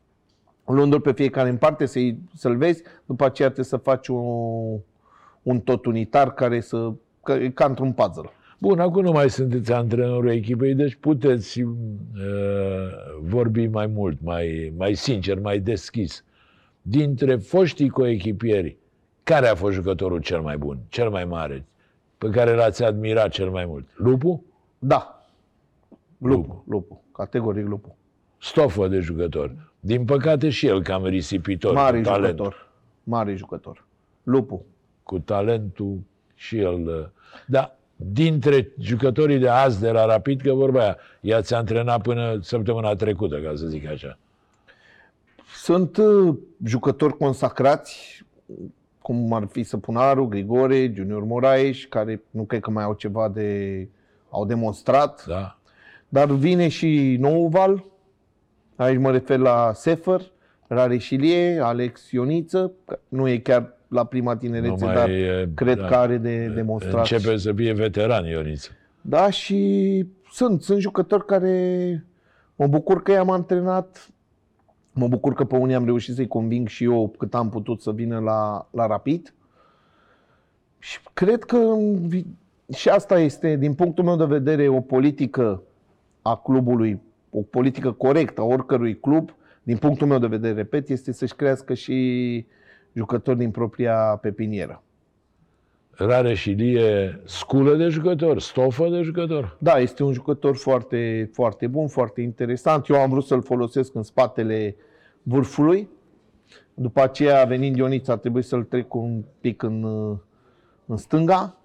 luându-l 0.66 1.02
pe 1.02 1.12
fiecare 1.12 1.50
în 1.50 1.58
parte, 1.58 1.86
să-i, 1.86 2.18
să-l 2.36 2.56
vezi, 2.56 2.84
după 3.06 3.26
aceea 3.26 3.48
trebuie 3.48 3.66
să 3.66 3.78
faci 3.78 4.08
un, 4.08 4.80
un 5.42 5.60
tot 5.60 5.86
unitar 5.86 6.34
care 6.34 6.60
să, 6.60 6.92
că, 7.24 7.32
e 7.32 7.50
ca 7.50 7.66
într-un 7.66 7.92
puzzle. 7.92 8.30
Bun, 8.60 8.80
acum 8.80 9.04
nu 9.04 9.12
mai 9.12 9.30
sunteți 9.30 9.72
antrenorul 9.72 10.30
echipei, 10.30 10.74
deci 10.74 10.96
puteți 10.96 11.62
uh, 11.62 11.72
vorbi 13.22 13.68
mai 13.68 13.88
mult, 13.88 14.18
mai, 14.22 14.74
mai 14.78 14.94
sincer, 14.94 15.40
mai 15.40 15.60
deschis. 15.60 16.24
Dintre 16.82 17.36
foștii 17.36 17.90
coechipieri, 17.90 18.78
care 19.24 19.48
a 19.48 19.56
fost 19.56 19.74
jucătorul 19.74 20.20
cel 20.20 20.42
mai 20.42 20.58
bun, 20.58 20.78
cel 20.90 21.10
mai 21.10 21.26
mare, 21.26 21.66
pe 22.18 22.30
care 22.30 22.56
l-ați 22.56 22.84
admirat 22.84 23.30
cel 23.30 23.50
mai 23.50 23.66
mult? 23.66 23.88
Lupu? 23.96 24.44
Da. 24.80 25.26
Lupu, 26.18 26.38
Lupu. 26.38 26.64
lupu. 26.68 27.01
Categoric 27.12 27.68
lupu. 27.68 27.96
Stofă 28.38 28.88
de 28.88 29.00
jucător. 29.00 29.56
Din 29.80 30.06
păcate 30.06 30.50
și 30.50 30.68
el 30.68 30.84
cam 30.84 31.06
risipitor. 31.06 31.74
Mare 31.74 31.98
cu 31.98 32.04
talent. 32.04 32.26
jucător. 32.38 32.70
Mare 33.04 33.36
jucător. 33.36 33.86
Lupu. 34.24 34.66
Cu 35.04 35.20
talentul 35.20 36.00
și 36.36 36.58
el. 36.58 36.88
uh, 36.88 37.06
Da, 37.48 37.76
dintre 37.96 38.72
jucătorii 38.80 39.38
de 39.38 39.50
azi 39.50 39.80
de 39.80 39.92
la 39.92 40.06
Rapid, 40.06 40.42
că 40.42 40.54
vorba 40.54 40.82
aia, 40.82 40.98
i-ați 41.22 41.54
antrenat 41.54 42.02
până 42.02 42.40
săptămâna 42.42 42.96
trecută, 42.96 43.40
ca 43.42 43.52
să 43.56 43.68
zic 43.68 43.88
așa. 43.88 44.18
Sunt 45.56 45.98
uh, 45.98 46.36
jucători 46.64 47.18
consacrați, 47.18 48.24
cum 49.02 49.34
ar 49.34 49.48
fi 49.52 49.64
Săpunaru, 49.64 50.26
Grigore, 50.26 50.92
Junior 50.96 51.24
Moraes, 51.24 51.84
care 51.86 52.22
nu 52.30 52.44
cred 52.44 52.62
că 52.62 52.72
mai 52.72 52.84
au 52.84 52.94
ceva 52.94 53.30
de... 53.30 53.88
au 54.30 54.46
demonstrat. 54.46 55.26
Da? 55.28 55.58
Dar 56.14 56.32
vine 56.32 56.68
și 56.68 57.18
Nouval, 57.20 57.86
aici 58.76 59.00
mă 59.00 59.12
refer 59.12 59.38
la 59.40 59.72
Sefer, 59.74 60.22
Rareșilie, 60.68 61.60
Alex 61.64 62.12
Ioniță, 62.12 62.72
că 62.86 63.00
nu 63.08 63.28
e 63.28 63.38
chiar 63.38 63.78
la 63.88 64.04
prima 64.06 64.38
tinerețe, 64.38 64.86
Nu 64.86 64.94
dar 64.94 65.10
e, 65.10 65.50
cred 65.56 65.78
da. 65.80 65.88
că 65.88 65.96
are 65.96 66.18
de 66.18 66.48
demonstrat. 66.48 67.12
Începe 67.12 67.38
să 67.38 67.54
fie 67.54 67.74
veteran 67.74 68.26
Ioniță. 68.26 68.70
Da, 69.02 69.30
și 69.30 70.06
sunt, 70.32 70.62
sunt 70.62 70.80
jucători 70.80 71.26
care 71.26 72.06
mă 72.56 72.68
bucur 72.68 73.02
că 73.02 73.12
i-am 73.12 73.30
antrenat, 73.30 74.10
mă 74.92 75.08
bucur 75.08 75.34
că 75.34 75.44
pe 75.44 75.56
unii 75.56 75.76
am 75.76 75.86
reușit 75.86 76.16
să-i 76.16 76.28
conving 76.28 76.68
și 76.68 76.84
eu 76.84 77.14
cât 77.18 77.34
am 77.36 77.50
putut 77.50 77.82
să 77.82 77.92
vină 77.92 78.20
la, 78.20 78.68
la 78.72 78.88
Rapid. 78.88 79.34
Și 80.80 81.00
cred 81.14 81.44
că 81.44 81.56
în 81.56 82.08
vi- 82.08 82.26
și 82.76 82.90
asta 82.90 83.20
este, 83.20 83.56
din 83.56 83.74
punctul 83.74 84.04
meu 84.04 84.16
de 84.16 84.26
vedere, 84.26 84.68
o 84.68 84.82
politică 84.82 85.62
a 86.22 86.36
clubului, 86.36 87.02
o 87.30 87.42
politică 87.42 87.92
corectă 87.92 88.42
a 88.42 88.44
oricărui 88.44 89.00
club, 89.00 89.36
din 89.64 89.78
punctul 89.78 90.08
meu 90.08 90.20
de 90.20 90.28
vedere, 90.28 90.54
repet, 90.54 90.90
este 90.90 91.12
să-și 91.12 91.36
crească 91.36 91.74
și 91.74 92.46
jucători 92.94 93.38
din 93.38 93.52
propria 93.52 93.96
pepinieră. 94.22 94.84
Rare 95.92 96.34
și 96.34 96.50
Lie, 96.50 97.22
sculă 97.24 97.76
de 97.76 97.88
jucător, 97.88 98.40
stofă 98.40 98.90
de 98.90 99.02
jucător. 99.02 99.58
Da, 99.60 99.80
este 99.80 100.04
un 100.04 100.14
jucător 100.14 100.56
foarte, 100.56 101.30
foarte 101.34 101.68
bun, 101.68 101.88
foarte 101.88 102.22
interesant. 102.22 102.88
Eu 102.88 102.96
am 102.96 103.10
vrut 103.10 103.26
să-l 103.26 103.42
folosesc 103.42 103.96
în 103.96 104.04
spatele 104.04 104.76
vârfului. 105.24 105.90
După 106.74 107.02
aceea, 107.02 107.44
venind 107.44 107.76
Ionița, 107.76 108.14
a 108.14 108.18
trebuit 108.18 108.46
să-l 108.46 108.64
trec 108.64 108.94
un 108.94 109.24
pic 109.42 109.64
în, 109.64 109.84
în 110.86 110.98
stânga. 110.98 111.58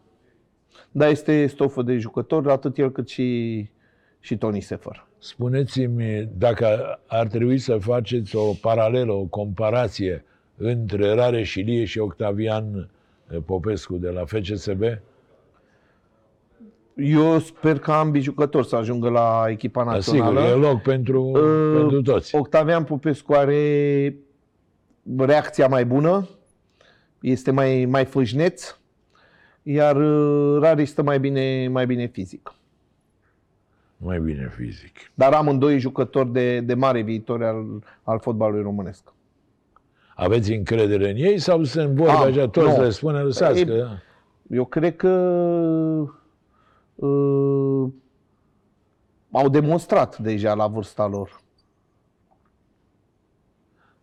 Dar 0.91 1.11
este 1.11 1.47
stofă 1.47 1.83
de 1.83 1.97
jucător, 1.97 2.51
atât 2.51 2.79
el 2.79 2.93
cât 2.93 3.09
și, 3.09 3.71
și 4.21 4.37
Tony 4.37 4.61
Sefer. 4.61 5.07
Spuneți-mi 5.19 6.29
dacă 6.39 6.99
ar 7.07 7.27
trebui 7.27 7.59
să 7.59 7.77
faceți 7.77 8.37
o 8.37 8.53
paralelă, 8.61 9.13
o 9.13 9.25
comparație 9.25 10.25
între 10.57 11.15
Rare 11.15 11.43
și 11.43 11.61
Lie 11.61 11.85
și 11.85 11.99
Octavian 11.99 12.89
Popescu 13.47 13.95
de 13.95 14.09
la 14.09 14.25
FCSB? 14.25 14.83
Eu 16.97 17.39
sper 17.39 17.79
că 17.79 17.93
ambii 17.93 18.21
jucători 18.23 18.67
să 18.67 18.77
ajungă 18.77 19.09
la 19.09 19.45
echipa 19.49 19.85
Da, 19.85 20.01
sigur, 20.01 20.19
națională. 20.21 20.49
e 20.49 20.69
loc 20.71 20.83
pentru, 20.83 21.23
Uh, 21.23 21.77
pentru 21.77 22.03
toți. 22.03 22.35
Octavian 22.35 22.85
Popescu 22.85 23.33
are 23.33 24.17
reacția 25.19 25.67
mai 25.69 25.85
bună, 25.87 26.29
este 27.21 27.51
mai, 27.51 27.85
mai 27.85 28.05
fâșneț, 28.05 28.77
iar 29.63 29.97
uh, 29.97 30.59
Rari 30.61 30.87
stă 30.87 31.03
mai 31.03 31.21
bine, 31.21 31.69
mai 31.69 31.87
bine 31.87 32.07
fizic. 32.07 32.55
Mai 33.97 34.21
bine 34.21 34.53
fizic. 34.57 34.97
Dar 35.15 35.33
amândoi 35.33 35.79
jucători 35.79 36.33
de, 36.33 36.61
de 36.61 36.75
mare 36.75 37.01
viitor 37.01 37.43
al, 37.43 37.65
al 38.03 38.19
fotbalului 38.19 38.63
românesc. 38.63 39.13
Aveți 40.15 40.53
încredere 40.53 41.11
în 41.11 41.17
ei 41.17 41.39
sau 41.39 41.65
sunt 41.65 41.89
vorbe 41.91 42.13
Am, 42.13 42.23
așa, 42.23 42.49
toți 42.49 42.77
nu. 42.77 42.83
le 42.83 42.91
spune, 42.91 43.21
lăsați 43.21 43.61
E- 43.61 43.65
că... 43.65 43.89
Eu 44.51 44.65
cred 44.65 44.97
că 44.97 45.09
uh, 46.95 47.89
au 49.31 49.49
demonstrat 49.49 50.19
deja 50.19 50.55
la 50.55 50.67
vârsta 50.67 51.07
lor. 51.07 51.41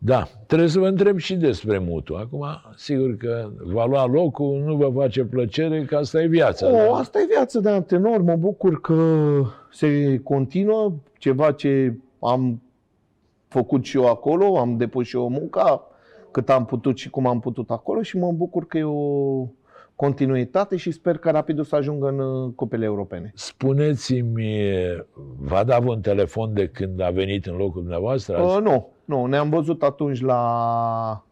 Da, 0.06 0.28
trebuie 0.46 0.68
să 0.68 0.78
vă 0.78 0.86
întreb 0.88 1.18
și 1.18 1.34
despre 1.34 1.78
Mutu. 1.78 2.14
Acum, 2.14 2.46
sigur 2.76 3.16
că 3.16 3.50
va 3.64 3.84
lua 3.84 4.06
locul, 4.06 4.62
nu 4.64 4.76
vă 4.76 4.90
face 4.94 5.24
plăcere, 5.24 5.84
că 5.84 5.96
asta 5.96 6.22
e 6.22 6.26
viața. 6.26 6.70
da? 6.70 6.86
O, 6.88 6.94
asta 6.94 7.18
e 7.18 7.26
viața 7.28 7.60
de 7.60 7.68
antrenor. 7.68 8.22
Mă 8.22 8.36
bucur 8.36 8.80
că 8.80 8.94
se 9.72 10.20
continuă 10.22 10.92
ceva 11.18 11.52
ce 11.52 11.94
am 12.18 12.62
făcut 13.48 13.84
și 13.84 13.96
eu 13.96 14.06
acolo, 14.06 14.58
am 14.58 14.76
depus 14.76 15.06
și 15.06 15.16
eu 15.16 15.28
munca 15.28 15.86
cât 16.30 16.50
am 16.50 16.64
putut 16.64 16.98
și 16.98 17.10
cum 17.10 17.26
am 17.26 17.40
putut 17.40 17.70
acolo 17.70 18.02
și 18.02 18.16
mă 18.18 18.32
bucur 18.32 18.66
că 18.66 18.78
e 18.78 18.84
o 18.84 19.46
continuitate 19.94 20.76
și 20.76 20.90
sper 20.90 21.16
că 21.16 21.30
rapidul 21.30 21.64
să 21.64 21.76
ajungă 21.76 22.08
în 22.08 22.18
uh, 22.18 22.52
cupele 22.54 22.84
europene. 22.84 23.32
Spuneți-mi, 23.34 24.46
v-a 25.38 25.64
dat 25.64 25.84
un 25.84 26.00
telefon 26.00 26.54
de 26.54 26.68
când 26.68 27.00
a 27.00 27.10
venit 27.10 27.46
în 27.46 27.56
locul 27.56 27.80
dumneavoastră? 27.80 28.40
Uh, 28.40 28.58
nu, 28.62 28.93
nu, 29.04 29.26
ne-am 29.26 29.50
văzut 29.50 29.82
atunci 29.82 30.20
la, 30.20 31.24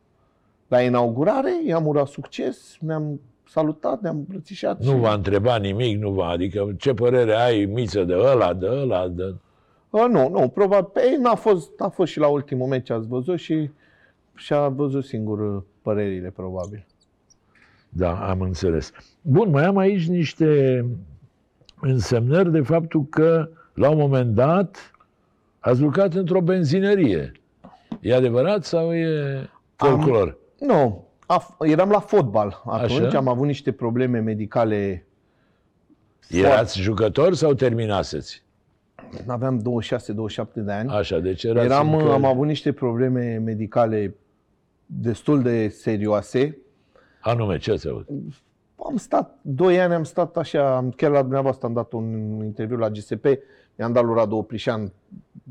la 0.68 0.82
inaugurare, 0.82 1.52
i-am 1.66 1.86
urat 1.86 2.06
succes, 2.06 2.76
ne-am 2.80 3.20
salutat, 3.48 4.00
ne-am 4.00 4.16
îmbrățișat. 4.16 4.80
Nu 4.80 4.90
și- 4.90 4.98
v-a 4.98 5.12
întrebat 5.12 5.60
nimic, 5.60 6.00
nu 6.00 6.10
v-a, 6.10 6.28
adică 6.28 6.74
ce 6.78 6.94
părere 6.94 7.34
ai, 7.34 7.64
miță 7.64 8.04
de 8.04 8.14
ăla, 8.14 8.54
de 8.54 8.66
ăla, 8.66 9.08
de... 9.08 9.34
Uh, 9.90 10.04
nu, 10.10 10.28
nu, 10.28 10.48
probabil. 10.48 10.90
Pe 10.92 11.16
n-a 11.20 11.34
fost, 11.34 11.80
a 11.80 11.88
fost 11.88 12.12
și 12.12 12.18
la 12.18 12.26
ultimul 12.26 12.68
meci, 12.68 12.90
ați 12.90 13.08
văzut 13.08 13.38
și 13.38 13.70
și-a 14.34 14.68
văzut 14.68 15.04
singur 15.04 15.54
uh, 15.54 15.62
părerile, 15.82 16.30
probabil. 16.30 16.86
Da, 17.88 18.28
am 18.28 18.40
înțeles. 18.40 18.92
Bun, 19.22 19.50
mai 19.50 19.64
am 19.64 19.76
aici 19.76 20.08
niște 20.08 20.84
însemnări 21.80 22.50
de 22.52 22.60
faptul 22.60 23.06
că, 23.10 23.48
la 23.74 23.90
un 23.90 23.98
moment 23.98 24.34
dat, 24.34 24.92
ați 25.58 25.80
lucrat 25.80 26.14
într-o 26.14 26.40
benzinărie. 26.40 27.32
E 28.02 28.14
adevărat 28.14 28.64
sau 28.64 28.94
e 28.94 29.48
folclor? 29.76 30.38
Nu, 30.58 31.08
a, 31.26 31.56
eram 31.60 31.90
la 31.90 32.00
fotbal 32.00 32.62
atunci, 32.66 33.00
Așa. 33.00 33.18
am 33.18 33.28
avut 33.28 33.46
niște 33.46 33.72
probleme 33.72 34.18
medicale. 34.18 35.06
Erați 36.28 36.80
jucător 36.80 37.34
sau 37.34 37.54
terminaseți? 37.54 38.42
Aveam 39.26 39.60
26-27 39.60 39.62
de 40.54 40.72
ani. 40.72 40.90
Așa, 40.90 41.18
deci 41.18 41.42
erați 41.44 41.64
Eram, 41.66 41.94
încă... 41.94 42.12
am 42.12 42.24
avut 42.24 42.46
niște 42.46 42.72
probleme 42.72 43.36
medicale 43.36 44.14
destul 44.86 45.42
de 45.42 45.68
serioase. 45.68 46.58
Anume, 47.20 47.58
ce 47.58 47.72
ați 47.72 47.88
avut? 47.88 48.08
Am 48.88 48.96
stat, 48.96 49.38
2 49.42 49.80
ani 49.80 49.94
am 49.94 50.04
stat 50.04 50.36
așa, 50.36 50.76
am- 50.76 50.90
chiar 50.90 51.10
la 51.10 51.20
dumneavoastră 51.20 51.66
am 51.66 51.72
dat 51.72 51.92
un 51.92 52.04
interviu 52.44 52.76
la 52.76 52.90
GSP, 52.90 53.24
i-am 53.78 53.92
dat 53.92 54.04
lui 54.04 54.14
Radu 54.14 54.36
Oprișan, 54.36 54.92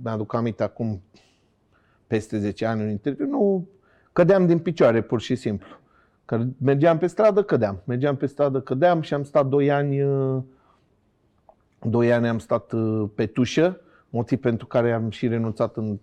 mi-aduc 0.03 0.33
aminte 0.33 0.63
acum 0.63 1.01
peste 2.11 2.37
10 2.37 2.65
ani 2.65 2.81
un 2.81 2.89
interviu, 2.89 3.25
nu, 3.25 3.67
cădeam 4.13 4.45
din 4.45 4.59
picioare 4.59 5.01
pur 5.01 5.21
și 5.21 5.35
simplu. 5.35 5.67
Că 6.25 6.43
mergeam 6.57 6.97
pe 6.97 7.07
stradă, 7.07 7.43
cădeam. 7.43 7.81
Mergeam 7.83 8.15
pe 8.15 8.25
stradă, 8.25 8.61
cădeam 8.61 9.01
și 9.01 9.13
am 9.13 9.23
stat 9.23 9.47
2 9.47 9.71
ani, 9.71 10.01
uh, 10.01 10.41
2 11.79 12.13
ani 12.13 12.27
am 12.27 12.39
stat 12.39 12.71
uh, 12.71 13.09
pe 13.15 13.25
tușă, 13.25 13.79
motiv 14.09 14.39
pentru 14.39 14.65
care 14.67 14.91
am 14.91 15.09
și 15.09 15.27
renunțat 15.27 15.75
în 15.77 15.99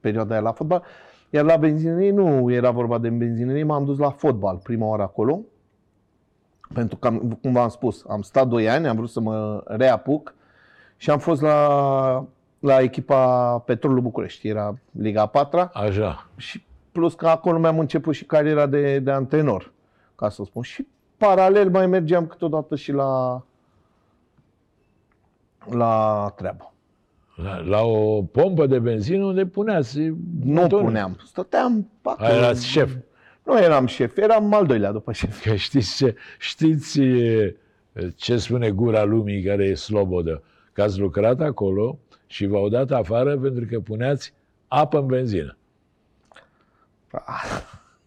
perioada 0.00 0.32
aia 0.32 0.42
la 0.42 0.52
fotbal. 0.52 0.82
Iar 1.30 1.44
la 1.44 1.56
benzinărie 1.56 2.10
nu 2.10 2.50
era 2.50 2.70
vorba 2.70 2.98
de 2.98 3.08
benzinărie, 3.08 3.64
m-am 3.64 3.84
dus 3.84 3.98
la 3.98 4.10
fotbal 4.10 4.60
prima 4.62 4.86
oară 4.86 5.02
acolo. 5.02 5.40
Pentru 6.74 6.96
că, 6.96 7.06
am- 7.06 7.38
cum 7.42 7.52
v-am 7.52 7.68
spus, 7.68 8.04
am 8.08 8.22
stat 8.22 8.48
2 8.48 8.68
ani, 8.68 8.86
am 8.86 8.96
vrut 8.96 9.10
să 9.10 9.20
mă 9.20 9.62
reapuc 9.66 10.34
și 10.96 11.10
am 11.10 11.18
fost 11.18 11.40
la, 11.40 12.26
la 12.62 12.80
echipa 12.80 13.58
Petrolul 13.58 14.00
București. 14.00 14.48
Era 14.48 14.74
Liga 14.90 15.26
4 15.26 15.70
Așa. 15.72 16.28
și 16.36 16.64
plus 16.92 17.14
că 17.14 17.26
acolo 17.26 17.58
mi-am 17.58 17.78
început 17.78 18.14
și 18.14 18.24
cariera 18.24 18.66
de, 18.66 18.98
de 18.98 19.10
antrenor, 19.10 19.72
ca 20.14 20.28
să 20.28 20.42
spun. 20.44 20.62
Și 20.62 20.86
paralel 21.16 21.70
mai 21.70 21.86
mergeam 21.86 22.26
câteodată 22.26 22.76
și 22.76 22.92
la, 22.92 23.42
la 25.70 26.32
treabă. 26.36 26.72
La, 27.34 27.58
la 27.60 27.82
o 27.82 28.22
pompă 28.22 28.66
de 28.66 28.78
benzină 28.78 29.24
unde 29.24 29.46
puneați 29.46 29.98
Nu 30.00 30.14
motorul. 30.42 30.84
puneam. 30.84 31.16
Stăteam 31.26 31.90
acolo. 32.02 32.26
Aia 32.28 32.36
erați 32.36 32.66
șef. 32.66 32.92
Nu 33.44 33.58
eram 33.58 33.86
șef, 33.86 34.16
eram 34.16 34.54
al 34.54 34.66
doilea 34.66 34.92
după 34.92 35.12
șef. 35.12 35.44
Că 35.44 35.54
știți 35.54 35.96
ce, 35.96 36.14
știți 36.38 37.00
e, 37.00 37.56
ce 38.16 38.36
spune 38.36 38.70
gura 38.70 39.04
lumii 39.04 39.42
care 39.42 39.64
e 39.64 39.74
slobodă? 39.74 40.42
Că 40.72 40.82
ați 40.82 40.98
lucrat 40.98 41.40
acolo 41.40 41.98
și 42.32 42.46
v-au 42.46 42.68
dat 42.68 42.90
afară 42.90 43.38
pentru 43.38 43.64
că 43.70 43.80
puneați 43.80 44.32
apă 44.68 44.98
în 44.98 45.06
benzină. 45.06 45.56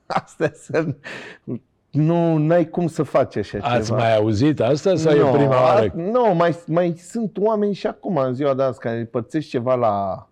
Astea 0.05 0.51
sunt... 0.53 0.97
Nu, 1.91 2.37
n-ai 2.37 2.69
cum 2.69 2.87
să 2.87 3.03
faci 3.03 3.35
așa 3.35 3.57
Ați 3.61 3.85
ceva. 3.85 3.97
mai 3.97 4.15
auzit 4.15 4.59
asta 4.59 4.95
sau 4.95 5.11
e 5.13 5.31
prima 5.37 5.55
a- 5.57 5.63
oară? 5.63 5.91
Nu, 5.95 6.33
mai, 6.35 6.55
mai 6.67 6.93
sunt 6.97 7.37
oameni 7.37 7.73
și 7.73 7.87
acum 7.87 8.17
în 8.17 8.33
ziua 8.33 8.53
de 8.53 8.63
azi 8.63 8.79
care 8.79 9.05
părțesc 9.05 9.47
ceva 9.47 9.75
la, 9.75 10.27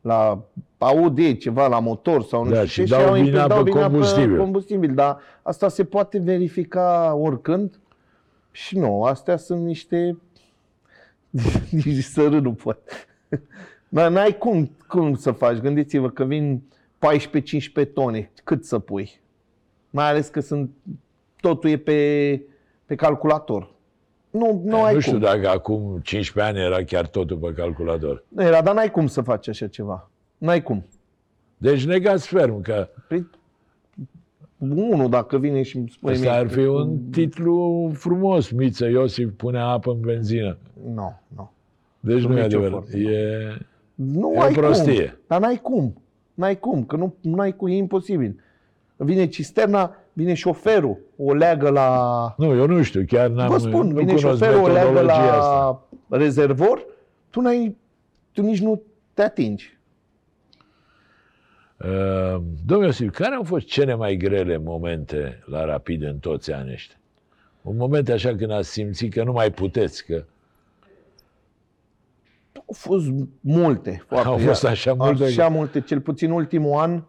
la 0.00 0.38
aud 0.78 1.18
ei 1.18 1.36
ceva 1.36 1.66
la 1.66 1.78
motor 1.78 2.22
sau 2.22 2.44
nu 2.44 2.50
Da, 2.50 2.64
știu 2.64 2.82
și 2.84 2.90
ce 2.90 2.96
dau 2.96 3.06
au 3.06 3.14
vina 3.22 3.46
dau 3.46 3.62
pe 3.62 3.70
vina 3.70 3.82
combustibil. 3.86 4.36
combustibil. 4.38 4.94
Dar 4.94 5.18
asta 5.42 5.68
se 5.68 5.84
poate 5.84 6.18
verifica 6.18 7.14
oricând 7.14 7.78
și 8.50 8.78
nu, 8.78 9.02
astea 9.02 9.36
sunt 9.36 9.62
niște... 9.64 10.18
Nici 11.84 12.02
să 12.04 12.22
râd 12.28 12.42
nu 12.44 12.52
pot. 12.52 12.78
Dar 13.88 14.10
n-ai 14.10 14.38
cum, 14.38 14.70
cum 14.88 15.14
să 15.14 15.30
faci. 15.32 15.56
Gândiți-vă 15.56 16.10
că 16.10 16.24
vin 16.24 16.62
14-15 17.84 17.92
tone. 17.94 18.30
Cât 18.44 18.64
să 18.64 18.78
pui? 18.78 19.20
Mai 19.90 20.08
ales 20.08 20.28
că 20.28 20.40
sunt, 20.40 20.70
totul 21.40 21.70
e 21.70 21.76
pe, 21.76 22.40
pe 22.86 22.94
calculator. 22.94 23.70
Nu, 24.30 24.62
nu 24.64 24.82
ai 24.82 24.94
nu 24.94 25.00
știu 25.00 25.12
cum. 25.12 25.20
dacă 25.20 25.48
acum 25.48 26.00
15 26.02 26.52
ani 26.54 26.64
era 26.66 26.84
chiar 26.84 27.06
totul 27.06 27.36
pe 27.36 27.52
calculator. 27.52 28.24
Nu 28.28 28.42
era, 28.42 28.62
dar 28.62 28.74
n-ai 28.74 28.90
cum 28.90 29.06
să 29.06 29.20
faci 29.20 29.48
așa 29.48 29.66
ceva. 29.66 30.10
N-ai 30.38 30.62
cum. 30.62 30.84
Deci 31.56 31.84
negați 31.86 32.28
ferm 32.28 32.60
că 32.62 32.88
Păi, 33.08 33.26
unul 34.58 35.08
dacă 35.08 35.38
vine 35.38 35.62
și 35.62 35.76
îmi 35.76 35.88
spune 35.88 36.12
ăsta 36.12 36.30
mie- 36.30 36.38
ar 36.38 36.48
fi 36.48 36.60
un 36.60 36.98
titlu 37.10 37.90
frumos. 37.94 38.50
Miță 38.50 38.86
Iosif 38.86 39.30
pune 39.36 39.58
apă 39.58 39.90
în 39.90 40.00
benzină. 40.00 40.58
Nu, 40.94 41.20
nu. 41.36 41.51
Deci 42.04 42.20
Sub 42.20 42.30
nu 42.30 42.38
e 42.38 42.42
nicio 42.42 42.58
adevărat. 42.58 42.88
formă. 42.88 43.08
E... 43.08 43.56
Nu 43.94 44.32
E 44.34 44.38
o 44.38 44.40
ai 44.40 44.52
prostie. 44.52 45.04
cum. 45.04 45.18
Dar 45.26 45.40
n-ai 45.40 45.56
cum. 45.62 46.02
N-ai 46.34 46.58
cum, 46.58 46.84
că 46.84 46.96
nu, 46.96 47.14
nu 47.20 47.38
ai 47.38 47.56
cum, 47.56 47.68
e 47.68 47.74
imposibil. 47.74 48.40
Vine 48.96 49.26
cisterna, 49.26 49.96
vine 50.12 50.34
șoferul, 50.34 50.98
o 51.16 51.34
leagă 51.34 51.68
la... 51.70 52.34
Nu, 52.38 52.54
eu 52.54 52.66
nu 52.66 52.82
știu, 52.82 53.04
chiar 53.06 53.28
n-am 53.28 53.48
Vă 53.48 53.58
spun, 53.58 53.86
nu 53.86 53.94
vine 53.94 54.14
cunosc 54.14 54.26
șoferul, 54.26 54.62
o 54.62 54.66
leagă 54.66 54.90
metodologia 54.90 55.26
la 55.26 55.32
asta. 55.36 55.88
rezervor, 56.08 56.84
tu, 57.30 57.40
n-ai, 57.40 57.76
tu 58.32 58.42
nici 58.42 58.60
nu 58.60 58.82
te 59.14 59.22
atingi. 59.22 59.78
Uh, 61.84 62.40
domnul 62.66 62.86
Iosif, 62.86 63.10
care 63.10 63.34
au 63.34 63.42
fost 63.42 63.66
cele 63.66 63.94
mai 63.94 64.16
grele 64.16 64.56
momente 64.56 65.42
la 65.44 65.64
Rapid 65.64 66.02
în 66.02 66.18
toți 66.18 66.52
anii 66.52 66.72
ăștia? 66.72 66.96
Un 67.62 67.76
moment 67.76 68.08
așa 68.08 68.36
când 68.36 68.50
ați 68.50 68.70
simțit 68.70 69.12
că 69.12 69.24
nu 69.24 69.32
mai 69.32 69.50
puteți, 69.50 70.04
că 70.06 70.24
Au 72.72 72.78
fost 72.78 73.06
multe. 73.40 74.04
Foarte, 74.08 74.28
Au 74.28 74.38
fost 74.38 74.64
așa 74.64 74.94
multe? 74.94 75.24
Așa 75.24 75.48
multe, 75.48 75.80
cel 75.80 76.00
puțin 76.00 76.30
ultimul 76.30 76.78
an 76.78 77.02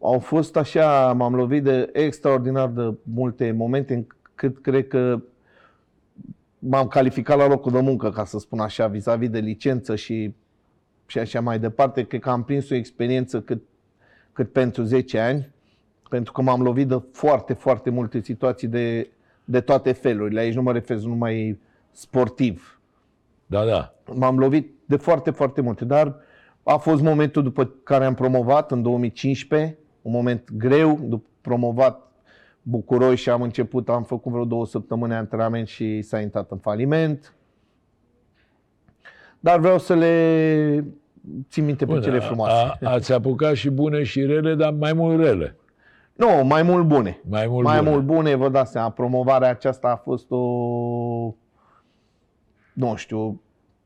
au 0.00 0.18
fost 0.18 0.56
așa, 0.56 1.12
m-am 1.12 1.34
lovit 1.34 1.62
de 1.62 1.90
extraordinar 1.92 2.68
de 2.68 2.94
multe 3.02 3.52
momente 3.52 3.94
încât 3.94 4.62
cred 4.62 4.88
că 4.88 5.22
m-am 6.58 6.88
calificat 6.88 7.36
la 7.36 7.46
locul 7.46 7.72
de 7.72 7.80
muncă, 7.80 8.10
ca 8.10 8.24
să 8.24 8.38
spun 8.38 8.58
așa, 8.60 8.86
vis-a-vis 8.86 9.28
de 9.28 9.38
licență 9.38 9.96
și, 9.96 10.34
și 11.06 11.18
așa 11.18 11.40
mai 11.40 11.58
departe. 11.58 12.02
Cred 12.02 12.20
că 12.20 12.30
am 12.30 12.44
prins 12.44 12.70
o 12.70 12.74
experiență 12.74 13.40
cât, 13.40 13.62
cât 14.32 14.52
pentru 14.52 14.82
10 14.82 15.18
ani, 15.18 15.50
pentru 16.08 16.32
că 16.32 16.42
m-am 16.42 16.62
lovit 16.62 16.88
de 16.88 17.02
foarte, 17.12 17.52
foarte 17.52 17.90
multe 17.90 18.20
situații 18.20 18.68
de, 18.68 19.10
de 19.44 19.60
toate 19.60 19.92
felurile. 19.92 20.40
Aici 20.40 20.54
nu 20.54 20.62
mă 20.62 20.72
refer 20.72 20.96
numai 20.96 21.58
sportiv, 21.92 22.80
da, 23.46 23.64
da, 23.64 23.94
m-am 24.14 24.38
lovit 24.38 24.77
de 24.88 24.96
foarte, 24.96 25.30
foarte 25.30 25.60
multe, 25.60 25.84
dar 25.84 26.16
a 26.62 26.76
fost 26.76 27.02
momentul 27.02 27.42
după 27.42 27.64
care 27.82 28.04
am 28.04 28.14
promovat 28.14 28.70
în 28.70 28.82
2015, 28.82 29.78
un 30.02 30.12
moment 30.12 30.52
greu, 30.52 30.98
după 31.02 31.28
promovat 31.40 32.12
bucuros 32.62 33.18
și 33.18 33.30
am 33.30 33.42
început, 33.42 33.88
am 33.88 34.02
făcut 34.02 34.32
vreo 34.32 34.44
două 34.44 34.66
săptămâni 34.66 35.14
antrenament 35.14 35.68
și 35.68 36.02
s-a 36.02 36.20
intrat 36.20 36.50
în 36.50 36.58
faliment. 36.58 37.34
Dar 39.40 39.58
vreau 39.58 39.78
să 39.78 39.94
le 39.94 40.84
țin 41.48 41.64
minte 41.64 41.84
pe 41.84 41.92
Bun, 41.92 42.02
cele 42.02 42.16
a, 42.16 42.20
frumoase. 42.20 42.84
a, 42.84 42.90
ați 42.90 43.12
apucat 43.12 43.54
și 43.54 43.70
bune 43.70 44.02
și 44.02 44.24
rele, 44.24 44.54
dar 44.54 44.72
mai 44.72 44.92
mult 44.92 45.20
rele. 45.20 45.56
Nu, 46.14 46.44
mai 46.44 46.62
mult 46.62 46.86
bune. 46.86 47.20
Mai 47.28 47.46
mult 47.46 47.64
mai 47.64 47.78
bune. 47.78 47.90
mult 47.90 48.04
bune, 48.04 48.34
vă 48.34 48.48
dați 48.48 48.70
seama, 48.70 48.90
promovarea 48.90 49.48
aceasta 49.48 49.88
a 49.88 49.96
fost 49.96 50.30
o, 50.30 50.38
nu 52.72 52.94
știu, 52.96 53.40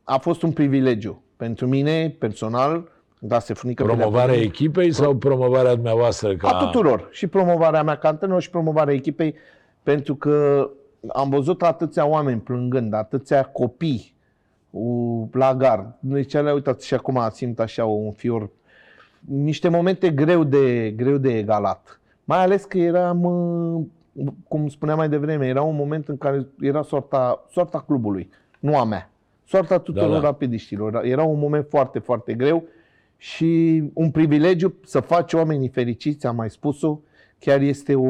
a 0.05 0.19
fost 0.19 0.43
un 0.43 0.53
privilegiu 0.53 1.23
pentru 1.37 1.67
mine, 1.67 2.15
personal, 2.19 2.89
da, 3.19 3.39
se 3.39 3.55
funică 3.55 3.85
pe 3.85 3.93
Promovarea 3.93 4.35
de-a- 4.35 4.43
echipei 4.45 4.93
sau 4.93 5.17
promovarea 5.17 5.75
dumneavoastră 5.75 6.37
ca... 6.37 6.49
A 6.49 6.65
tuturor. 6.65 7.09
Și 7.11 7.27
promovarea 7.27 7.83
mea 7.83 7.97
ca 7.97 8.09
antrenor 8.09 8.43
și 8.43 8.51
promovarea 8.51 8.95
echipei, 8.95 9.35
pentru 9.83 10.15
că 10.15 10.69
am 11.09 11.29
văzut 11.31 11.63
atâția 11.63 12.07
oameni 12.07 12.41
plângând, 12.41 12.95
atâția 12.95 13.43
copii 13.45 14.15
u- 14.71 15.29
la 15.33 15.55
gard. 15.55 15.95
Deci 16.01 16.33
le 16.33 16.53
uitați 16.53 16.87
și 16.87 16.95
acum 16.95 17.29
simt 17.33 17.61
așa 17.61 17.85
un 17.85 18.13
fior. 18.13 18.51
Niște 19.21 19.69
momente 19.69 20.11
greu 20.11 20.45
de, 20.45 20.91
greu 20.91 21.17
de 21.17 21.37
egalat. 21.39 22.01
Mai 22.25 22.39
ales 22.39 22.65
că 22.65 22.79
eram, 22.79 23.25
uh, 23.25 24.27
cum 24.49 24.69
spuneam 24.69 24.99
mai 24.99 25.09
devreme, 25.09 25.47
era 25.47 25.63
un 25.63 25.77
moment 25.77 26.09
în 26.09 26.19
care 26.19 26.47
era 26.61 26.83
soarta, 26.83 27.45
soarta 27.51 27.85
clubului, 27.87 28.31
nu 28.59 28.79
a 28.79 28.85
mea. 28.85 29.11
Soarta 29.53 29.79
tuturor 29.79 30.09
Da, 30.09 30.15
da, 30.15 30.21
da. 30.21 30.27
rapidiștilor. 30.27 31.05
Era 31.05 31.23
un 31.23 31.39
moment 31.39 31.67
foarte, 31.69 31.99
foarte 31.99 32.35
greu 32.35 32.65
și 33.17 33.83
un 33.95 34.11
privilegiu 34.11 34.75
să 34.85 35.01
faci 35.01 35.33
oamenii 35.33 35.69
fericiți, 35.69 36.27
am 36.27 36.37
mai 36.37 36.51
spus-o, 36.51 36.99
chiar 37.39 37.61
este 37.61 37.95
o, 37.95 38.09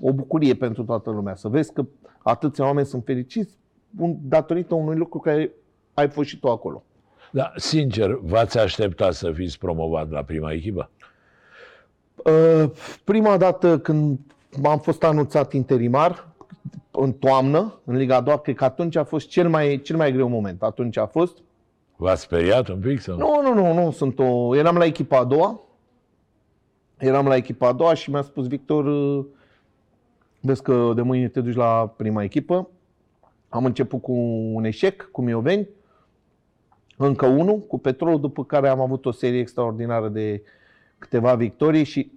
o 0.00 0.12
bucurie 0.14 0.54
pentru 0.54 0.84
toată 0.84 1.10
lumea. 1.10 1.34
Să 1.34 1.48
vezi 1.48 1.72
că 1.72 1.84
atâția 2.22 2.64
oameni 2.64 2.86
sunt 2.86 3.04
fericiți 3.04 3.56
un- 3.98 4.16
datorită 4.22 4.74
unui 4.74 4.96
lucru 4.96 5.18
care 5.18 5.50
ai 5.94 6.08
fost 6.08 6.28
și 6.28 6.38
tu 6.38 6.48
acolo. 6.48 6.82
Da, 7.30 7.52
sincer, 7.56 8.18
v-ați 8.22 8.58
așteptat 8.58 9.12
să 9.12 9.32
fiți 9.32 9.58
promovat 9.58 10.10
la 10.10 10.22
prima 10.22 10.52
echipă? 10.52 10.90
Uh, 12.16 12.70
Prima 13.04 13.36
dată 13.36 13.78
când 13.78 14.18
am 14.64 14.78
fost 14.78 15.02
anunțat 15.04 15.52
interimar, 15.52 16.28
în 16.90 17.12
toamnă, 17.12 17.80
în 17.84 17.96
Liga 17.96 18.16
a 18.16 18.20
doua, 18.20 18.38
cred 18.38 18.56
că 18.56 18.64
atunci 18.64 18.96
a 18.96 19.04
fost 19.04 19.28
cel 19.28 19.48
mai, 19.48 19.80
cel 19.84 19.96
mai 19.96 20.12
greu 20.12 20.28
moment. 20.28 20.62
Atunci 20.62 20.96
a 20.96 21.06
fost. 21.06 21.38
V-ați 21.96 22.22
speriat 22.22 22.68
un 22.68 22.78
pic? 22.78 23.00
Sau? 23.00 23.16
Nu, 23.16 23.40
nu, 23.42 23.54
nu, 23.54 23.82
nu, 23.82 23.90
sunt 23.90 24.18
o... 24.18 24.56
Eram 24.56 24.76
la 24.76 24.84
echipa 24.84 25.18
a 25.18 25.24
doua. 25.24 25.60
Eram 26.98 27.26
la 27.26 27.36
echipa 27.36 27.68
a 27.68 27.72
doua 27.72 27.94
și 27.94 28.10
mi-a 28.10 28.22
spus 28.22 28.46
Victor, 28.46 28.84
uh, 28.84 29.24
vezi 30.40 30.62
că 30.62 30.92
de 30.94 31.02
mâine 31.02 31.28
te 31.28 31.40
duci 31.40 31.54
la 31.54 31.94
prima 31.96 32.22
echipă. 32.22 32.68
Am 33.48 33.64
început 33.64 34.02
cu 34.02 34.12
un 34.54 34.64
eșec, 34.64 35.08
cu 35.12 35.22
Mioveni, 35.22 35.68
încă 36.96 37.26
unul, 37.26 37.58
cu 37.58 37.78
Petrol, 37.78 38.20
după 38.20 38.44
care 38.44 38.68
am 38.68 38.80
avut 38.80 39.06
o 39.06 39.10
serie 39.10 39.40
extraordinară 39.40 40.08
de 40.08 40.42
câteva 40.98 41.34
victorii 41.34 41.84
și 41.84 42.12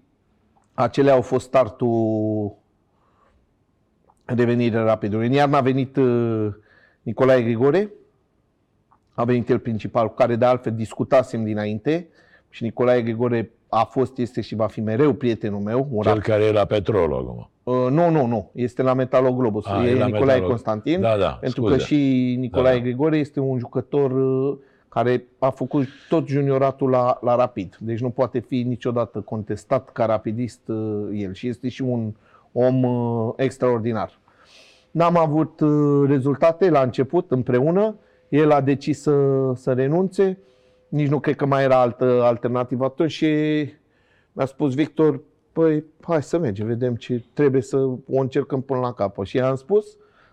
acelea 0.73 1.13
au 1.13 1.21
fost 1.21 1.45
startul 1.45 2.55
revenirii 4.25 4.77
rapidului. 4.77 5.27
În 5.27 5.31
iarnă 5.33 5.57
a 5.57 5.61
venit 5.61 5.95
uh, 5.95 6.47
Nicolae 7.01 7.41
Grigore, 7.41 7.89
a 9.13 9.23
venit 9.23 9.49
el 9.49 9.59
principal, 9.59 10.07
cu 10.07 10.13
care 10.13 10.35
de 10.35 10.45
altfel 10.45 10.73
discutasem 10.75 11.43
dinainte 11.43 12.07
și 12.49 12.63
Nicolae 12.63 13.01
Grigore 13.01 13.51
a 13.69 13.83
fost, 13.83 14.17
este 14.17 14.41
și 14.41 14.55
va 14.55 14.67
fi 14.67 14.81
mereu 14.81 15.13
prietenul 15.13 15.59
meu. 15.59 15.87
Un 15.91 16.01
Cel 16.03 16.21
care 16.21 16.43
e 16.43 16.51
la 16.51 16.65
petrol 16.65 17.13
acum. 17.13 17.49
Uh, 17.63 17.87
nu, 17.89 18.09
nu, 18.09 18.25
nu. 18.25 18.49
Este 18.53 18.81
la 18.81 18.93
Metaloglobus. 18.93 19.65
Ah, 19.65 19.85
e 19.85 19.89
e 19.89 19.95
la 19.95 20.05
Nicolae 20.05 20.39
Metalog- 20.39 20.47
Constantin. 20.47 21.01
Da, 21.01 21.17
da, 21.17 21.37
Pentru 21.41 21.61
scuze. 21.61 21.77
că 21.77 21.83
și 21.83 21.95
Nicolae 22.39 22.71
Da, 22.73 22.77
da. 22.77 22.83
Grigore 22.83 23.17
este 23.17 23.39
un 23.39 23.57
jucător 23.59 24.11
uh, 24.11 24.57
care 24.89 25.25
a 25.39 25.49
făcut 25.49 25.85
tot 26.09 26.27
junioratul 26.27 26.89
la, 26.89 27.17
la 27.21 27.35
Rapid. 27.35 27.77
Deci 27.79 27.99
nu 27.99 28.09
poate 28.09 28.39
fi 28.39 28.63
niciodată 28.63 29.19
contestat 29.19 29.89
ca 29.91 30.05
rapidist 30.05 30.61
uh, 30.67 31.07
el. 31.13 31.33
Și 31.33 31.47
este 31.47 31.69
și 31.69 31.81
un 31.81 32.13
om 32.57 32.83
uh, 32.83 33.33
extraordinar. 33.35 34.19
N-am 34.91 35.17
avut 35.17 35.59
uh, 35.59 36.03
rezultate 36.07 36.69
la 36.69 36.81
început 36.81 37.31
împreună. 37.31 37.95
El 38.29 38.51
a 38.51 38.61
decis 38.61 39.01
să, 39.01 39.51
să 39.55 39.73
renunțe. 39.73 40.37
Nici 40.87 41.09
nu 41.09 41.19
cred 41.19 41.35
că 41.35 41.45
mai 41.45 41.63
era 41.63 41.79
altă 41.79 42.21
alternativă 42.23 42.85
atunci 42.85 43.11
și 43.11 43.27
mi-a 44.31 44.45
spus 44.45 44.73
Victor, 44.73 45.21
păi 45.51 45.83
hai 46.01 46.23
să 46.23 46.37
mergem, 46.37 46.67
vedem 46.67 46.95
ce 46.95 47.23
trebuie 47.33 47.61
să 47.61 47.77
o 47.77 48.19
încercăm 48.19 48.61
până 48.61 48.79
la 48.79 48.93
capăt. 48.93 49.25
Și 49.25 49.35
i-am 49.35 49.55
spus, 49.55 49.85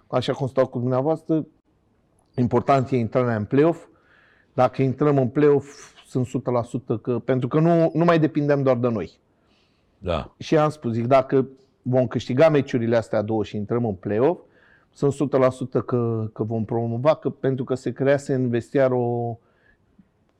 așa 0.06 0.32
cum 0.32 0.46
stau 0.46 0.66
cu 0.66 0.78
dumneavoastră, 0.78 1.46
important 2.34 2.90
e 2.90 2.96
intrarea 2.96 3.36
în 3.36 3.44
play-off. 3.44 3.86
dacă 4.52 4.82
intrăm 4.82 5.18
în 5.18 5.28
play-off, 5.28 5.94
sunt 6.06 6.26
100% 6.96 7.00
că, 7.02 7.18
pentru 7.18 7.48
că 7.48 7.58
nu, 7.58 7.90
nu 7.94 8.04
mai 8.04 8.18
depindem 8.18 8.62
doar 8.62 8.76
de 8.76 8.88
noi. 8.88 9.20
Da. 9.98 10.34
Și 10.38 10.56
am 10.56 10.70
spus, 10.70 10.92
zic, 10.92 11.06
dacă 11.06 11.46
vom 11.82 12.06
câștiga 12.06 12.48
meciurile 12.48 12.96
astea 12.96 13.22
două 13.22 13.44
și 13.44 13.56
intrăm 13.56 13.84
în 13.84 13.94
play-off, 13.94 14.40
sunt 14.92 15.30
100% 15.80 15.84
că, 15.86 16.30
că 16.32 16.42
vom 16.42 16.64
promova, 16.64 17.14
că, 17.14 17.30
pentru 17.30 17.64
că 17.64 17.74
se 17.74 17.92
crease 17.92 18.34
în 18.34 18.48
vestiar 18.48 18.90
o, 18.92 19.38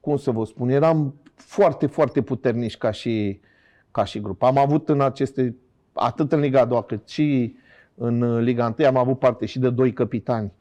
cum 0.01 0.17
să 0.17 0.31
vă 0.31 0.45
spun, 0.45 0.69
eram 0.69 1.15
foarte, 1.35 1.87
foarte 1.87 2.23
puternici 2.23 2.77
ca 2.77 2.91
și, 2.91 3.41
ca 3.91 4.05
și 4.05 4.21
grup. 4.21 4.43
Am 4.43 4.59
avut 4.59 4.89
în 4.89 5.01
aceste, 5.01 5.57
atât 5.93 6.33
în 6.33 6.41
Liga 6.41 6.61
a 6.61 6.65
doua 6.65 6.83
cât 6.83 7.09
și 7.09 7.57
în 7.95 8.39
Liga 8.39 8.75
1, 8.79 8.87
am 8.87 8.97
avut 8.97 9.19
parte 9.19 9.47
și 9.47 9.59
de 9.59 9.71
doi 9.71 9.93
capitani 9.93 10.53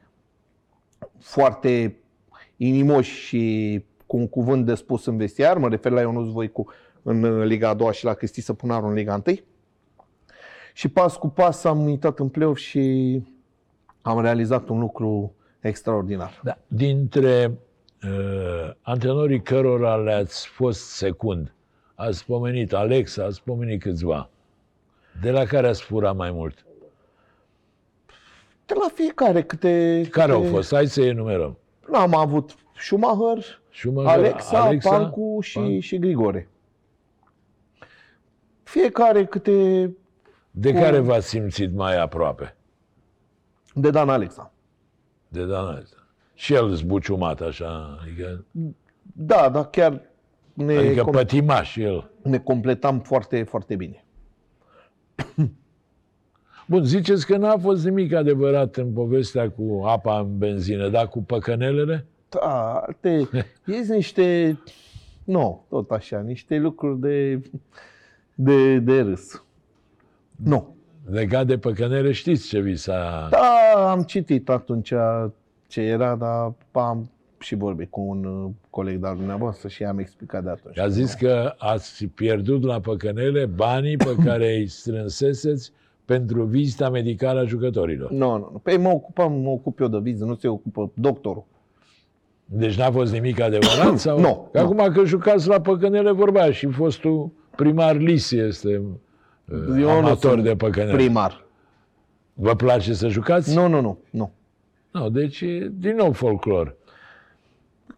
foarte 1.18 1.96
inimoși 2.56 3.10
și 3.10 3.84
cu 4.06 4.16
un 4.16 4.28
cuvânt 4.28 4.66
de 4.66 4.74
spus 4.74 5.06
în 5.06 5.16
vestiar, 5.16 5.58
mă 5.58 5.68
refer 5.68 5.92
la 5.92 6.00
Ionuț 6.00 6.26
Voicu 6.28 6.66
în 7.02 7.42
Liga 7.42 7.68
a 7.68 7.74
doua 7.74 7.92
și 7.92 8.04
la 8.04 8.14
Cristi 8.14 8.40
Săpunaru 8.40 8.86
în 8.86 8.92
Liga 8.92 9.22
1. 9.26 9.36
Și 10.72 10.88
pas 10.88 11.16
cu 11.16 11.28
pas 11.28 11.64
am 11.64 11.88
intrat 11.88 12.18
în 12.18 12.28
play-off 12.28 12.58
și 12.58 13.22
am 14.02 14.20
realizat 14.20 14.68
un 14.68 14.78
lucru 14.78 15.34
extraordinar. 15.60 16.40
da. 16.44 16.58
Dintre 16.66 17.58
uh, 18.04 18.70
antrenorii 18.82 19.42
cărora 19.42 19.96
le-ați 19.96 20.46
fost 20.48 20.80
secund, 20.80 21.54
ați 21.94 22.24
pomenit 22.26 22.72
Alexa, 22.72 23.24
ați 23.24 23.42
pomenit 23.42 23.80
câțiva. 23.80 24.30
De 25.20 25.30
la 25.30 25.44
care 25.44 25.68
ați 25.68 25.82
furat 25.82 26.16
mai 26.16 26.30
mult? 26.30 26.64
De 28.66 28.74
la 28.74 28.88
fiecare 28.94 29.42
câte... 29.42 30.06
Care 30.10 30.32
câte... 30.32 30.44
au 30.44 30.50
fost? 30.52 30.74
Hai 30.74 30.86
să 30.86 31.02
enumerăm. 31.02 31.58
Am 31.92 32.14
avut 32.14 32.54
Schumacher, 32.76 33.60
Schumacher, 33.72 34.18
Alexa, 34.18 34.60
Alexa 34.60 34.90
Pancu 34.90 35.38
și, 35.40 35.58
Pan- 35.58 35.80
și 35.80 35.98
Grigore. 35.98 36.48
Fiecare 38.62 39.24
câte 39.24 39.90
De 40.54 40.72
Cu- 40.72 40.78
care 40.80 40.98
v-ați 40.98 41.28
simțit 41.28 41.74
mai 41.74 42.00
aproape? 42.00 42.56
de 43.74 43.90
Dan 43.90 44.08
Alexa. 44.08 44.52
De 45.28 45.44
Dana 45.46 45.78
ăsta. 45.82 45.96
Și 46.34 46.54
el 46.54 46.68
zbuciumat 46.74 47.40
așa, 47.40 47.98
adică, 48.02 48.44
Da, 49.02 49.48
dar 49.48 49.70
chiar 49.70 50.00
ne, 50.52 50.76
adică 50.76 51.04
com- 51.08 51.10
pătimaș 51.12 51.76
el. 51.76 52.10
ne 52.22 52.38
completam 52.38 53.00
foarte, 53.00 53.42
foarte 53.42 53.76
bine. 53.76 54.04
Bun, 56.68 56.84
ziceți 56.84 57.26
că 57.26 57.36
n-a 57.36 57.56
fost 57.58 57.84
nimic 57.84 58.12
adevărat 58.12 58.76
în 58.76 58.92
povestea 58.92 59.50
cu 59.50 59.82
apa 59.86 60.18
în 60.18 60.38
benzină, 60.38 60.88
dar 60.88 61.08
cu 61.08 61.22
păcănelele? 61.22 62.06
Da, 62.28 62.84
te, 63.00 63.10
ies 63.66 63.88
niște, 63.88 64.58
nu, 65.24 65.64
tot 65.68 65.90
așa, 65.90 66.20
niște 66.20 66.56
lucruri 66.58 67.00
de, 67.00 67.42
de, 68.34 68.78
de 68.78 69.00
râs. 69.00 69.44
Nu. 70.44 70.74
Legat 71.10 71.46
de 71.46 71.58
păcănele, 71.58 72.12
știți 72.12 72.48
ce 72.48 72.60
vi 72.60 72.76
s-a... 72.76 73.28
Da, 73.30 73.90
am 73.90 74.02
citit 74.02 74.48
atunci 74.48 74.92
ce 75.66 75.80
era, 75.80 76.14
dar 76.14 76.52
am 76.72 77.10
și 77.38 77.54
vorbit 77.54 77.90
cu 77.90 78.00
un 78.00 78.24
uh, 78.24 78.50
coleg 78.70 79.00
de-al 79.00 79.16
dumneavoastră 79.16 79.68
și 79.68 79.82
i-am 79.82 79.98
explicat 79.98 80.42
de 80.44 80.50
atunci. 80.50 80.78
A 80.78 80.88
zis 80.88 81.14
că 81.14 81.54
ați 81.58 82.04
pierdut 82.04 82.62
la 82.62 82.80
păcănele 82.80 83.46
banii 83.46 83.96
pe 83.96 84.16
care 84.24 84.54
îi 84.56 84.66
strânseseți 84.66 85.72
pentru 86.04 86.42
vizita 86.42 86.90
medicală 86.90 87.40
a 87.40 87.44
jucătorilor. 87.44 88.10
Nu, 88.10 88.30
nu, 88.30 88.48
nu. 88.52 88.60
Păi 88.62 88.76
mă 88.76 88.88
ocupam, 88.88 89.32
mă 89.32 89.50
ocup 89.50 89.80
eu 89.80 89.88
de 89.88 89.98
viză, 90.02 90.24
nu 90.24 90.34
se 90.34 90.48
ocupă 90.48 90.90
doctorul. 90.94 91.44
Deci 92.44 92.78
n-a 92.78 92.90
fost 92.90 93.12
nimic 93.12 93.40
adevărat? 93.40 93.98
Sau? 94.06 94.20
Nu, 94.20 94.48
Că 94.52 94.60
nu. 94.60 94.64
acum 94.64 94.92
că 94.92 95.04
jucați 95.04 95.48
la 95.48 95.60
păcănele 95.60 96.10
vorba 96.10 96.52
și 96.52 96.66
fostul 96.66 97.30
primar 97.56 97.96
Lisi 97.96 98.36
este 98.36 98.76
uh, 98.76 98.84
Eu 99.68 99.74
nu 99.74 99.90
amator 99.90 100.30
sunt 100.30 100.42
de 100.42 100.56
păcănele. 100.56 100.96
Primar. 100.96 101.44
Vă 102.34 102.54
place 102.54 102.94
să 102.94 103.08
jucați? 103.08 103.54
Nu, 103.54 103.68
nu, 103.68 103.80
nu, 103.80 103.98
nu. 104.10 104.32
Nu, 104.90 105.10
deci 105.10 105.40
e 105.40 105.70
din 105.72 105.96
nou 105.96 106.12
folclor. 106.12 106.74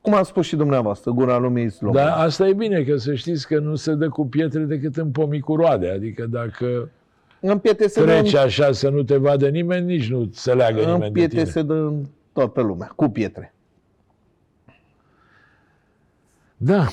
Cum 0.01 0.15
a 0.15 0.23
spus 0.23 0.47
și 0.47 0.57
dumneavoastră, 0.57 1.11
gura 1.11 1.37
lumii 1.37 1.71
slobă. 1.71 1.97
Dar 1.97 2.19
asta 2.19 2.49
e 2.49 2.53
bine, 2.53 2.83
că 2.83 2.97
să 2.97 3.15
știți 3.15 3.47
că 3.47 3.59
nu 3.59 3.75
se 3.75 3.95
dă 3.95 4.09
cu 4.09 4.27
pietre 4.27 4.61
decât 4.61 4.97
în 4.97 5.11
pomii 5.11 5.41
cu 5.41 5.57
roade. 5.57 5.91
Adică 5.91 6.27
dacă 6.27 6.89
În 7.41 7.59
piete 7.59 7.89
se 7.89 8.03
treci 8.03 8.31
dă, 8.33 8.39
așa 8.39 8.73
să 8.73 8.89
nu 8.89 9.03
te 9.03 9.17
vadă 9.17 9.49
nimeni, 9.49 9.87
nici 9.87 10.11
nu 10.11 10.29
se 10.33 10.55
leagă 10.55 10.85
în 10.85 10.93
nimeni 10.93 11.13
de 11.13 11.19
piete 11.19 11.37
tine. 11.37 11.45
se 11.45 11.63
dă 11.63 11.75
în 11.75 12.05
toată 12.33 12.61
lumea, 12.61 12.93
cu 12.97 13.09
pietre. 13.09 13.55
Da, 16.57 16.87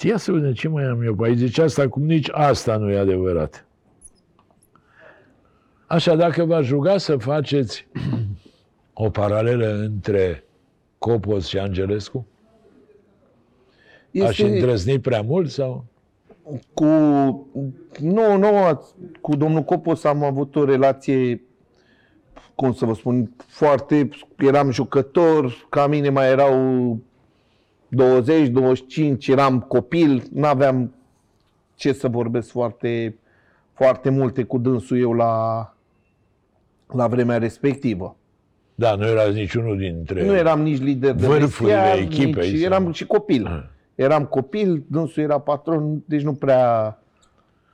ia 0.00 0.16
să 0.16 0.32
vedem 0.32 0.52
ce 0.52 0.68
mai 0.68 0.84
am 0.84 1.02
eu 1.02 1.14
pe 1.14 1.26
aici. 1.26 1.38
Deci 1.38 1.58
asta 1.58 1.88
cum 1.88 2.02
nici 2.02 2.28
asta 2.32 2.76
nu 2.76 2.90
e 2.90 2.98
adevărat. 2.98 3.64
Așa, 5.90 6.16
dacă 6.16 6.44
v-aș 6.44 6.68
ruga 6.68 6.98
să 6.98 7.16
faceți 7.16 7.86
o 8.92 9.10
paralelă 9.10 9.74
între 9.74 10.44
Copos 10.98 11.46
și 11.46 11.58
Angelescu, 11.58 12.26
aș 14.24 14.38
îndrăzni 14.38 14.98
prea 14.98 15.22
mult 15.22 15.50
sau? 15.50 15.84
cu, 16.74 16.84
nu, 18.00 18.36
nu, 18.36 18.50
cu 19.20 19.36
domnul 19.36 19.62
Copos 19.62 20.04
am 20.04 20.22
avut 20.24 20.56
o 20.56 20.64
relație, 20.64 21.42
cum 22.54 22.72
să 22.72 22.84
vă 22.84 22.94
spun, 22.94 23.30
foarte, 23.46 24.08
eram 24.38 24.70
jucător, 24.70 25.66
ca 25.68 25.86
mine 25.86 26.08
mai 26.08 26.28
erau 26.28 26.98
20, 27.88 28.48
25, 28.48 29.28
eram 29.28 29.60
copil, 29.60 30.22
n-aveam 30.32 30.94
ce 31.74 31.92
să 31.92 32.08
vorbesc 32.08 32.50
foarte, 32.50 33.18
foarte 33.72 34.10
multe 34.10 34.42
cu 34.42 34.58
dânsul 34.58 34.98
eu 34.98 35.12
la, 35.12 35.74
la 36.92 37.06
vremea 37.06 37.38
respectivă. 37.38 38.16
Da, 38.74 38.94
nu 38.94 39.06
erați 39.06 39.34
niciunul 39.36 39.78
dintre... 39.78 40.26
Nu 40.26 40.34
eram 40.36 40.62
nici 40.62 40.80
lider 40.80 41.12
de 41.14 41.26
Vârfurile 41.26 41.74
vestiar, 41.76 41.98
echipei 41.98 42.50
nici, 42.50 42.60
sau- 42.60 42.72
eram 42.72 42.92
și 42.92 43.06
copil. 43.06 43.46
Ah. 43.46 43.62
Eram 43.94 44.24
copil, 44.24 44.84
dânsul 44.86 45.22
era 45.22 45.38
patron, 45.38 46.02
deci 46.06 46.22
nu 46.22 46.32
prea... 46.34 46.98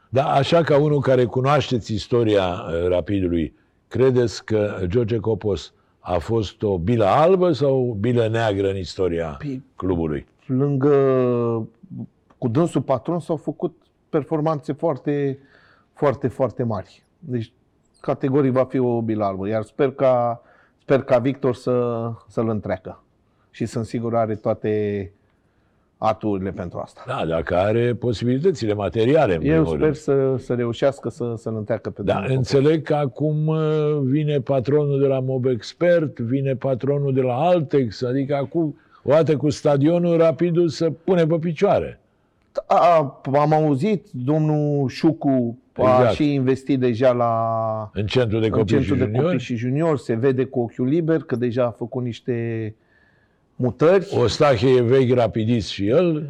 Da, 0.08 0.24
așa 0.32 0.62
ca 0.62 0.78
unul 0.78 1.00
care 1.00 1.24
cunoașteți 1.24 1.94
istoria 1.94 2.46
uh, 2.46 2.88
Rapidului, 2.88 3.54
credeți 3.88 4.44
că 4.44 4.78
George 4.84 5.16
Copos 5.16 5.72
a 5.98 6.18
fost 6.18 6.62
o 6.62 6.78
bilă 6.78 7.04
albă 7.04 7.52
sau 7.52 7.88
o 7.90 7.94
bilă 7.94 8.28
neagră 8.28 8.68
în 8.70 8.76
istoria 8.76 9.38
Păi- 9.44 9.60
clubului? 9.76 10.26
lângă 10.46 10.94
cu 12.38 12.48
dânsul 12.48 12.82
patron 12.82 13.20
s-au 13.20 13.36
făcut 13.36 13.82
performanțe 14.08 14.72
foarte, 14.72 15.38
foarte, 15.92 16.28
foarte 16.28 16.62
mari. 16.62 17.02
Deci 17.18 17.52
categoric 18.06 18.52
va 18.52 18.64
fi 18.64 18.78
o 18.78 19.00
bilă 19.00 19.24
albă, 19.24 19.48
iar 19.48 19.62
sper 19.62 19.90
ca, 19.90 20.42
sper 20.80 21.02
ca 21.02 21.18
Victor 21.18 21.54
să, 21.54 22.06
să-l 22.28 22.48
întreacă. 22.48 23.02
Și 23.50 23.66
sunt 23.66 23.84
sigur 23.86 24.16
are 24.16 24.34
toate 24.34 25.10
aturile 25.98 26.50
pentru 26.50 26.78
asta. 26.78 27.04
Da, 27.06 27.26
dacă 27.26 27.56
are 27.56 27.94
posibilitățile 27.94 28.74
materiale, 28.74 29.34
în 29.34 29.40
Eu 29.42 29.48
primul 29.48 29.66
sper 29.66 29.80
rând. 29.80 29.94
să, 29.94 30.36
să 30.38 30.54
reușească 30.54 31.08
să, 31.08 31.34
să-l 31.36 31.56
întreacă 31.56 31.90
pe 31.90 32.02
Da, 32.02 32.12
domnul 32.12 32.22
Popov. 32.28 32.36
înțeleg 32.36 32.82
că 32.82 32.94
acum 32.94 33.46
uh, 33.46 33.58
vine 34.02 34.40
patronul 34.40 35.00
de 35.00 35.06
la 35.06 35.20
Mob 35.20 35.44
Expert, 35.44 36.18
vine 36.18 36.54
patronul 36.54 37.12
de 37.14 37.20
la 37.20 37.34
Altex, 37.34 38.02
adică 38.02 38.34
acum, 38.34 38.78
o 39.02 39.10
dată 39.10 39.36
cu 39.36 39.50
stadionul, 39.50 40.16
Rapidul 40.16 40.68
se 40.68 40.90
pune 40.90 41.26
pe 41.26 41.36
picioare. 41.38 42.00
A, 42.66 43.20
am 43.32 43.52
auzit, 43.52 44.06
domnul 44.10 44.88
Șucu 44.88 45.58
a 45.84 45.96
Exact. 45.98 46.14
și 46.14 46.32
investit 46.32 46.78
deja 46.80 47.12
la 47.12 47.90
În 47.94 48.06
centru 48.06 48.38
de 48.38 48.46
în 48.46 48.52
copii 48.52 48.80
și 48.80 48.86
centru 48.86 48.94
de 48.94 49.04
copii 49.04 49.18
juniori. 49.20 49.42
și 49.42 49.56
juniori, 49.56 50.00
se 50.00 50.14
vede 50.14 50.44
cu 50.44 50.60
ochiul 50.60 50.86
liber 50.86 51.20
că 51.20 51.36
deja 51.36 51.64
a 51.64 51.70
făcut 51.70 52.02
niște 52.02 52.74
mutări. 53.56 54.08
Ostache 54.18 54.68
e 54.68 54.80
vechi 54.82 55.14
rapidist 55.14 55.68
și 55.68 55.86
el. 55.88 56.28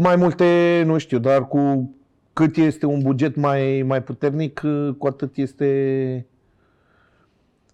Mai 0.00 0.16
multe, 0.16 0.82
nu 0.86 0.98
știu, 0.98 1.18
dar 1.18 1.48
cu 1.48 1.94
cât 2.32 2.56
este 2.56 2.86
un 2.86 3.02
buget 3.02 3.36
mai, 3.36 3.82
mai 3.86 4.02
puternic, 4.02 4.60
cu 4.98 5.06
atât 5.06 5.36
este 5.36 6.26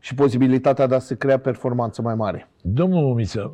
și 0.01 0.15
posibilitatea 0.15 0.87
de 0.87 0.95
a 0.95 0.99
se 0.99 1.17
crea 1.17 1.39
performanță 1.39 2.03
mai 2.03 2.15
mare. 2.15 2.49
Domnul 2.63 3.03
Mumiță, 3.03 3.53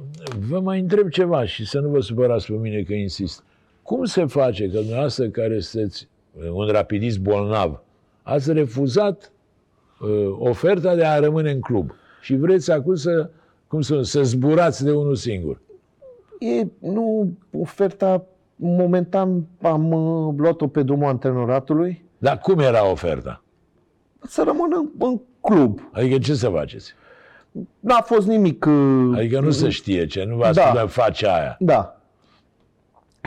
vă 0.48 0.60
mai 0.60 0.80
întreb 0.80 1.08
ceva 1.08 1.44
și 1.44 1.66
să 1.66 1.78
nu 1.78 1.88
vă 1.88 2.00
supărați 2.00 2.46
pe 2.46 2.52
mine 2.52 2.82
că 2.82 2.92
insist. 2.92 3.44
Cum 3.82 4.04
se 4.04 4.24
face 4.24 4.64
că 4.70 4.78
dumneavoastră 4.78 5.28
care 5.28 5.60
sunteți 5.60 6.08
un 6.52 6.66
rapidist 6.66 7.18
bolnav, 7.18 7.80
ați 8.22 8.52
refuzat 8.52 9.32
uh, 10.00 10.36
oferta 10.38 10.94
de 10.94 11.04
a 11.04 11.18
rămâne 11.18 11.50
în 11.50 11.60
club 11.60 11.90
și 12.20 12.36
vreți 12.36 12.70
acum 12.72 12.94
să, 12.94 13.30
cum 13.66 13.80
să, 13.80 14.02
să 14.02 14.22
zburați 14.22 14.84
de 14.84 14.90
unul 14.92 15.14
singur? 15.14 15.60
E, 16.38 16.66
nu, 16.78 17.32
oferta, 17.60 18.24
momentan 18.56 19.44
am 19.62 19.92
uh, 19.92 20.34
luat-o 20.36 20.68
pe 20.68 20.82
drumul 20.82 21.08
antrenoratului, 21.08 22.04
Dar 22.18 22.38
cum 22.38 22.58
era 22.58 22.90
oferta? 22.90 23.42
să 24.26 24.42
rămân 24.46 24.70
în, 24.76 24.88
în 25.08 25.20
club. 25.40 25.80
Adică 25.92 26.18
ce 26.18 26.34
să 26.34 26.48
faceți? 26.48 26.92
N-a 27.80 28.00
fost 28.00 28.26
nimic. 28.26 28.64
uh, 28.64 29.12
Adică 29.16 29.40
nu 29.40 29.50
se 29.50 29.68
știe 29.68 30.06
ce, 30.06 30.24
nu 30.24 30.36
v-ați 30.36 30.56
Da. 30.58 30.72
da. 30.74 30.86
face 30.86 31.28
aia. 31.28 31.56
Da. 31.60 32.00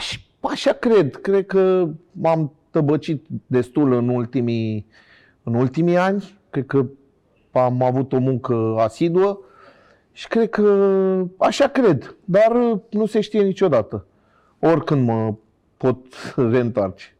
Și 0.01 0.19
așa 0.39 0.71
cred. 0.71 1.15
Cred 1.15 1.45
că 1.45 1.87
m-am 2.11 2.51
tăbăcit 2.71 3.25
destul 3.45 3.93
în 3.93 4.09
ultimii, 4.09 4.85
în 5.43 5.53
ultimii 5.53 5.97
ani. 5.97 6.39
Cred 6.49 6.65
că 6.65 6.85
am 7.51 7.81
avut 7.83 8.13
o 8.13 8.17
muncă 8.19 8.75
asiduă 8.79 9.39
și 10.11 10.27
cred 10.27 10.49
că 10.49 11.23
așa 11.37 11.67
cred. 11.67 12.15
Dar 12.25 12.79
nu 12.89 13.05
se 13.05 13.21
știe 13.21 13.41
niciodată. 13.41 14.05
Oricând 14.59 15.05
mă 15.05 15.33
pot 15.77 16.05
reîntoarce. 16.51 17.15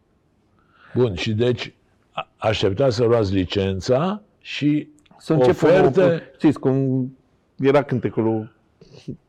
Bun, 0.95 1.15
și 1.15 1.33
deci 1.33 1.73
a- 2.11 2.29
așteptați 2.37 2.95
să 2.95 3.03
luați 3.05 3.33
licența 3.33 4.21
și 4.41 4.89
Să 5.17 5.33
încep 5.33 5.49
oferte, 5.49 6.01
o, 6.03 6.17
știți 6.37 6.59
cum 6.59 7.11
era 7.59 7.83
cântecul 7.83 8.55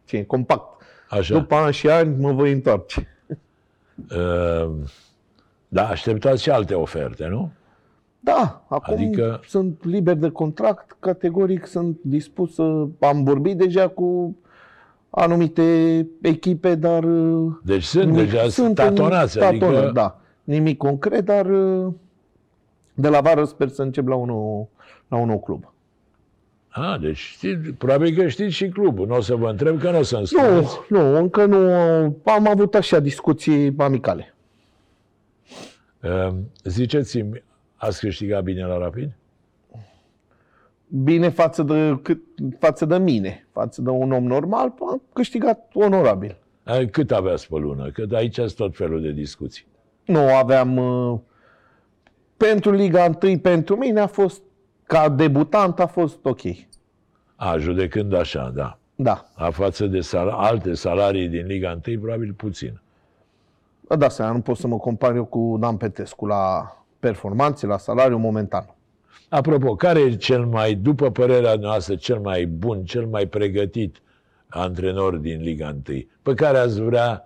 ce, 0.05 0.25
compact. 0.25 0.83
așa, 1.09 1.39
După 1.39 1.55
ani 1.55 1.73
și 1.73 1.89
ani 1.89 2.17
mă 2.21 2.33
voi 2.33 2.53
întoarce. 2.53 3.09
uh, 4.11 4.71
da, 5.69 5.89
așteptați 5.89 6.43
și 6.43 6.51
alte 6.51 6.75
oferte, 6.75 7.27
nu? 7.27 7.51
Da, 8.21 8.65
acum 8.69 8.95
Adică- 8.95 9.23
adică... 9.23 9.41
sunt 9.47 9.85
liber 9.85 10.15
de 10.15 10.31
contract, 10.31 10.97
categoric 11.01 11.67
sunt 11.67 11.99
dispus 12.03 12.55
să... 12.55 12.87
Am 13.01 13.25
vorbit 13.25 13.57
deja 13.57 13.89
cu 13.89 14.37
anumite 15.11 15.63
echipe, 16.23 16.75
dar... 16.75 17.05
uh, 17.05 17.53
Deci 17.65 17.83
sunt 17.83 18.05
nimic- 18.13 18.31
deja 18.31 18.49
sunt 18.49 18.75
tatonați, 18.75 19.39
în 19.39 19.45
adică... 19.45 19.65
tatonă, 19.67 19.91
Da, 19.93 20.21
nimic 20.45 20.77
concret, 20.77 21.25
dar 21.25 21.47
uh, 21.47 21.93
de 22.95 23.09
la 23.09 23.21
vară 23.21 23.45
sper 23.45 23.69
să 23.69 23.83
încep 23.83 24.07
la 24.09 24.15
un 24.15 24.27
nou, 24.27 24.69
la 25.09 25.17
un 25.17 25.27
nou 25.27 25.41
club. 25.41 25.73
A, 26.69 26.99
deci 27.01 27.17
știți, 27.17 27.71
probabil 27.71 28.17
că 28.17 28.29
știți 28.29 28.55
și 28.55 28.69
clubul. 28.69 29.07
Nu 29.07 29.15
o 29.17 29.21
să 29.21 29.35
vă 29.35 29.49
întreb 29.49 29.81
că 29.81 29.91
nu 29.91 29.99
o 29.99 30.03
să-mi 30.03 30.21
Nu, 30.21 30.27
spuneți. 30.27 30.79
nu, 30.89 31.17
încă 31.17 31.45
nu. 31.45 31.57
Am 32.25 32.49
avut 32.49 32.75
așa 32.75 32.99
discuții 33.01 33.75
amicale. 33.79 34.35
Uh, 36.03 36.35
ziceți-mi, 36.65 37.43
ați 37.75 38.01
câștigat 38.01 38.43
bine 38.43 38.65
la 38.65 38.79
Rapid? 38.79 39.11
Bine 40.87 41.29
față 41.29 41.63
de, 41.63 41.99
cât, 42.03 42.21
față 42.59 42.85
de 42.85 42.99
mine, 42.99 43.47
față 43.53 43.83
de 43.83 43.91
un 43.91 44.13
om 44.13 44.25
normal, 44.25 44.75
am 44.81 45.03
câștigat 45.13 45.71
onorabil. 45.75 46.37
Uh, 46.67 46.89
Cât 46.91 47.11
aveați 47.11 47.49
pe 47.49 47.57
lună? 47.59 47.91
Că 47.91 48.07
aici 48.13 48.35
sunt 48.35 48.55
tot 48.55 48.77
felul 48.77 49.01
de 49.03 49.11
discuții. 49.11 49.67
Nu 50.05 50.35
aveam... 50.35 50.77
uh, 50.77 51.19
Pentru 52.37 52.71
Liga 52.73 53.15
1, 53.23 53.39
pentru 53.39 53.77
mine 53.77 54.01
a 54.01 54.07
fost, 54.07 54.43
ca 54.83 55.09
debutant, 55.09 55.81
a 55.81 55.87
fost 55.87 56.25
ok. 56.25 56.41
A, 57.37 57.57
judecând 57.59 58.13
așa, 58.13 58.53
da. 58.55 58.79
Da, 58.95 59.25
A 59.35 59.51
față 59.51 59.87
de 59.87 60.01
sal- 60.01 60.29
alte 60.29 60.75
salarii 60.75 61.29
din 61.29 61.47
Liga 61.47 61.81
1, 61.87 61.99
probabil 62.01 62.33
puțin. 62.33 62.81
Da, 63.97 64.09
seama, 64.09 64.33
nu 64.33 64.41
pot 64.41 64.57
să 64.57 64.67
mă 64.67 64.79
compar 64.79 65.15
eu 65.15 65.25
cu 65.25 65.57
Dan 65.61 65.77
Petescu 65.77 66.27
la 66.27 66.73
performanțe, 66.99 67.67
la 67.67 67.79
salariu 67.79 68.19
momentan. 68.19 68.75
Apropo, 69.29 69.75
care 69.77 70.01
e 70.01 70.17
cel 70.17 70.47
mai, 70.47 70.75
după 70.75 71.11
părerea 71.11 71.55
noastră, 71.55 71.95
cel 71.95 72.19
mai 72.21 72.47
bun, 72.47 72.85
cel 72.85 73.07
mai 73.07 73.27
pregătit 73.27 74.03
antrenor 74.49 75.17
din 75.17 75.41
Liga 75.41 75.77
1, 75.89 76.07
pe 76.23 76.35
care 76.35 76.59
ați 76.59 76.83
vrea, 76.83 77.25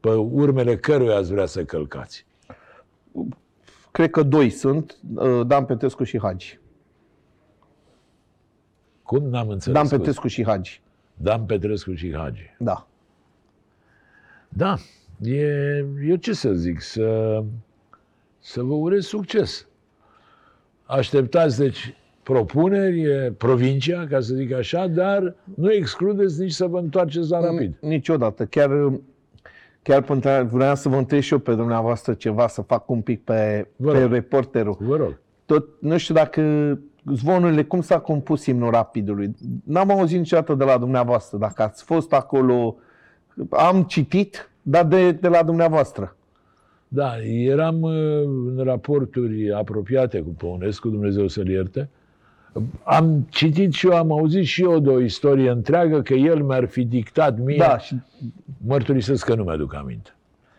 pe 0.00 0.10
urmele 0.10 0.76
căruia 0.76 1.16
ați 1.16 1.32
vrea 1.32 1.46
să 1.46 1.64
călcați? 1.64 2.26
Cred 3.90 4.10
că 4.10 4.22
doi 4.22 4.50
sunt, 4.50 4.98
uh, 5.14 5.46
Dan 5.46 5.64
Petescu 5.64 6.04
și 6.04 6.18
Hagi. 6.20 6.58
Cum 9.02 9.22
n-am 9.22 9.48
înțeles? 9.48 9.76
Dan 9.76 9.86
scuze. 9.86 10.02
Petescu 10.02 10.26
și 10.26 10.44
Hagi. 10.44 10.82
Dan 11.14 11.44
Petrescu 11.44 11.94
și 11.94 12.14
Hagi. 12.14 12.54
Da. 12.58 12.86
Da, 14.48 14.76
e, 15.22 15.84
eu 16.06 16.16
ce 16.16 16.32
să 16.32 16.52
zic, 16.52 16.80
să, 16.80 17.42
să 18.40 18.62
vă 18.62 18.74
urez 18.74 19.04
succes. 19.04 19.66
Așteptați, 20.84 21.58
deci, 21.58 21.96
propuneri, 22.22 23.02
e 23.02 23.32
provincia, 23.36 24.06
ca 24.10 24.20
să 24.20 24.34
zic 24.34 24.52
așa, 24.52 24.86
dar 24.86 25.34
nu 25.54 25.72
excludeți 25.72 26.40
nici 26.40 26.52
să 26.52 26.66
vă 26.66 26.78
întoarceți 26.78 27.30
la 27.30 27.40
rapid. 27.40 27.74
Niciodată. 27.80 28.44
Chiar, 28.44 28.92
chiar 29.82 30.02
până 30.02 30.42
vreau 30.42 30.74
să 30.74 30.88
vă 30.88 30.96
întreb 30.96 31.20
și 31.20 31.32
eu 31.32 31.38
pe 31.38 31.54
dumneavoastră 31.54 32.14
ceva, 32.14 32.46
să 32.46 32.62
fac 32.62 32.90
un 32.90 33.00
pic 33.00 33.24
pe, 33.24 33.68
Vă 33.76 33.92
pe 33.92 33.98
rog. 33.98 34.12
reporterul. 34.12 34.76
Vă 34.80 34.96
rog. 34.96 35.18
Tot, 35.44 35.68
nu 35.80 35.96
știu 35.96 36.14
dacă 36.14 36.42
zvonurile, 37.14 37.64
cum 37.64 37.80
s-a 37.80 37.98
compus 37.98 38.46
imnul 38.46 38.70
Rapidului. 38.70 39.34
N-am 39.64 39.90
auzit 39.90 40.18
niciodată 40.18 40.54
de 40.54 40.64
la 40.64 40.78
dumneavoastră. 40.78 41.38
Dacă 41.38 41.62
ați 41.62 41.84
fost 41.84 42.12
acolo, 42.12 42.76
am 43.50 43.82
citit, 43.82 44.50
dar 44.66 44.86
de, 44.86 45.12
de 45.12 45.28
la 45.28 45.42
dumneavoastră. 45.42 46.16
Da, 46.88 47.12
eram 47.24 47.82
uh, 47.82 47.92
în 48.56 48.60
raporturi 48.64 49.52
apropiate 49.52 50.20
cu 50.20 50.28
Păunescu, 50.28 50.88
Dumnezeu 50.88 51.28
să-l 51.28 51.48
ierte. 51.48 51.88
Am 52.84 53.26
citit 53.30 53.72
și 53.72 53.86
eu, 53.86 53.96
am 53.96 54.12
auzit 54.12 54.44
și 54.44 54.62
eu 54.62 54.78
de 54.78 54.88
o 54.88 55.00
istorie 55.00 55.50
întreagă 55.50 56.02
că 56.02 56.14
el 56.14 56.42
mi-ar 56.42 56.64
fi 56.66 56.84
dictat 56.84 57.38
mie 57.38 57.56
Da, 57.56 57.78
și 57.78 57.96
mărturisesc 58.66 59.24
că 59.24 59.34
nu 59.34 59.42
mi-aduc 59.42 59.74
aminte. 59.74 60.10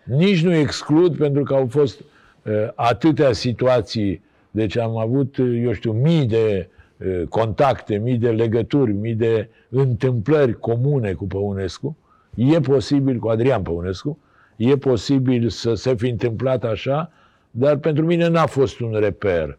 Nici 0.03 0.43
nu 0.43 0.53
exclud 0.53 1.17
pentru 1.17 1.43
că 1.43 1.53
au 1.53 1.67
fost 1.67 1.99
uh, 1.99 2.53
atâtea 2.75 3.31
situații, 3.31 4.21
deci 4.51 4.77
am 4.77 4.97
avut, 4.97 5.37
uh, 5.37 5.61
eu 5.63 5.71
știu, 5.71 5.91
mii 5.91 6.25
de 6.25 6.69
uh, 6.97 7.27
contacte, 7.29 7.97
mii 7.97 8.17
de 8.17 8.31
legături, 8.31 8.91
mii 8.91 9.15
de 9.15 9.49
întâmplări 9.69 10.59
comune 10.59 11.13
cu 11.13 11.25
Păunescu. 11.25 11.97
E 12.35 12.59
posibil, 12.59 13.19
cu 13.19 13.27
Adrian 13.27 13.61
Păunescu, 13.61 14.17
e 14.55 14.77
posibil 14.77 15.49
să 15.49 15.73
se 15.73 15.95
fi 15.95 16.09
întâmplat 16.09 16.63
așa, 16.63 17.11
dar 17.51 17.77
pentru 17.77 18.05
mine 18.05 18.27
n-a 18.27 18.45
fost 18.45 18.79
un 18.79 18.91
reper. 18.99 19.57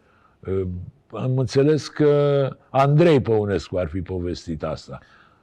Uh, 0.49 0.63
am 1.13 1.39
înțeles 1.39 1.89
că 1.89 2.49
Andrei 2.71 3.21
Păunescu 3.21 3.77
ar 3.77 3.89
fi 3.89 4.01
povestit 4.01 4.63
asta. 4.63 4.99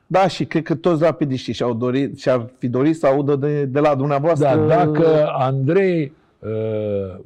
da, 0.07 0.27
și 0.27 0.45
cred 0.45 0.63
că 0.63 0.75
toți 0.75 1.03
rapidiștii 1.03 1.53
și-au 1.53 1.73
dorit, 1.73 2.19
și-ar 2.19 2.49
fi 2.57 2.67
dorit 2.67 2.97
să 2.97 3.07
audă 3.07 3.35
de, 3.35 3.65
de 3.65 3.79
la 3.79 3.95
dumneavoastră. 3.95 4.47
Da, 4.47 4.65
dacă 4.65 5.27
Andrei 5.31 6.13
uh, 6.39 7.19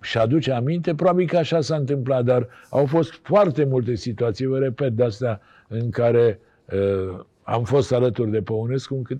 și 0.00 0.18
aduce 0.18 0.52
aminte, 0.52 0.94
probabil 0.94 1.26
că 1.26 1.36
așa 1.36 1.60
s-a 1.60 1.76
întâmplat, 1.76 2.24
dar 2.24 2.48
au 2.70 2.86
fost 2.86 3.12
foarte 3.22 3.64
multe 3.64 3.94
situații, 3.94 4.46
vă 4.46 4.58
repet, 4.58 4.92
de 4.92 5.04
astea 5.04 5.40
în 5.68 5.90
care 5.90 6.40
uh, 6.72 7.20
am 7.44 7.64
fost 7.64 7.92
alături 7.92 8.30
de 8.30 8.42
Păunescu 8.42 8.94
încât 8.94 9.18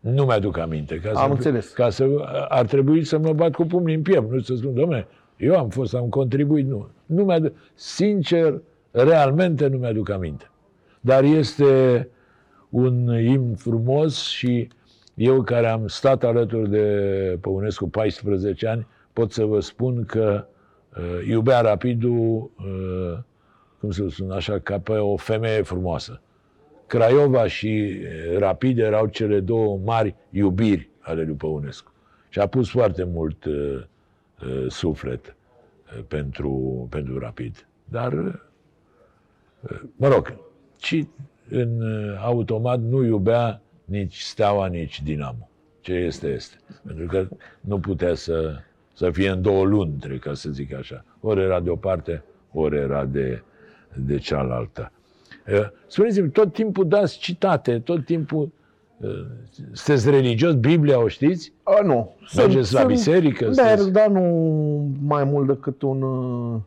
nu 0.00 0.24
mi-aduc 0.24 0.58
aminte. 0.58 1.00
Ca 1.00 1.08
Am 1.08 1.26
să, 1.26 1.32
înțeles. 1.32 1.68
Ca 1.68 1.90
să, 1.90 2.06
ar 2.48 2.66
trebui 2.66 3.04
să 3.04 3.18
mă 3.18 3.32
bat 3.32 3.54
cu 3.54 3.64
pumnii 3.64 3.94
în 3.94 4.02
piept, 4.02 4.30
nu 4.30 4.40
să 4.40 4.54
spun, 4.54 4.74
domne, 4.74 5.06
eu 5.36 5.58
am 5.58 5.68
fost, 5.68 5.94
am 5.94 6.08
contribuit, 6.08 6.66
nu. 6.66 6.88
nu 7.06 7.24
mi-aduc, 7.24 7.52
sincer, 7.74 8.60
realmente 8.90 9.66
nu 9.66 9.78
mi-aduc 9.78 10.10
aminte. 10.10 10.50
Dar 11.00 11.24
este 11.24 12.08
un 12.68 13.20
imn 13.20 13.54
frumos 13.54 14.26
și 14.26 14.68
eu 15.14 15.42
care 15.42 15.66
am 15.66 15.86
stat 15.86 16.24
alături 16.24 16.70
de 16.70 17.38
Păunescu 17.40 17.88
14 17.88 18.66
ani, 18.66 18.86
pot 19.12 19.32
să 19.32 19.44
vă 19.44 19.60
spun 19.60 20.04
că 20.04 20.46
uh, 20.96 21.26
iubea 21.28 21.60
Rapidul, 21.60 22.50
uh, 22.58 23.18
cum 23.80 23.90
să 23.90 24.06
spun 24.08 24.30
așa, 24.30 24.58
ca 24.58 24.78
pe 24.78 24.92
o 24.92 25.16
femeie 25.16 25.62
frumoasă. 25.62 26.20
Craiova 26.88 27.46
și 27.46 28.00
uh, 28.00 28.38
Rapid 28.38 28.78
erau 28.78 29.06
cele 29.06 29.40
două 29.40 29.78
mari 29.84 30.14
iubiri 30.30 30.88
ale 31.00 31.22
lui 31.22 31.34
Păunescu. 31.34 31.92
Și 32.28 32.38
a 32.38 32.46
pus 32.46 32.70
foarte 32.70 33.04
mult 33.04 33.44
uh, 33.44 33.82
uh, 34.42 34.66
suflet 34.68 35.36
uh, 35.96 36.04
pentru, 36.08 36.86
pentru 36.90 37.18
Rapid. 37.18 37.66
Dar, 37.84 38.12
uh, 38.12 39.80
mă 39.96 40.08
rog, 40.08 40.36
și 40.80 41.08
în 41.48 41.80
uh, 41.80 42.18
automat 42.22 42.80
nu 42.80 43.04
iubea 43.04 43.60
nici 43.84 44.20
Steaua, 44.20 44.66
nici 44.66 45.02
Dinamo. 45.02 45.48
Ce 45.80 45.92
este, 45.92 46.28
este. 46.28 46.56
Pentru 46.86 47.06
că 47.06 47.28
nu 47.60 47.78
putea 47.78 48.14
să, 48.14 48.58
să 48.94 49.10
fie 49.10 49.28
în 49.28 49.42
două 49.42 49.64
luni, 49.64 50.18
ca 50.20 50.34
să 50.34 50.50
zic 50.50 50.74
așa. 50.74 51.04
Ori 51.20 51.40
era 51.40 51.60
de 51.60 51.70
o 51.70 51.76
parte, 51.76 52.24
ori 52.52 52.76
era 52.76 53.04
de, 53.04 53.42
de 53.94 54.18
cealaltă. 54.18 54.92
Uh, 55.52 55.66
Spuneți-mi, 55.86 56.30
tot 56.30 56.52
timpul 56.52 56.88
dați 56.88 57.18
citate, 57.18 57.78
tot 57.78 58.04
timpul 58.04 58.50
uh, 59.00 59.08
sunteți 59.72 60.10
religios, 60.10 60.54
Biblia 60.54 61.02
o 61.02 61.08
știți? 61.08 61.52
A, 61.62 61.82
nu. 61.84 62.14
Mergeți 62.36 62.74
la 62.74 62.84
biserică? 62.84 63.44
Merg, 63.44 63.54
Sunteți- 63.56 63.90
dar 63.92 64.08
nu 64.08 64.20
mai 65.06 65.24
mult 65.24 65.46
decât 65.46 65.82
un, 65.82 66.02
uh, 66.02 66.60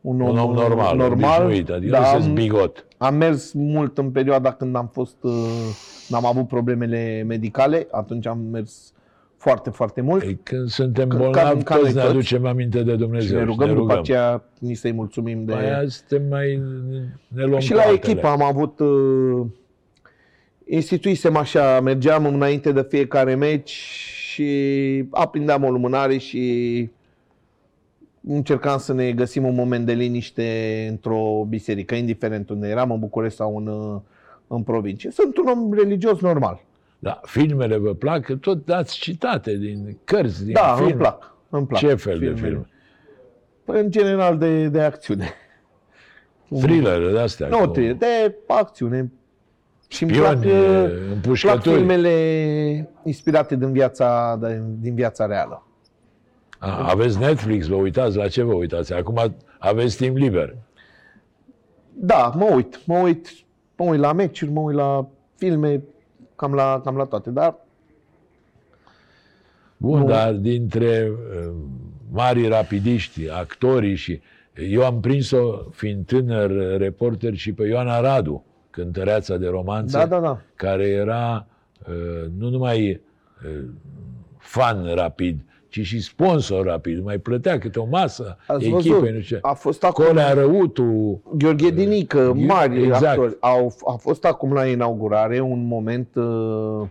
un 0.00 0.20
om, 0.20 0.28
Un 0.28 0.38
om 0.38 0.52
normal, 0.54 0.96
normal 0.96 1.42
obișnuit, 1.42 1.70
adică 1.70 1.90
da, 1.92 1.98
nu 1.98 2.04
sunteți 2.04 2.28
am, 2.28 2.34
bigot. 2.34 2.86
am 2.96 3.14
mers 3.14 3.52
mult 3.52 3.98
în 3.98 4.10
perioada 4.10 4.52
când 4.52 4.76
am 4.76 4.86
fost, 4.92 5.16
uh, 5.20 5.32
n-am 6.08 6.26
avut 6.26 6.48
problemele 6.48 7.24
medicale, 7.26 7.86
atunci 7.90 8.26
am 8.26 8.38
mers 8.38 8.92
foarte, 9.38 9.70
foarte 9.70 10.00
mult. 10.00 10.22
Ei, 10.22 10.38
când 10.42 10.68
suntem 10.68 11.08
Ca- 11.08 11.16
bolnavi, 11.16 11.62
ca 11.62 11.74
noi 11.74 11.82
toți 11.82 11.94
ne 11.94 12.00
toți. 12.00 12.12
aducem 12.12 12.46
aminte 12.46 12.82
de 12.82 12.96
Dumnezeu. 12.96 13.28
și 13.28 13.34
ne 13.34 13.40
și 13.40 13.46
rugăm, 13.46 13.74
după 13.74 13.98
aceea 13.98 14.44
ni 14.58 14.74
să-i 14.74 14.92
mulțumim 14.92 15.44
de... 15.44 15.54
Aia 15.54 15.82
suntem 15.88 16.28
mai... 16.28 16.62
Ne 17.28 17.44
luăm 17.44 17.60
Și 17.60 17.70
cu 17.70 17.76
la 17.76 17.82
altele. 17.82 18.00
echipă 18.10 18.26
am 18.26 18.42
avut... 18.42 18.78
Uh, 18.78 19.46
instituisem 20.66 21.36
așa, 21.36 21.80
mergeam 21.80 22.26
înainte 22.26 22.72
de 22.72 22.86
fiecare 22.88 23.34
meci 23.34 23.70
și 24.32 25.04
aprindeam 25.10 25.64
o 25.64 25.70
lumânare 25.70 26.16
și 26.16 26.88
încercam 28.28 28.78
să 28.78 28.92
ne 28.92 29.12
găsim 29.12 29.44
un 29.44 29.54
moment 29.54 29.86
de 29.86 29.92
liniște 29.92 30.86
într-o 30.90 31.46
biserică, 31.48 31.94
indiferent 31.94 32.50
unde 32.50 32.68
eram, 32.68 32.90
în 32.90 32.98
București 32.98 33.36
sau 33.36 33.56
în, 33.56 33.66
uh, 33.66 34.00
în 34.46 34.62
provincie. 34.62 35.10
Sunt 35.10 35.36
un 35.36 35.46
om 35.46 35.72
religios 35.72 36.20
normal. 36.20 36.60
Da, 36.98 37.20
filmele 37.24 37.76
vă 37.76 37.94
plac? 37.94 38.22
Că 38.24 38.36
tot 38.36 38.64
dați 38.64 38.98
citate 38.98 39.56
din 39.56 39.98
cărți, 40.04 40.44
din 40.44 40.52
Da, 40.52 40.74
film. 40.74 40.86
îmi 40.88 40.96
plac. 40.96 41.34
Îmi 41.48 41.66
plac 41.66 41.80
Ce 41.80 41.94
fel 41.94 42.18
de 42.18 42.24
filmele. 42.24 42.46
film? 42.48 42.66
Păi, 43.64 43.80
în 43.80 43.90
general 43.90 44.38
de, 44.38 44.68
de 44.68 44.80
acțiune. 44.80 45.30
Thriller 46.60 47.10
de 47.12 47.18
astea. 47.18 47.48
Nu, 47.48 47.58
cu 47.58 47.66
thriller, 47.66 47.94
de 47.96 48.34
acțiune. 48.46 49.12
Și 49.88 50.02
îmi 50.02 50.12
plac, 50.12 50.38
Pioni, 50.40 50.58
uh, 50.58 50.88
plac 50.88 51.10
împușcături. 51.12 51.74
filmele 51.76 52.90
inspirate 53.04 53.56
din 53.56 53.72
viața, 53.72 54.38
din 54.78 54.94
viața 54.94 55.26
reală. 55.26 55.66
A, 56.58 56.90
aveți 56.90 57.18
Netflix, 57.18 57.66
vă 57.66 57.74
uitați? 57.74 58.16
La 58.16 58.28
ce 58.28 58.42
vă 58.42 58.52
uitați? 58.54 58.92
Acum 58.92 59.36
aveți 59.58 59.96
timp 59.96 60.16
liber. 60.16 60.56
Da, 61.92 62.32
mă 62.36 62.44
uit, 62.54 62.80
mă 62.86 62.98
uit, 62.98 63.28
mă 63.76 63.84
uit 63.84 64.00
la 64.00 64.12
meciuri, 64.12 64.50
mă 64.50 64.60
uit 64.60 64.76
la 64.76 65.08
filme, 65.36 65.82
cam 66.38 66.54
la, 66.54 66.80
cam 66.84 66.96
la 66.96 67.04
toate, 67.04 67.30
dar 67.30 67.54
Bun, 69.76 69.98
Nu. 69.98 70.06
dar 70.06 70.32
dintre 70.32 71.10
uh, 71.10 71.52
mari 72.10 72.48
rapidiști, 72.48 73.30
actorii 73.30 73.94
și... 73.94 74.20
Eu 74.70 74.84
am 74.84 75.00
prins-o, 75.00 75.70
fiind 75.70 76.06
tânăr 76.06 76.78
reporter, 76.78 77.34
și 77.34 77.52
pe 77.52 77.66
Ioana 77.66 78.00
Radu, 78.00 78.44
cântăreața 78.70 79.36
de 79.36 79.46
romanță, 79.46 79.98
da, 79.98 80.06
da, 80.06 80.20
da. 80.20 80.40
care 80.54 80.88
era 80.88 81.46
uh, 81.88 82.30
nu 82.38 82.48
numai 82.48 83.00
uh, 83.44 83.64
fan 84.38 84.94
rapid, 84.94 85.40
ci 85.68 85.80
și 85.80 86.00
sponsor 86.00 86.64
rapid. 86.66 87.04
Mai 87.04 87.18
plătea 87.18 87.58
câte 87.58 87.78
o 87.78 87.84
masă 87.84 88.36
Ați 88.46 88.66
echipei, 88.66 88.90
văzut, 88.90 89.12
nu 89.14 89.20
știu 89.20 89.36
ce. 89.36 89.38
a 89.42 89.52
fost 89.52 89.84
acum 89.84 90.04
Colea 90.04 90.32
Răutu, 90.32 91.22
Gheorghe 91.36 91.70
Dinică, 91.70 92.32
Ghe- 92.36 92.46
mari 92.46 92.82
exact. 92.82 93.04
actori. 93.04 93.36
Au, 93.40 93.74
a 93.86 93.92
fost 93.92 94.24
acum 94.24 94.52
la 94.52 94.66
inaugurare 94.66 95.40
un 95.40 95.66
moment 95.66 96.08
uh, 96.14 96.86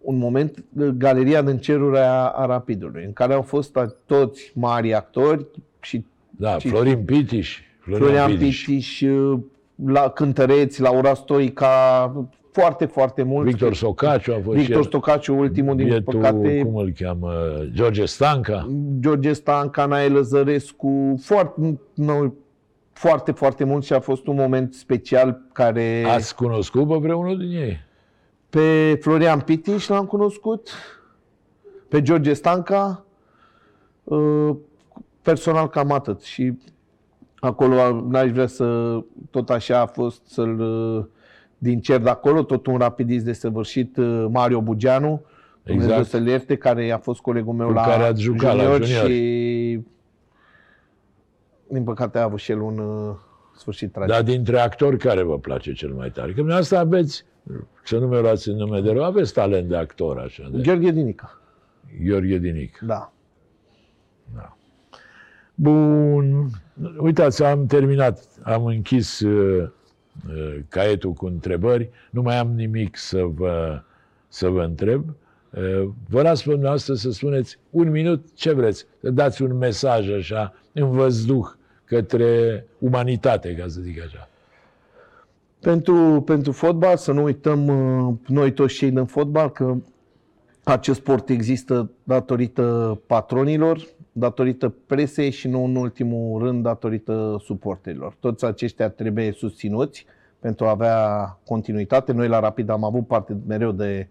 un 0.00 0.18
moment 0.18 0.64
uh, 0.78 0.86
galeria 0.88 1.42
din 1.42 1.58
ceruri 1.58 1.98
a, 1.98 2.26
a 2.28 2.46
Rapidului, 2.46 3.04
în 3.04 3.12
care 3.12 3.32
au 3.34 3.42
fost 3.42 3.76
a- 3.76 3.94
toți 4.06 4.52
mari 4.54 4.94
actori 4.94 5.46
și 5.80 6.04
da, 6.30 6.58
Și- 6.58 6.68
Florin 6.68 7.04
Pitiș, 7.04 7.60
Florian, 7.80 8.06
Florian 8.08 8.30
Pitiș, 8.30 8.64
Pitiș, 8.64 9.00
uh, 9.00 9.38
la 9.86 10.08
cântăreți, 10.10 10.80
Laura 10.80 11.14
Stoica, 11.14 12.12
foarte, 12.60 12.84
foarte 12.84 13.22
mulți. 13.22 13.50
Victor 13.50 13.74
Socaciu 13.74 14.32
a 14.32 14.40
fost 14.42 14.56
Victor 14.56 14.64
și 14.64 14.72
el. 14.72 14.82
Stocaciu, 14.82 15.38
ultimul 15.38 15.76
din 15.76 15.86
bietul, 15.86 16.14
păcate, 16.14 16.62
cum 16.64 16.76
îl 16.76 16.92
cheamă, 16.98 17.32
George 17.72 18.04
Stanca. 18.04 18.68
George 19.00 19.32
Stanca, 19.32 19.86
Nae 19.86 20.08
Lăzărescu, 20.08 21.14
foarte, 21.22 21.78
nu, 21.94 22.34
foarte, 22.92 23.32
foarte 23.32 23.64
mult 23.64 23.84
și 23.84 23.92
a 23.92 24.00
fost 24.00 24.26
un 24.26 24.34
moment 24.34 24.74
special 24.74 25.40
care... 25.52 26.04
Ați 26.08 26.34
cunoscut 26.34 26.88
pe 26.88 26.94
vreunul 26.94 27.38
din 27.38 27.50
ei? 27.56 27.78
Pe 28.50 28.98
Florian 29.00 29.40
Pitiș 29.40 29.88
l-am 29.88 30.06
cunoscut, 30.06 30.70
pe 31.88 32.02
George 32.02 32.32
Stanca, 32.32 33.04
uh, 34.04 34.50
personal 35.22 35.68
cam 35.68 35.92
atât. 35.92 36.22
Și 36.22 36.58
acolo 37.40 38.04
n-aș 38.08 38.30
vrea 38.30 38.46
să, 38.46 38.98
tot 39.30 39.50
așa 39.50 39.80
a 39.80 39.86
fost 39.86 40.26
să-l, 40.26 40.60
uh, 40.60 41.04
din 41.58 41.80
cer 41.80 42.00
de 42.00 42.08
acolo, 42.08 42.42
tot 42.42 42.66
un 42.66 42.76
rapidist 42.76 43.24
de 43.24 43.32
săvârșit, 43.32 43.96
uh, 43.96 44.26
Mario 44.30 44.60
Bugeanu, 44.60 45.22
Dumnezeu 45.62 45.90
Exact. 45.90 46.08
să-l 46.08 46.26
ierte, 46.26 46.56
care 46.56 46.90
a 46.90 46.98
fost 46.98 47.20
colegul 47.20 47.54
meu 47.54 47.66
Cu 47.66 47.72
la 47.72 47.82
care 47.82 48.02
ați 48.02 48.20
jucat 48.20 48.56
la 48.56 48.62
junior. 48.62 48.84
și 49.08 49.80
din 51.68 51.84
păcate 51.84 52.18
a 52.18 52.22
avut 52.22 52.38
și 52.38 52.50
el 52.50 52.60
un 52.60 52.78
uh, 52.78 53.14
sfârșit 53.56 53.92
tragic. 53.92 54.12
Dar 54.12 54.22
dintre 54.22 54.58
actori, 54.58 54.98
care 54.98 55.22
vă 55.22 55.38
place 55.38 55.72
cel 55.72 55.92
mai 55.92 56.10
tare? 56.10 56.28
Că 56.28 56.34
dumneavoastră 56.34 56.76
aveți, 56.76 57.24
să 57.84 57.98
nu 57.98 58.06
mi 58.06 58.20
luați 58.20 58.48
în 58.48 58.56
nume 58.56 58.80
de 58.80 58.92
rău, 58.92 59.04
aveți 59.04 59.32
talent 59.32 59.68
de 59.68 59.76
actor, 59.76 60.18
așa, 60.18 60.48
de 60.52 60.60
Gheorghe 60.62 60.90
Dinica, 60.90 61.40
Gheorghe 62.04 62.38
Dinic. 62.38 62.78
da. 64.34 64.56
Bun. 65.54 66.48
Uitați, 66.98 67.42
am 67.44 67.66
terminat. 67.66 68.28
Am 68.42 68.64
închis 68.64 69.20
uh, 69.20 69.62
uh, 69.62 69.68
caietul 70.68 71.12
cu 71.12 71.26
întrebări. 71.26 71.90
Nu 72.10 72.22
mai 72.22 72.38
am 72.38 72.52
nimic 72.54 72.96
să 72.96 73.22
vă, 73.22 73.82
să 74.28 74.48
vă 74.48 74.62
întreb. 74.62 75.04
Uh, 75.50 75.88
vă 76.08 76.22
las 76.22 76.42
pe 76.42 76.50
dumneavoastră 76.50 76.94
să 76.94 77.10
spuneți 77.10 77.58
un 77.70 77.90
minut 77.90 78.26
ce 78.34 78.52
vreți. 78.52 78.86
Să 79.00 79.10
dați 79.10 79.42
un 79.42 79.56
mesaj 79.56 80.10
așa, 80.10 80.54
în 80.72 80.90
văzduh, 80.90 81.46
către 81.84 82.66
umanitate, 82.78 83.54
ca 83.54 83.68
să 83.68 83.80
zic 83.80 84.02
așa. 84.02 84.28
Pentru, 85.60 86.22
pentru 86.26 86.52
fotbal, 86.52 86.96
să 86.96 87.12
nu 87.12 87.22
uităm 87.22 87.66
uh, 87.66 88.14
noi 88.26 88.52
toți 88.52 88.74
cei 88.74 88.90
din 88.90 89.04
fotbal 89.04 89.50
că 89.50 89.76
acest 90.64 90.98
sport 90.98 91.28
există 91.28 91.90
datorită 92.02 93.00
patronilor, 93.06 93.86
datorită 94.18 94.74
presei 94.86 95.30
și 95.30 95.48
nu 95.48 95.64
în 95.64 95.76
ultimul 95.76 96.42
rând 96.42 96.62
datorită 96.62 97.36
suporterilor. 97.44 98.14
Toți 98.20 98.44
aceștia 98.44 98.88
trebuie 98.88 99.32
susținuți 99.32 100.06
pentru 100.38 100.64
a 100.66 100.70
avea 100.70 100.98
continuitate. 101.46 102.12
Noi 102.12 102.28
la 102.28 102.40
Rapid 102.40 102.68
am 102.68 102.84
avut 102.84 103.06
parte 103.06 103.36
mereu 103.46 103.72
de 103.72 104.08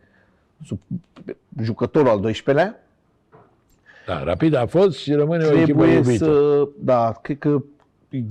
sub, 0.65 0.79
jucătorul 1.61 2.09
al 2.09 2.31
12-lea, 2.33 2.69
Da, 4.07 4.23
rapid 4.23 4.53
a 4.53 4.65
fost 4.65 4.97
și 4.97 5.13
rămâne 5.13 5.43
o 5.45 5.47
echipă 5.47 5.63
Trebuie 5.63 5.93
iubită. 5.93 6.25
să, 6.25 6.67
da, 6.79 7.11
cred 7.21 7.37
că 7.37 7.63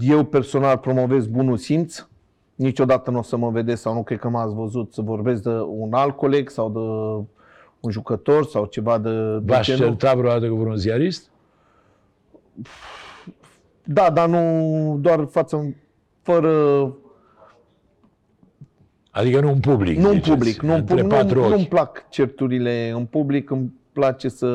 eu 0.01 0.25
personal 0.25 0.77
promovez 0.79 1.27
bunul 1.27 1.57
simț. 1.57 2.07
Niciodată 2.55 3.11
nu 3.11 3.19
o 3.19 3.23
să 3.23 3.37
mă 3.37 3.51
vedeți 3.51 3.81
sau 3.81 3.95
nu 3.95 4.03
cred 4.03 4.19
că 4.19 4.29
m-ați 4.29 4.55
văzut 4.55 4.93
să 4.93 5.01
vorbesc 5.03 5.43
de 5.43 5.51
un 5.51 5.93
alt 5.93 6.17
coleg 6.17 6.51
sau 6.51 6.71
de 6.71 6.79
un 7.81 7.91
jucător 7.91 8.45
sau 8.45 8.65
ceva 8.65 8.99
de, 8.99 9.11
de 9.39 9.53
V-aș 9.53 9.67
genul. 9.67 9.85
certa 9.97 10.15
vreodată 10.15 10.49
cu 10.49 10.55
vreun 10.55 10.77
ziarist? 10.77 11.31
Da, 13.85 14.11
dar 14.11 14.29
nu 14.29 14.97
doar 15.01 15.27
față 15.31 15.75
fără 16.23 16.93
Adică 19.11 19.41
nu 19.41 19.51
în 19.51 19.61
public, 19.61 19.99
nu 19.99 20.09
în 20.09 20.15
ziceți, 20.15 20.31
public, 20.31 20.63
nu 20.63 20.73
în 20.73 20.79
între 20.79 20.95
public, 20.95 21.19
patru 21.19 21.39
nu, 21.39 21.45
ochi. 21.45 21.51
nu-mi 21.51 21.67
plac 21.67 22.09
certurile 22.09 22.93
în 22.97 23.05
public, 23.05 23.51
îmi 23.51 23.73
place 23.93 24.29
să 24.29 24.49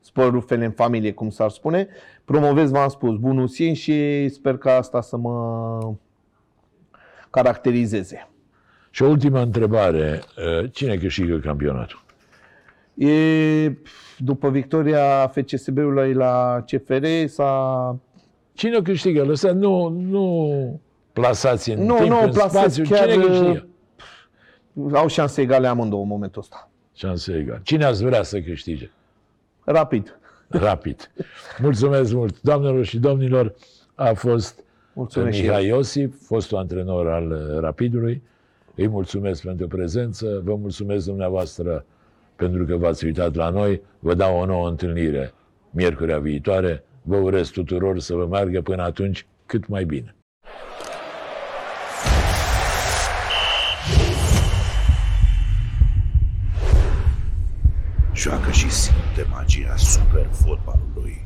spăl 0.00 0.30
rufele 0.30 0.64
în 0.64 0.70
familie, 0.70 1.12
cum 1.12 1.30
s-ar 1.30 1.50
spune. 1.50 1.88
Promovez, 2.24 2.70
v-am 2.70 2.88
spus, 2.88 3.16
bunul 3.16 3.48
simț 3.48 3.76
și 3.76 4.28
sper 4.28 4.56
ca 4.56 4.76
asta 4.76 5.00
să 5.00 5.16
mă 5.16 5.94
caracterizeze. 7.30 8.28
Și 8.90 9.02
o 9.02 9.08
ultimă 9.08 9.40
întrebare. 9.40 10.22
Uh, 10.62 10.70
Cine 10.72 10.96
câștigă 10.96 11.38
campionatul? 11.38 12.02
E, 13.06 13.72
după 14.18 14.50
victoria 14.50 15.26
FCSB-ului 15.34 16.12
la 16.12 16.64
CFR 16.66 17.04
s-a... 17.26 17.96
Cine 18.52 18.76
o 18.76 18.82
câștigă? 18.82 19.24
Lăsați, 19.24 19.54
nu, 19.54 19.88
nu 19.88 20.80
plasați 21.12 21.70
în 21.70 21.84
Nu, 21.84 21.96
timp, 21.96 22.08
nu, 22.08 22.22
în 22.22 22.30
plasez 22.30 22.72
spațiu. 22.72 22.84
chiar, 22.84 23.10
Cine 23.10 23.24
câștigă? 23.24 23.66
Au 24.92 25.06
șanse 25.06 25.40
egale 25.40 25.66
amândouă 25.66 26.02
în 26.02 26.08
momentul 26.08 26.40
ăsta. 26.40 26.70
Șanse 26.94 27.36
egal. 27.36 27.60
Cine 27.62 27.84
ați 27.84 28.04
vrea 28.04 28.22
să 28.22 28.40
câștige? 28.40 28.90
Rapid. 29.64 30.18
Rapid. 30.48 31.10
Mulțumesc 31.58 32.12
mult. 32.12 32.40
Doamnelor 32.40 32.84
și 32.84 32.98
domnilor, 32.98 33.54
a 33.94 34.12
fost 34.14 34.64
Mulțumesc 34.92 35.36
și 35.36 35.44
eu. 35.44 35.48
Mihai 35.48 35.66
Iosif, 35.66 36.26
fostul 36.26 36.56
antrenor 36.58 37.08
al 37.08 37.30
uh, 37.30 37.58
Rapidului. 37.60 38.22
Îi 38.74 38.88
mulțumesc 38.88 39.42
pentru 39.42 39.66
prezență. 39.66 40.40
Vă 40.44 40.54
mulțumesc 40.54 41.06
dumneavoastră 41.06 41.84
pentru 42.40 42.64
că 42.64 42.76
v-ați 42.76 43.04
uitat 43.04 43.34
la 43.34 43.48
noi. 43.48 43.82
Vă 43.98 44.14
dau 44.14 44.40
o 44.40 44.44
nouă 44.44 44.68
întâlnire 44.68 45.32
miercurea 45.70 46.18
viitoare. 46.18 46.84
Vă 47.02 47.16
urez 47.16 47.48
tuturor 47.48 47.98
să 47.98 48.14
vă 48.14 48.26
meargă 48.26 48.60
până 48.60 48.82
atunci 48.82 49.26
cât 49.46 49.68
mai 49.68 49.84
bine. 49.84 50.14
Joacă 58.14 58.50
și 58.50 58.70
simte 58.70 59.26
magia 59.30 59.76
super 59.76 60.26
fotbalului. 60.32 61.24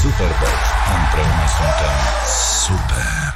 Superbox. 0.00 0.56
Împreună 0.96 1.46
suntem 1.56 1.96
Super! 2.64 3.35